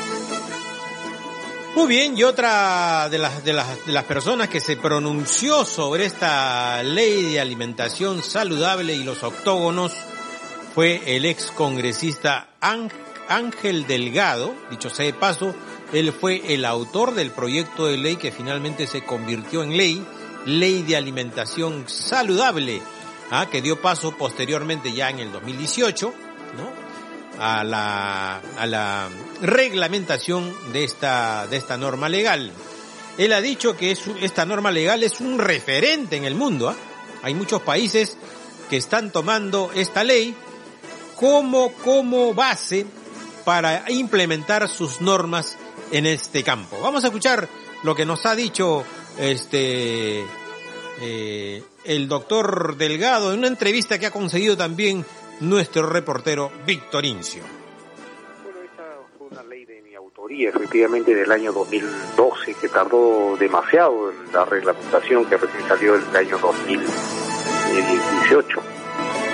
Muy 1.76 1.88
bien, 1.88 2.18
y 2.18 2.24
otra 2.24 3.08
de 3.10 3.18
las, 3.18 3.46
de 3.46 3.54
las, 3.54 3.86
de 3.86 3.94
las 3.94 4.04
personas 4.04 4.50
que 4.50 4.60
se 4.60 4.76
pronunció 4.76 5.64
sobre 5.64 6.06
esta 6.06 6.84
ley 6.84 7.34
de 7.34 7.40
alimentación 7.40 8.22
saludable 8.24 8.94
y 8.94 9.04
los 9.04 9.24
octógonos 9.24 9.94
fue 10.74 11.02
el 11.06 11.26
ex 11.26 11.52
congresista 11.52 12.50
Ángel 12.60 13.88
Delgado, 13.88 14.54
dicho 14.70 14.90
sea 14.90 15.06
de 15.06 15.14
paso, 15.14 15.56
él 15.94 16.12
fue 16.12 16.54
el 16.54 16.66
autor 16.66 17.14
del 17.14 17.32
proyecto 17.32 17.86
de 17.86 17.98
ley 17.98 18.16
que 18.18 18.32
finalmente 18.32 18.88
se 18.88 19.04
convirtió 19.04 19.64
en 19.64 19.78
ley, 19.78 20.06
ley 20.46 20.84
de 20.84 20.98
alimentación 20.98 21.88
saludable, 21.88 22.82
¿ah? 23.32 23.48
que 23.50 23.62
dio 23.62 23.82
paso 23.82 24.16
posteriormente 24.16 24.94
ya 24.94 25.10
en 25.10 25.20
el 25.20 25.32
2018, 25.32 26.14
¿no? 26.58 26.92
a 27.40 27.64
la, 27.64 28.42
a 28.58 28.68
la 28.68 29.10
reglamentación 29.42 30.54
de 30.72 30.84
esta, 30.84 31.48
de 31.48 31.58
esta 31.58 31.78
norma 31.78 32.08
legal. 32.08 32.52
Él 33.18 33.34
ha 33.34 33.42
dicho 33.42 33.76
que 33.76 33.92
es, 33.92 34.02
esta 34.22 34.46
norma 34.46 34.72
legal 34.72 35.02
es 35.04 35.20
un 35.20 35.40
referente 35.40 36.18
en 36.18 36.26
el 36.26 36.36
mundo. 36.36 36.70
¿ah? 36.70 36.76
Hay 37.24 37.34
muchos 37.34 37.62
países 37.62 38.18
que 38.70 38.78
están 38.78 39.12
tomando 39.12 39.72
esta 39.74 40.04
ley 40.04 40.36
como, 41.16 41.74
como 41.74 42.34
base 42.34 42.86
para 43.44 43.90
implementar 43.92 44.68
sus 44.70 45.02
normas 45.02 45.58
en 45.92 46.06
este 46.06 46.44
campo. 46.44 46.80
Vamos 46.82 47.04
a 47.04 47.08
escuchar 47.08 47.50
lo 47.84 47.96
que 47.96 48.06
nos 48.06 48.26
ha 48.26 48.36
dicho 48.36 48.86
este 49.18 50.24
eh, 51.02 51.64
el 51.84 52.08
doctor 52.08 52.78
Delgado 52.78 53.34
en 53.34 53.40
una 53.40 53.48
entrevista 53.48 54.00
que 54.00 54.06
ha 54.06 54.12
conseguido 54.12 54.56
también 54.56 55.04
nuestro 55.40 55.88
reportero 55.88 56.52
Víctor 56.66 57.06
Incio. 57.06 57.44
Bueno, 58.44 58.60
esta 58.62 59.00
fue 59.18 59.28
una 59.28 59.44
ley 59.44 59.66
de 59.66 59.82
mi 59.82 59.96
autoría, 59.96 60.50
efectivamente, 60.50 61.16
del 61.16 61.32
año 61.32 61.52
2012, 61.52 62.54
que 62.56 62.70
tardó 62.70 63.36
demasiado 63.40 64.12
en 64.12 64.32
la 64.32 64.46
reglamentación 64.46 65.26
que 65.26 65.38
recién 65.38 65.68
salió 65.68 65.96
el 65.96 66.16
año 66.16 66.38
2018. 66.38 68.62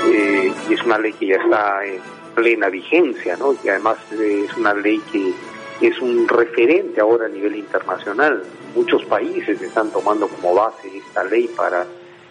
Eh, 0.10 0.54
y 0.70 0.74
es 0.74 0.82
una 0.84 0.98
ley 0.98 1.12
que 1.14 1.28
ya 1.28 1.36
está 1.36 1.86
en 1.86 2.02
plena 2.34 2.70
vigencia, 2.70 3.36
¿no? 3.36 3.54
Y 3.64 3.68
además 3.68 3.98
eh, 4.14 4.46
es 4.50 4.56
una 4.56 4.74
ley 4.74 5.02
que 5.12 5.34
es 5.82 6.00
un 6.00 6.28
referente 6.28 7.02
ahora 7.02 7.26
a 7.26 7.30
nivel 7.30 7.56
internacional. 7.56 8.44
Muchos 8.76 9.04
países 9.06 9.62
están 9.62 9.92
tomando 9.92 10.28
como 10.28 10.54
base 10.54 10.98
esta 10.98 11.24
ley 11.24 11.48
para 11.50 11.86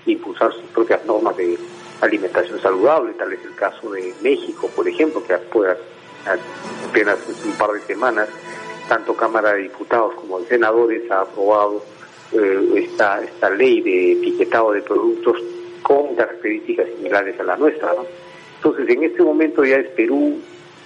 impulsar 0.07 0.53
sus 0.53 0.65
propias 0.73 1.05
normas 1.05 1.37
de 1.37 1.59
alimentación 2.01 2.61
saludable, 2.61 3.15
tal 3.15 3.33
es 3.33 3.45
el 3.45 3.55
caso 3.55 3.91
de 3.91 4.15
México, 4.23 4.71
por 4.75 4.89
ejemplo, 4.89 5.23
que 5.25 5.35
apenas 5.35 7.19
un 7.45 7.53
par 7.53 7.73
de 7.73 7.81
semanas, 7.81 8.29
tanto 8.89 9.15
Cámara 9.15 9.55
de 9.55 9.63
Diputados 9.63 10.15
como 10.15 10.41
de 10.41 10.47
Senadores 10.47 11.11
ha 11.11 11.23
aprobado 11.23 11.83
eh, 12.33 12.71
esta, 12.77 13.23
esta 13.23 13.51
ley 13.51 13.81
de 13.81 14.13
etiquetado 14.13 14.73
de 14.73 14.83
productos 14.83 15.43
con 15.83 16.15
características 16.15 16.89
similares 16.97 17.39
a 17.41 17.45
la 17.45 17.57
nuestra. 17.57 17.95
Entonces, 18.57 18.89
en 18.89 19.05
este 19.05 19.23
momento 19.23 19.65
ya 19.65 19.77
es 19.77 19.89
Perú, 19.91 20.39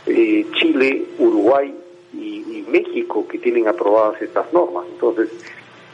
eh, 0.07 0.47
Chile, 0.59 1.05
Uruguay 1.19 1.75
y 2.13 2.65
México 2.69 3.27
que 3.29 3.39
tienen 3.39 3.69
aprobadas 3.69 4.21
estas 4.21 4.53
normas. 4.53 4.85
Entonces, 4.93 5.29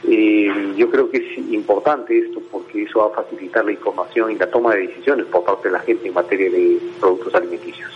eh, 0.03 0.73
yo 0.77 0.89
creo 0.89 1.09
que 1.09 1.17
es 1.17 1.37
importante 1.51 2.17
esto 2.17 2.39
porque 2.51 2.83
eso 2.83 2.99
va 2.99 3.07
a 3.07 3.23
facilitar 3.23 3.65
la 3.65 3.71
información 3.71 4.31
y 4.31 4.35
la 4.35 4.49
toma 4.49 4.75
de 4.75 4.87
decisiones 4.87 5.25
por 5.25 5.43
parte 5.43 5.69
de 5.69 5.73
la 5.73 5.79
gente 5.79 6.07
en 6.07 6.13
materia 6.13 6.49
de 6.51 6.79
productos 6.99 7.33
alimenticios. 7.33 7.91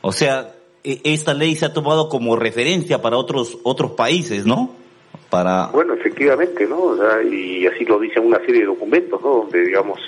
O 0.00 0.12
sea, 0.12 0.54
e, 0.82 1.00
esta 1.04 1.34
ley 1.34 1.54
se 1.54 1.66
ha 1.66 1.72
tomado 1.72 2.08
como 2.08 2.36
referencia 2.36 3.02
para 3.02 3.16
otros 3.16 3.58
otros 3.64 3.92
países, 3.92 4.46
¿no? 4.46 4.74
Para 5.28 5.68
bueno, 5.72 5.94
efectivamente, 5.94 6.66
¿no? 6.66 6.96
y 7.22 7.66
así 7.66 7.84
lo 7.84 7.98
dicen 7.98 8.26
una 8.26 8.38
serie 8.40 8.60
de 8.62 8.66
documentos, 8.66 9.20
¿no? 9.22 9.28
Donde 9.36 9.66
digamos 9.66 10.00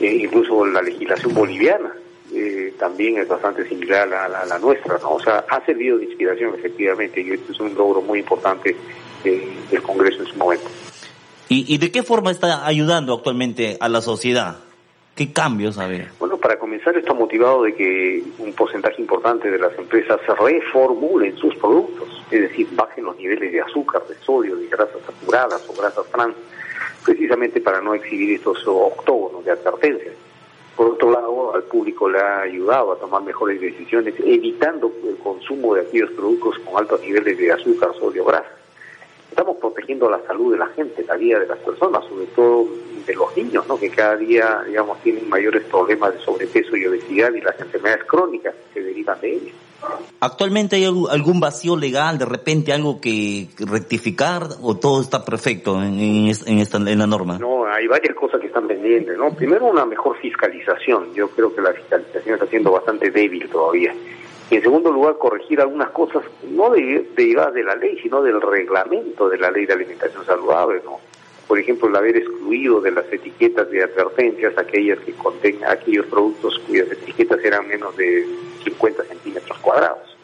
eh, 0.00 0.06
incluso 0.06 0.66
la 0.66 0.82
legislación 0.82 1.34
boliviana 1.34 1.92
eh, 2.32 2.74
también 2.78 3.18
es 3.18 3.28
bastante 3.28 3.68
similar 3.68 4.12
a 4.12 4.28
la, 4.28 4.40
a 4.40 4.46
la, 4.46 4.58
nuestra, 4.58 4.98
¿no? 4.98 5.14
O 5.14 5.20
sea, 5.20 5.44
ha 5.48 5.64
servido 5.64 5.98
de 5.98 6.06
inspiración 6.06 6.54
efectivamente 6.54 7.20
y 7.20 7.30
esto 7.30 7.52
es 7.52 7.60
un 7.60 7.74
logro 7.74 8.00
muy 8.02 8.20
importante 8.20 8.74
del 9.24 9.82
Congreso 9.82 10.22
en 10.22 10.26
su 10.26 10.36
momento. 10.36 10.68
¿Y, 11.48 11.78
de 11.78 11.92
qué 11.92 12.02
forma 12.02 12.30
está 12.30 12.66
ayudando 12.66 13.14
actualmente 13.14 13.76
a 13.78 13.88
la 13.88 14.00
sociedad? 14.00 14.56
¿Qué 15.14 15.32
cambios 15.32 15.78
ha 15.78 15.88
Bueno, 16.18 16.38
para 16.38 16.58
comenzar 16.58 16.96
está 16.96 17.12
motivado 17.12 17.62
de 17.62 17.74
que 17.74 18.24
un 18.38 18.52
porcentaje 18.54 19.00
importante 19.00 19.48
de 19.48 19.58
las 19.58 19.78
empresas 19.78 20.18
reformulen 20.26 21.36
sus 21.36 21.54
productos, 21.56 22.08
es 22.30 22.40
decir, 22.40 22.66
bajen 22.72 23.04
los 23.04 23.16
niveles 23.16 23.52
de 23.52 23.60
azúcar, 23.60 24.02
de 24.08 24.16
sodio, 24.16 24.56
de 24.56 24.66
grasas 24.66 25.00
saturadas 25.06 25.64
o 25.68 25.80
grasas 25.80 26.06
trans, 26.06 26.34
precisamente 27.04 27.60
para 27.60 27.80
no 27.80 27.94
exhibir 27.94 28.34
estos 28.34 28.66
octógonos 28.66 29.44
de 29.44 29.52
advertencia. 29.52 30.12
Por 30.74 30.88
otro 30.88 31.12
lado, 31.12 31.54
al 31.54 31.62
público 31.62 32.08
le 32.08 32.18
ha 32.18 32.40
ayudado 32.40 32.92
a 32.92 32.98
tomar 32.98 33.22
mejores 33.22 33.60
decisiones, 33.60 34.14
evitando 34.18 34.90
el 35.06 35.16
consumo 35.18 35.76
de 35.76 35.82
aquellos 35.82 36.10
productos 36.12 36.58
con 36.64 36.78
altos 36.78 37.00
niveles 37.02 37.38
de 37.38 37.52
azúcar, 37.52 37.90
sodio, 38.00 38.24
grasa 38.24 38.63
estamos 39.34 39.56
protegiendo 39.56 40.08
la 40.08 40.20
salud 40.26 40.52
de 40.52 40.58
la 40.58 40.68
gente, 40.68 41.04
la 41.08 41.16
vida 41.16 41.40
de 41.40 41.46
las 41.48 41.58
personas, 41.58 42.04
sobre 42.04 42.26
todo 42.26 42.68
de 43.04 43.14
los 43.14 43.36
niños, 43.36 43.66
¿no? 43.66 43.76
que 43.76 43.90
cada 43.90 44.16
día, 44.16 44.62
digamos, 44.64 45.02
tienen 45.02 45.28
mayores 45.28 45.64
problemas 45.64 46.14
de 46.14 46.20
sobrepeso 46.20 46.76
y 46.76 46.86
obesidad 46.86 47.32
y 47.34 47.40
las 47.40 47.60
enfermedades 47.60 48.04
crónicas 48.04 48.54
que 48.72 48.80
derivan 48.80 49.20
de 49.20 49.32
ellos. 49.32 49.52
¿Actualmente 50.20 50.76
hay 50.76 50.84
algún 50.84 51.40
vacío 51.40 51.76
legal, 51.76 52.16
de 52.16 52.24
repente 52.24 52.72
algo 52.72 53.00
que 53.00 53.48
rectificar 53.58 54.44
o 54.62 54.76
todo 54.76 55.02
está 55.02 55.24
perfecto 55.24 55.82
en, 55.82 55.98
en, 55.98 56.58
esta, 56.58 56.78
en 56.78 56.98
la 56.98 57.06
norma? 57.06 57.36
No, 57.38 57.66
hay 57.66 57.88
varias 57.88 58.14
cosas 58.14 58.40
que 58.40 58.46
están 58.46 58.68
pendientes, 58.68 59.18
¿no? 59.18 59.34
Primero 59.34 59.66
una 59.66 59.84
mejor 59.84 60.16
fiscalización. 60.18 61.12
Yo 61.12 61.28
creo 61.28 61.54
que 61.54 61.60
la 61.60 61.72
fiscalización 61.72 62.34
está 62.36 62.46
siendo 62.46 62.70
bastante 62.70 63.10
débil 63.10 63.46
todavía. 63.50 63.92
Y 64.50 64.56
en 64.56 64.62
segundo 64.62 64.92
lugar, 64.92 65.16
corregir 65.18 65.60
algunas 65.60 65.90
cosas, 65.90 66.22
no 66.50 66.70
derivadas 66.70 67.54
de 67.54 67.64
la 67.64 67.76
ley, 67.76 67.98
sino 68.02 68.22
del 68.22 68.40
reglamento 68.40 69.28
de 69.28 69.38
la 69.38 69.50
ley 69.50 69.66
de 69.66 69.72
alimentación 69.72 70.24
saludable, 70.24 70.80
¿no? 70.84 71.00
Por 71.48 71.58
ejemplo, 71.58 71.88
el 71.88 71.96
haber 71.96 72.16
excluido 72.16 72.80
de 72.80 72.90
las 72.90 73.10
etiquetas 73.12 73.70
de 73.70 73.82
advertencias 73.82 74.56
aquellas 74.56 74.98
que 75.00 75.12
contengan 75.12 75.70
aquellos 75.70 76.06
productos 76.06 76.58
cuyas 76.66 76.90
etiquetas 76.90 77.44
eran 77.44 77.68
menos 77.68 77.96
de 77.96 78.26
50 78.64 79.04
centímetros 79.04 79.58
cuadrados. 79.58 80.16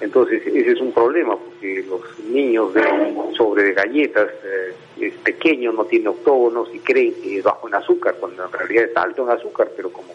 Entonces, 0.00 0.46
ese 0.46 0.72
es 0.72 0.80
un 0.80 0.92
problema, 0.92 1.36
porque 1.36 1.84
los 1.88 2.00
niños 2.20 2.72
ven 2.72 3.34
sobre 3.36 3.64
de 3.64 3.72
galletas, 3.72 4.28
eh, 4.44 4.74
es 5.00 5.14
pequeño, 5.14 5.72
no 5.72 5.84
tiene 5.84 6.08
octógonos 6.08 6.72
y 6.72 6.78
creen 6.78 7.14
que 7.20 7.38
es 7.38 7.44
bajo 7.44 7.66
en 7.68 7.74
azúcar, 7.74 8.14
cuando 8.20 8.44
en 8.44 8.52
realidad 8.52 8.84
es 8.84 8.96
alto 8.96 9.24
en 9.24 9.30
azúcar, 9.30 9.70
pero 9.76 9.90
como 9.90 10.14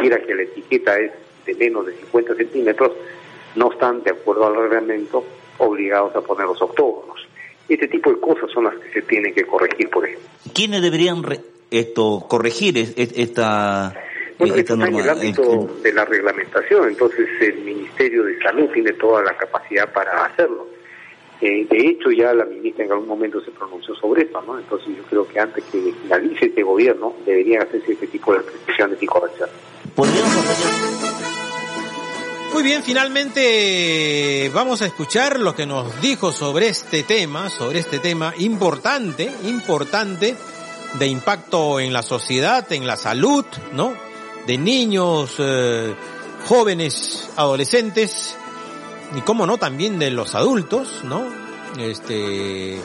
mira 0.00 0.20
que 0.20 0.34
la 0.34 0.42
etiqueta 0.42 0.98
es 0.98 1.12
de 1.46 1.54
menos 1.54 1.86
de 1.86 1.94
50 1.94 2.34
centímetros, 2.34 2.92
no 3.56 3.72
están, 3.72 4.02
de 4.02 4.10
acuerdo 4.10 4.46
al 4.46 4.56
reglamento, 4.56 5.24
obligados 5.58 6.14
a 6.16 6.20
poner 6.20 6.46
los 6.46 6.60
octógonos. 6.60 7.26
Este 7.68 7.88
tipo 7.88 8.10
de 8.10 8.20
cosas 8.20 8.50
son 8.52 8.64
las 8.64 8.74
que 8.76 8.90
se 8.92 9.02
tienen 9.02 9.34
que 9.34 9.44
corregir, 9.44 9.88
por 9.88 10.04
ejemplo. 10.04 10.28
¿Quiénes 10.52 10.82
deberían 10.82 11.22
esto 11.70 12.24
corregir 12.28 12.76
esta, 12.96 13.94
bueno, 14.38 14.54
está 14.54 14.74
en 14.74 14.82
el 14.82 15.08
ámbito 15.08 15.68
de 15.82 15.92
la 15.92 16.04
reglamentación, 16.04 16.88
entonces 16.88 17.28
el 17.40 17.58
Ministerio 17.64 18.24
de 18.24 18.38
Salud 18.40 18.68
tiene 18.72 18.92
toda 18.92 19.22
la 19.22 19.36
capacidad 19.36 19.92
para 19.92 20.24
hacerlo. 20.24 20.68
Eh, 21.40 21.66
de 21.68 21.78
hecho, 21.88 22.10
ya 22.10 22.32
la 22.32 22.44
ministra 22.44 22.84
en 22.84 22.92
algún 22.92 23.08
momento 23.08 23.40
se 23.44 23.50
pronunció 23.50 23.94
sobre 23.96 24.22
esto, 24.22 24.40
¿no? 24.42 24.58
Entonces 24.58 24.96
yo 24.96 25.02
creo 25.04 25.28
que 25.28 25.40
antes 25.40 25.64
que 25.64 25.92
finalice 26.02 26.46
este 26.46 26.62
gobierno 26.62 27.14
deberían 27.26 27.62
hacerse 27.62 27.92
este 27.92 28.06
tipo 28.06 28.32
de 28.32 28.40
precisiones 28.40 29.02
y 29.02 29.06
correcciones. 29.06 29.54
Muy 32.54 32.62
bien, 32.62 32.84
finalmente 32.84 34.48
vamos 34.54 34.80
a 34.80 34.86
escuchar 34.86 35.40
lo 35.40 35.56
que 35.56 35.66
nos 35.66 36.00
dijo 36.00 36.30
sobre 36.30 36.68
este 36.68 37.02
tema, 37.02 37.50
sobre 37.50 37.80
este 37.80 37.98
tema 37.98 38.32
importante, 38.38 39.28
importante, 39.42 40.36
de 40.96 41.06
impacto 41.08 41.80
en 41.80 41.92
la 41.92 42.04
sociedad, 42.04 42.72
en 42.72 42.86
la 42.86 42.96
salud, 42.96 43.44
¿no? 43.72 43.92
De 44.46 44.56
niños, 44.56 45.34
eh, 45.38 45.96
jóvenes, 46.46 47.28
adolescentes, 47.34 48.36
y 49.16 49.20
cómo 49.22 49.46
no, 49.46 49.58
también 49.58 49.98
de 49.98 50.12
los 50.12 50.36
adultos, 50.36 51.00
¿no? 51.02 51.24
Este, 51.76 52.78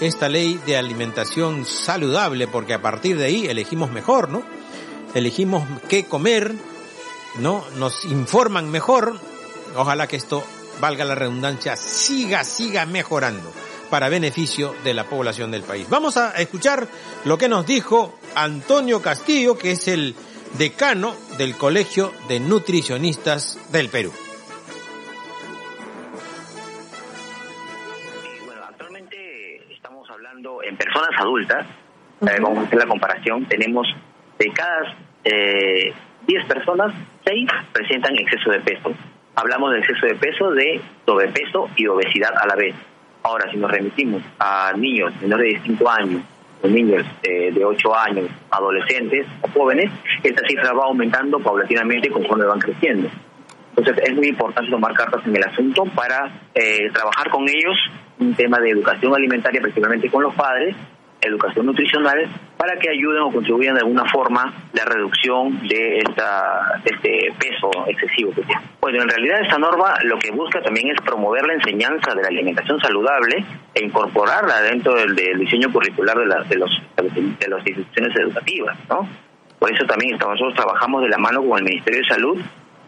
esta 0.00 0.28
ley 0.28 0.58
de 0.66 0.76
alimentación 0.76 1.64
saludable, 1.64 2.48
porque 2.48 2.74
a 2.74 2.82
partir 2.82 3.16
de 3.18 3.26
ahí 3.26 3.46
elegimos 3.46 3.92
mejor, 3.92 4.30
¿no? 4.30 4.42
Elegimos 5.14 5.62
qué 5.88 6.06
comer, 6.06 6.56
¿no? 7.38 7.64
Nos 7.76 8.04
informan 8.04 8.70
mejor. 8.70 9.18
Ojalá 9.76 10.06
que 10.06 10.16
esto, 10.16 10.44
valga 10.80 11.04
la 11.04 11.14
redundancia, 11.14 11.76
siga, 11.76 12.44
siga 12.44 12.86
mejorando 12.86 13.52
para 13.90 14.08
beneficio 14.08 14.74
de 14.84 14.94
la 14.94 15.04
población 15.04 15.50
del 15.50 15.62
país. 15.62 15.88
Vamos 15.88 16.16
a 16.16 16.30
escuchar 16.32 16.86
lo 17.24 17.38
que 17.38 17.48
nos 17.48 17.66
dijo 17.66 18.18
Antonio 18.34 19.02
Castillo, 19.02 19.56
que 19.56 19.72
es 19.72 19.88
el 19.88 20.14
decano 20.58 21.14
del 21.38 21.56
Colegio 21.56 22.12
de 22.28 22.40
Nutricionistas 22.40 23.58
del 23.70 23.88
Perú. 23.88 24.12
en 30.64 30.76
personas 30.76 31.10
adultas, 31.18 31.66
eh, 32.22 32.36
vamos 32.40 32.58
a 32.58 32.62
hacer 32.62 32.78
la 32.78 32.86
comparación, 32.86 33.46
tenemos 33.46 33.86
de 34.38 34.52
cada 34.52 34.96
eh, 35.24 35.92
10 36.26 36.44
personas, 36.46 36.92
6 37.24 37.50
presentan 37.72 38.16
exceso 38.16 38.50
de 38.50 38.60
peso. 38.60 38.92
Hablamos 39.34 39.72
de 39.72 39.78
exceso 39.78 40.06
de 40.06 40.14
peso, 40.14 40.50
de 40.50 40.80
sobrepeso 41.06 41.68
y 41.76 41.86
obesidad 41.86 42.32
a 42.40 42.46
la 42.46 42.54
vez. 42.54 42.74
Ahora, 43.22 43.50
si 43.50 43.56
nos 43.56 43.70
remitimos 43.70 44.22
a 44.38 44.72
niños 44.76 45.12
menores 45.20 45.54
de 45.54 45.68
5 45.68 45.90
años, 45.90 46.22
o 46.62 46.68
niños 46.68 47.04
eh, 47.22 47.50
de 47.52 47.64
8 47.64 47.96
años, 47.96 48.26
adolescentes 48.50 49.26
o 49.40 49.48
jóvenes, 49.48 49.90
esta 50.22 50.46
cifra 50.46 50.72
va 50.72 50.84
aumentando 50.84 51.40
paulatinamente 51.40 52.10
conforme 52.10 52.44
van 52.44 52.60
creciendo. 52.60 53.08
Entonces 53.76 54.04
es 54.06 54.14
muy 54.14 54.28
importante 54.28 54.70
tomar 54.70 54.92
cartas 54.92 55.26
en 55.26 55.34
el 55.34 55.42
asunto 55.42 55.84
para 55.94 56.30
eh, 56.54 56.90
trabajar 56.92 57.30
con 57.30 57.48
ellos 57.48 57.76
un 58.18 58.34
tema 58.34 58.60
de 58.60 58.70
educación 58.70 59.14
alimentaria, 59.14 59.60
principalmente 59.60 60.10
con 60.10 60.22
los 60.22 60.34
padres, 60.34 60.76
educación 61.22 61.66
nutricional, 61.66 62.28
para 62.56 62.78
que 62.78 62.90
ayuden 62.90 63.22
o 63.22 63.32
contribuyan 63.32 63.74
de 63.74 63.80
alguna 63.80 64.04
forma 64.06 64.52
la 64.72 64.84
reducción 64.84 65.66
de, 65.68 65.98
esta, 65.98 66.80
este 66.84 67.32
peso 67.38 67.70
excesivo 67.86 68.32
que 68.32 68.42
tiene. 68.42 68.60
Bueno, 68.80 69.02
en 69.02 69.08
realidad 69.08 69.40
esta 69.40 69.58
norma 69.58 69.94
lo 70.04 70.18
que 70.18 70.30
busca 70.30 70.60
también 70.62 70.88
es 70.88 71.00
promover 71.00 71.46
la 71.46 71.54
enseñanza 71.54 72.14
de 72.14 72.22
la 72.22 72.28
alimentación 72.28 72.80
saludable 72.80 73.44
e 73.74 73.84
incorporarla 73.84 74.60
dentro 74.62 74.94
del, 74.94 75.14
diseño 75.38 75.72
curricular 75.72 76.16
de, 76.18 76.26
de, 76.48 76.56
los, 76.56 76.82
de 76.96 77.48
las 77.48 77.66
instituciones 77.66 78.16
educativas, 78.16 78.76
¿no? 78.88 79.08
Por 79.58 79.72
eso 79.72 79.84
también 79.86 80.18
nosotros 80.18 80.54
trabajamos 80.54 81.02
de 81.02 81.08
la 81.08 81.18
mano 81.18 81.40
con 81.42 81.58
el 81.58 81.64
Ministerio 81.64 82.00
de 82.00 82.08
Salud 82.08 82.42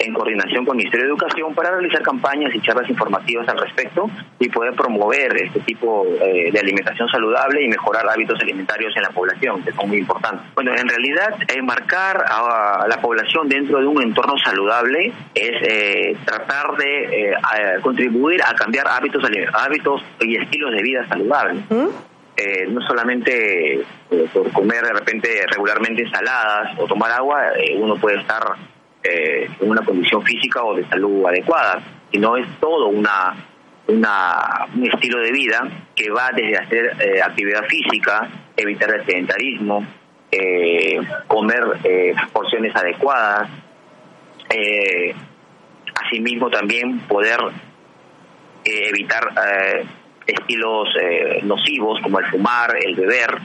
en 0.06 0.14
coordinación 0.14 0.64
con 0.64 0.74
el 0.74 0.78
Ministerio 0.78 1.06
de 1.06 1.12
Educación 1.12 1.54
para 1.54 1.70
realizar 1.70 2.02
campañas 2.02 2.54
y 2.54 2.60
charlas 2.60 2.88
informativas 2.88 3.48
al 3.48 3.58
respecto 3.58 4.10
y 4.38 4.48
poder 4.48 4.74
promover 4.74 5.36
este 5.36 5.60
tipo 5.60 6.06
eh, 6.20 6.50
de 6.52 6.58
alimentación 6.58 7.08
saludable 7.08 7.62
y 7.62 7.68
mejorar 7.68 8.08
hábitos 8.08 8.40
alimentarios 8.40 8.94
en 8.96 9.02
la 9.02 9.10
población, 9.10 9.62
que 9.62 9.72
son 9.72 9.88
muy 9.88 9.98
importantes. 9.98 10.46
Bueno, 10.54 10.74
en 10.74 10.88
realidad, 10.88 11.38
marcar 11.62 12.24
a 12.28 12.86
la 12.88 13.00
población 13.00 13.48
dentro 13.48 13.80
de 13.80 13.86
un 13.86 14.02
entorno 14.02 14.34
saludable 14.38 15.12
es 15.34 15.62
eh, 15.62 16.16
tratar 16.24 16.76
de 16.76 17.30
eh, 17.30 17.34
contribuir 17.82 18.42
a 18.42 18.54
cambiar 18.54 18.86
hábitos, 18.88 19.22
hábitos 19.54 20.04
y 20.20 20.36
estilos 20.36 20.72
de 20.72 20.82
vida 20.82 21.06
saludables. 21.08 21.62
no 21.70 22.80
solamente 22.82 23.84
por 24.32 24.50
comer 24.52 24.82
de 24.84 24.92
repente 24.92 25.28
regularmente 25.48 26.02
ensaladas 26.02 26.78
o 26.78 26.86
tomar 26.86 27.10
agua, 27.12 27.52
uno 27.78 27.96
puede 27.96 28.18
estar 28.18 28.42
eh, 29.06 29.50
en 29.60 29.70
una 29.70 29.84
condición 29.84 30.22
física 30.22 30.64
o 30.64 30.74
de 30.74 30.88
salud 30.88 31.26
adecuada, 31.26 31.78
sino 32.10 32.38
es 32.38 32.46
todo 32.58 32.88
una, 32.88 33.34
un 33.86 34.86
estilo 34.90 35.20
de 35.20 35.30
vida 35.30 35.68
que 35.94 36.10
va 36.10 36.30
desde 36.34 36.56
hacer 36.56 36.96
eh, 36.98 37.20
actividad 37.22 37.64
física, 37.66 38.30
evitar 38.56 38.94
el 38.94 39.04
sedentarismo, 39.04 39.86
eh, 40.32 40.98
comer 41.26 41.64
porciones 42.32 42.74
adecuadas, 42.74 43.50
asimismo 46.06 46.48
también 46.48 47.00
poder 47.00 47.40
evitar 48.64 49.84
estilos 50.26 50.88
nocivos 51.42 52.00
como 52.00 52.20
el 52.20 52.26
fumar, 52.26 52.74
el 52.82 52.94
beber, 52.94 53.38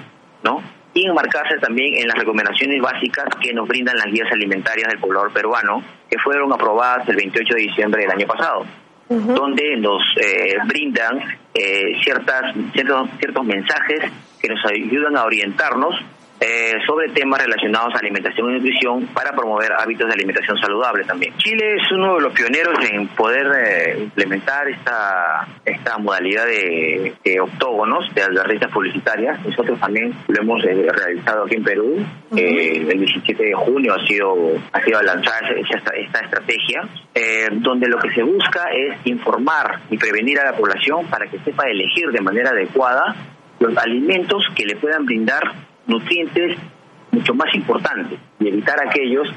¿no? 0.43 0.78
Y 0.93 1.05
enmarcarse 1.05 1.57
también 1.59 1.95
en 1.95 2.07
las 2.07 2.17
recomendaciones 2.17 2.81
básicas 2.81 3.25
que 3.41 3.53
nos 3.53 3.67
brindan 3.67 3.97
las 3.97 4.07
guías 4.07 4.31
alimentarias 4.31 4.89
del 4.89 4.99
poblador 4.99 5.31
peruano, 5.31 5.83
que 6.09 6.17
fueron 6.19 6.51
aprobadas 6.51 7.07
el 7.09 7.15
28 7.15 7.55
de 7.55 7.61
diciembre 7.61 8.01
del 8.01 8.11
año 8.11 8.27
pasado, 8.27 8.65
donde 9.09 9.77
nos 9.77 10.03
eh, 10.21 10.57
brindan 10.67 11.19
eh, 11.53 11.99
ciertas, 12.03 12.53
ciertos, 12.73 13.09
ciertos 13.19 13.45
mensajes 13.45 14.11
que 14.39 14.49
nos 14.49 14.63
ayudan 14.65 15.17
a 15.17 15.23
orientarnos 15.23 15.95
eh, 16.41 16.75
sobre 16.87 17.09
temas 17.09 17.41
relacionados 17.43 17.93
a 17.93 17.99
alimentación 17.99 18.49
y 18.49 18.53
nutrición 18.53 19.07
para 19.07 19.33
promover 19.33 19.73
hábitos 19.73 20.07
de 20.07 20.13
alimentación 20.13 20.57
saludable 20.57 21.03
también. 21.03 21.35
Chile 21.37 21.75
es 21.75 21.91
uno 21.91 22.15
de 22.15 22.21
los 22.21 22.33
pioneros 22.33 22.77
en 22.89 23.07
poder 23.09 23.45
eh, 23.57 24.03
implementar 24.03 24.69
esta 24.69 25.45
esta 25.65 25.97
modalidad 25.97 26.45
de, 26.45 27.41
octógonos, 27.41 28.13
de 28.15 28.23
albarritas 28.23 28.71
publicitarias. 28.71 29.45
Nosotros 29.45 29.77
también 29.81 30.15
lo 30.29 30.41
hemos 30.41 30.63
eh, 30.63 30.87
realizado 30.89 31.43
aquí 31.43 31.55
en 31.55 31.63
Perú. 31.63 32.05
el 32.31 32.99
17 32.99 33.43
de 33.43 33.53
junio 33.53 33.93
ha 33.95 34.07
sido 34.07 34.33
ha 34.71 34.81
sido 34.81 35.01
lanzada 35.01 35.41
esta, 35.49 35.93
esta 35.93 36.19
estrategia, 36.19 36.87
donde 37.51 37.89
lo 37.89 37.97
que 37.99 38.11
se 38.11 38.23
busca 38.23 38.69
es 38.71 38.95
informar 39.05 39.81
y 39.89 39.97
prevenir 39.97 40.39
a 40.39 40.45
la 40.45 40.53
población 40.53 41.05
para 41.07 41.27
que 41.27 41.39
sepa 41.39 41.65
elegir 41.65 42.11
de 42.11 42.21
manera 42.21 42.51
adecuada 42.51 43.13
los 43.59 43.77
alimentos 43.77 44.41
que 44.55 44.65
le 44.65 44.77
puedan 44.77 45.05
brindar 45.05 45.68
nutrientes 45.89 46.57
mucho 47.11 47.33
más 47.33 47.53
importantes 47.53 48.19
y 48.39 48.47
evitar 48.47 48.77
aquellos 48.85 49.27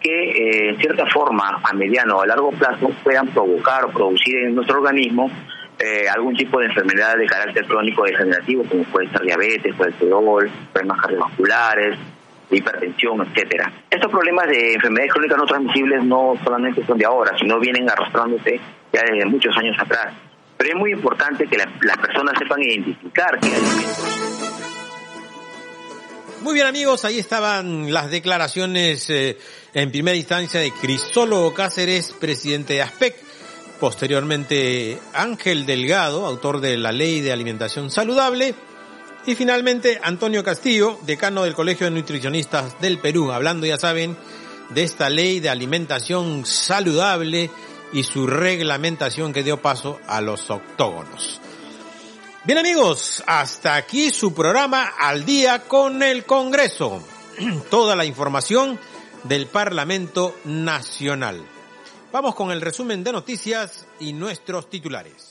que 0.00 0.10
eh, 0.10 0.70
en 0.70 0.78
cierta 0.78 1.06
forma 1.06 1.60
a 1.62 1.72
mediano 1.74 2.16
o 2.16 2.22
a 2.22 2.26
largo 2.26 2.50
plazo 2.52 2.90
puedan 3.04 3.28
provocar 3.28 3.84
o 3.84 3.90
producir 3.90 4.36
en 4.38 4.54
nuestro 4.54 4.78
organismo 4.78 5.30
eh, 5.78 6.08
algún 6.08 6.34
tipo 6.34 6.58
de 6.58 6.66
enfermedad 6.66 7.16
de 7.16 7.26
carácter 7.26 7.66
crónico 7.66 8.04
degenerativo 8.04 8.64
como 8.64 8.82
puede 8.84 9.08
ser 9.10 9.22
diabetes, 9.22 9.74
colesterol, 9.74 10.50
problemas 10.72 11.00
cardiovasculares, 11.00 11.96
hipertensión, 12.50 13.20
etcétera. 13.22 13.72
Estos 13.88 14.10
problemas 14.10 14.46
de 14.48 14.74
enfermedades 14.74 15.12
crónicas 15.12 15.38
no 15.38 15.46
transmisibles 15.46 16.04
no 16.04 16.34
solamente 16.42 16.84
son 16.84 16.98
de 16.98 17.06
ahora, 17.06 17.36
sino 17.38 17.58
vienen 17.60 17.88
arrastrándose 17.88 18.60
ya 18.92 19.02
desde 19.02 19.24
muchos 19.26 19.56
años 19.56 19.76
atrás. 19.78 20.12
Pero 20.56 20.70
es 20.70 20.76
muy 20.76 20.92
importante 20.92 21.46
que 21.46 21.56
las 21.56 21.96
personas 21.98 22.34
sepan 22.38 22.62
identificar 22.62 23.38
qué 23.40 23.54
alimentos 23.54 24.49
muy 26.42 26.54
bien 26.54 26.66
amigos, 26.66 27.04
ahí 27.04 27.18
estaban 27.18 27.92
las 27.92 28.10
declaraciones 28.10 29.10
eh, 29.10 29.36
en 29.74 29.90
primera 29.90 30.16
instancia 30.16 30.60
de 30.60 30.72
Crisólogo 30.72 31.52
Cáceres, 31.52 32.12
presidente 32.18 32.74
de 32.74 32.82
ASPEC, 32.82 33.16
posteriormente 33.78 34.98
Ángel 35.12 35.66
Delgado, 35.66 36.26
autor 36.26 36.60
de 36.60 36.76
la 36.78 36.92
Ley 36.92 37.20
de 37.20 37.32
Alimentación 37.32 37.90
Saludable, 37.90 38.54
y 39.26 39.34
finalmente 39.34 40.00
Antonio 40.02 40.42
Castillo, 40.42 40.98
decano 41.02 41.44
del 41.44 41.54
Colegio 41.54 41.86
de 41.86 41.90
Nutricionistas 41.92 42.80
del 42.80 42.98
Perú, 42.98 43.32
hablando 43.32 43.66
ya 43.66 43.76
saben 43.76 44.16
de 44.70 44.82
esta 44.82 45.10
Ley 45.10 45.40
de 45.40 45.50
Alimentación 45.50 46.46
Saludable 46.46 47.50
y 47.92 48.02
su 48.04 48.26
reglamentación 48.26 49.32
que 49.32 49.42
dio 49.42 49.60
paso 49.60 49.98
a 50.06 50.20
los 50.20 50.48
octógonos. 50.48 51.40
Bien 52.50 52.58
amigos, 52.58 53.22
hasta 53.28 53.76
aquí 53.76 54.10
su 54.10 54.34
programa 54.34 54.94
al 54.98 55.24
día 55.24 55.68
con 55.68 56.02
el 56.02 56.24
Congreso. 56.24 57.00
Toda 57.70 57.94
la 57.94 58.04
información 58.04 58.76
del 59.22 59.46
Parlamento 59.46 60.34
Nacional. 60.46 61.46
Vamos 62.10 62.34
con 62.34 62.50
el 62.50 62.60
resumen 62.60 63.04
de 63.04 63.12
noticias 63.12 63.86
y 64.00 64.12
nuestros 64.12 64.68
titulares. 64.68 65.29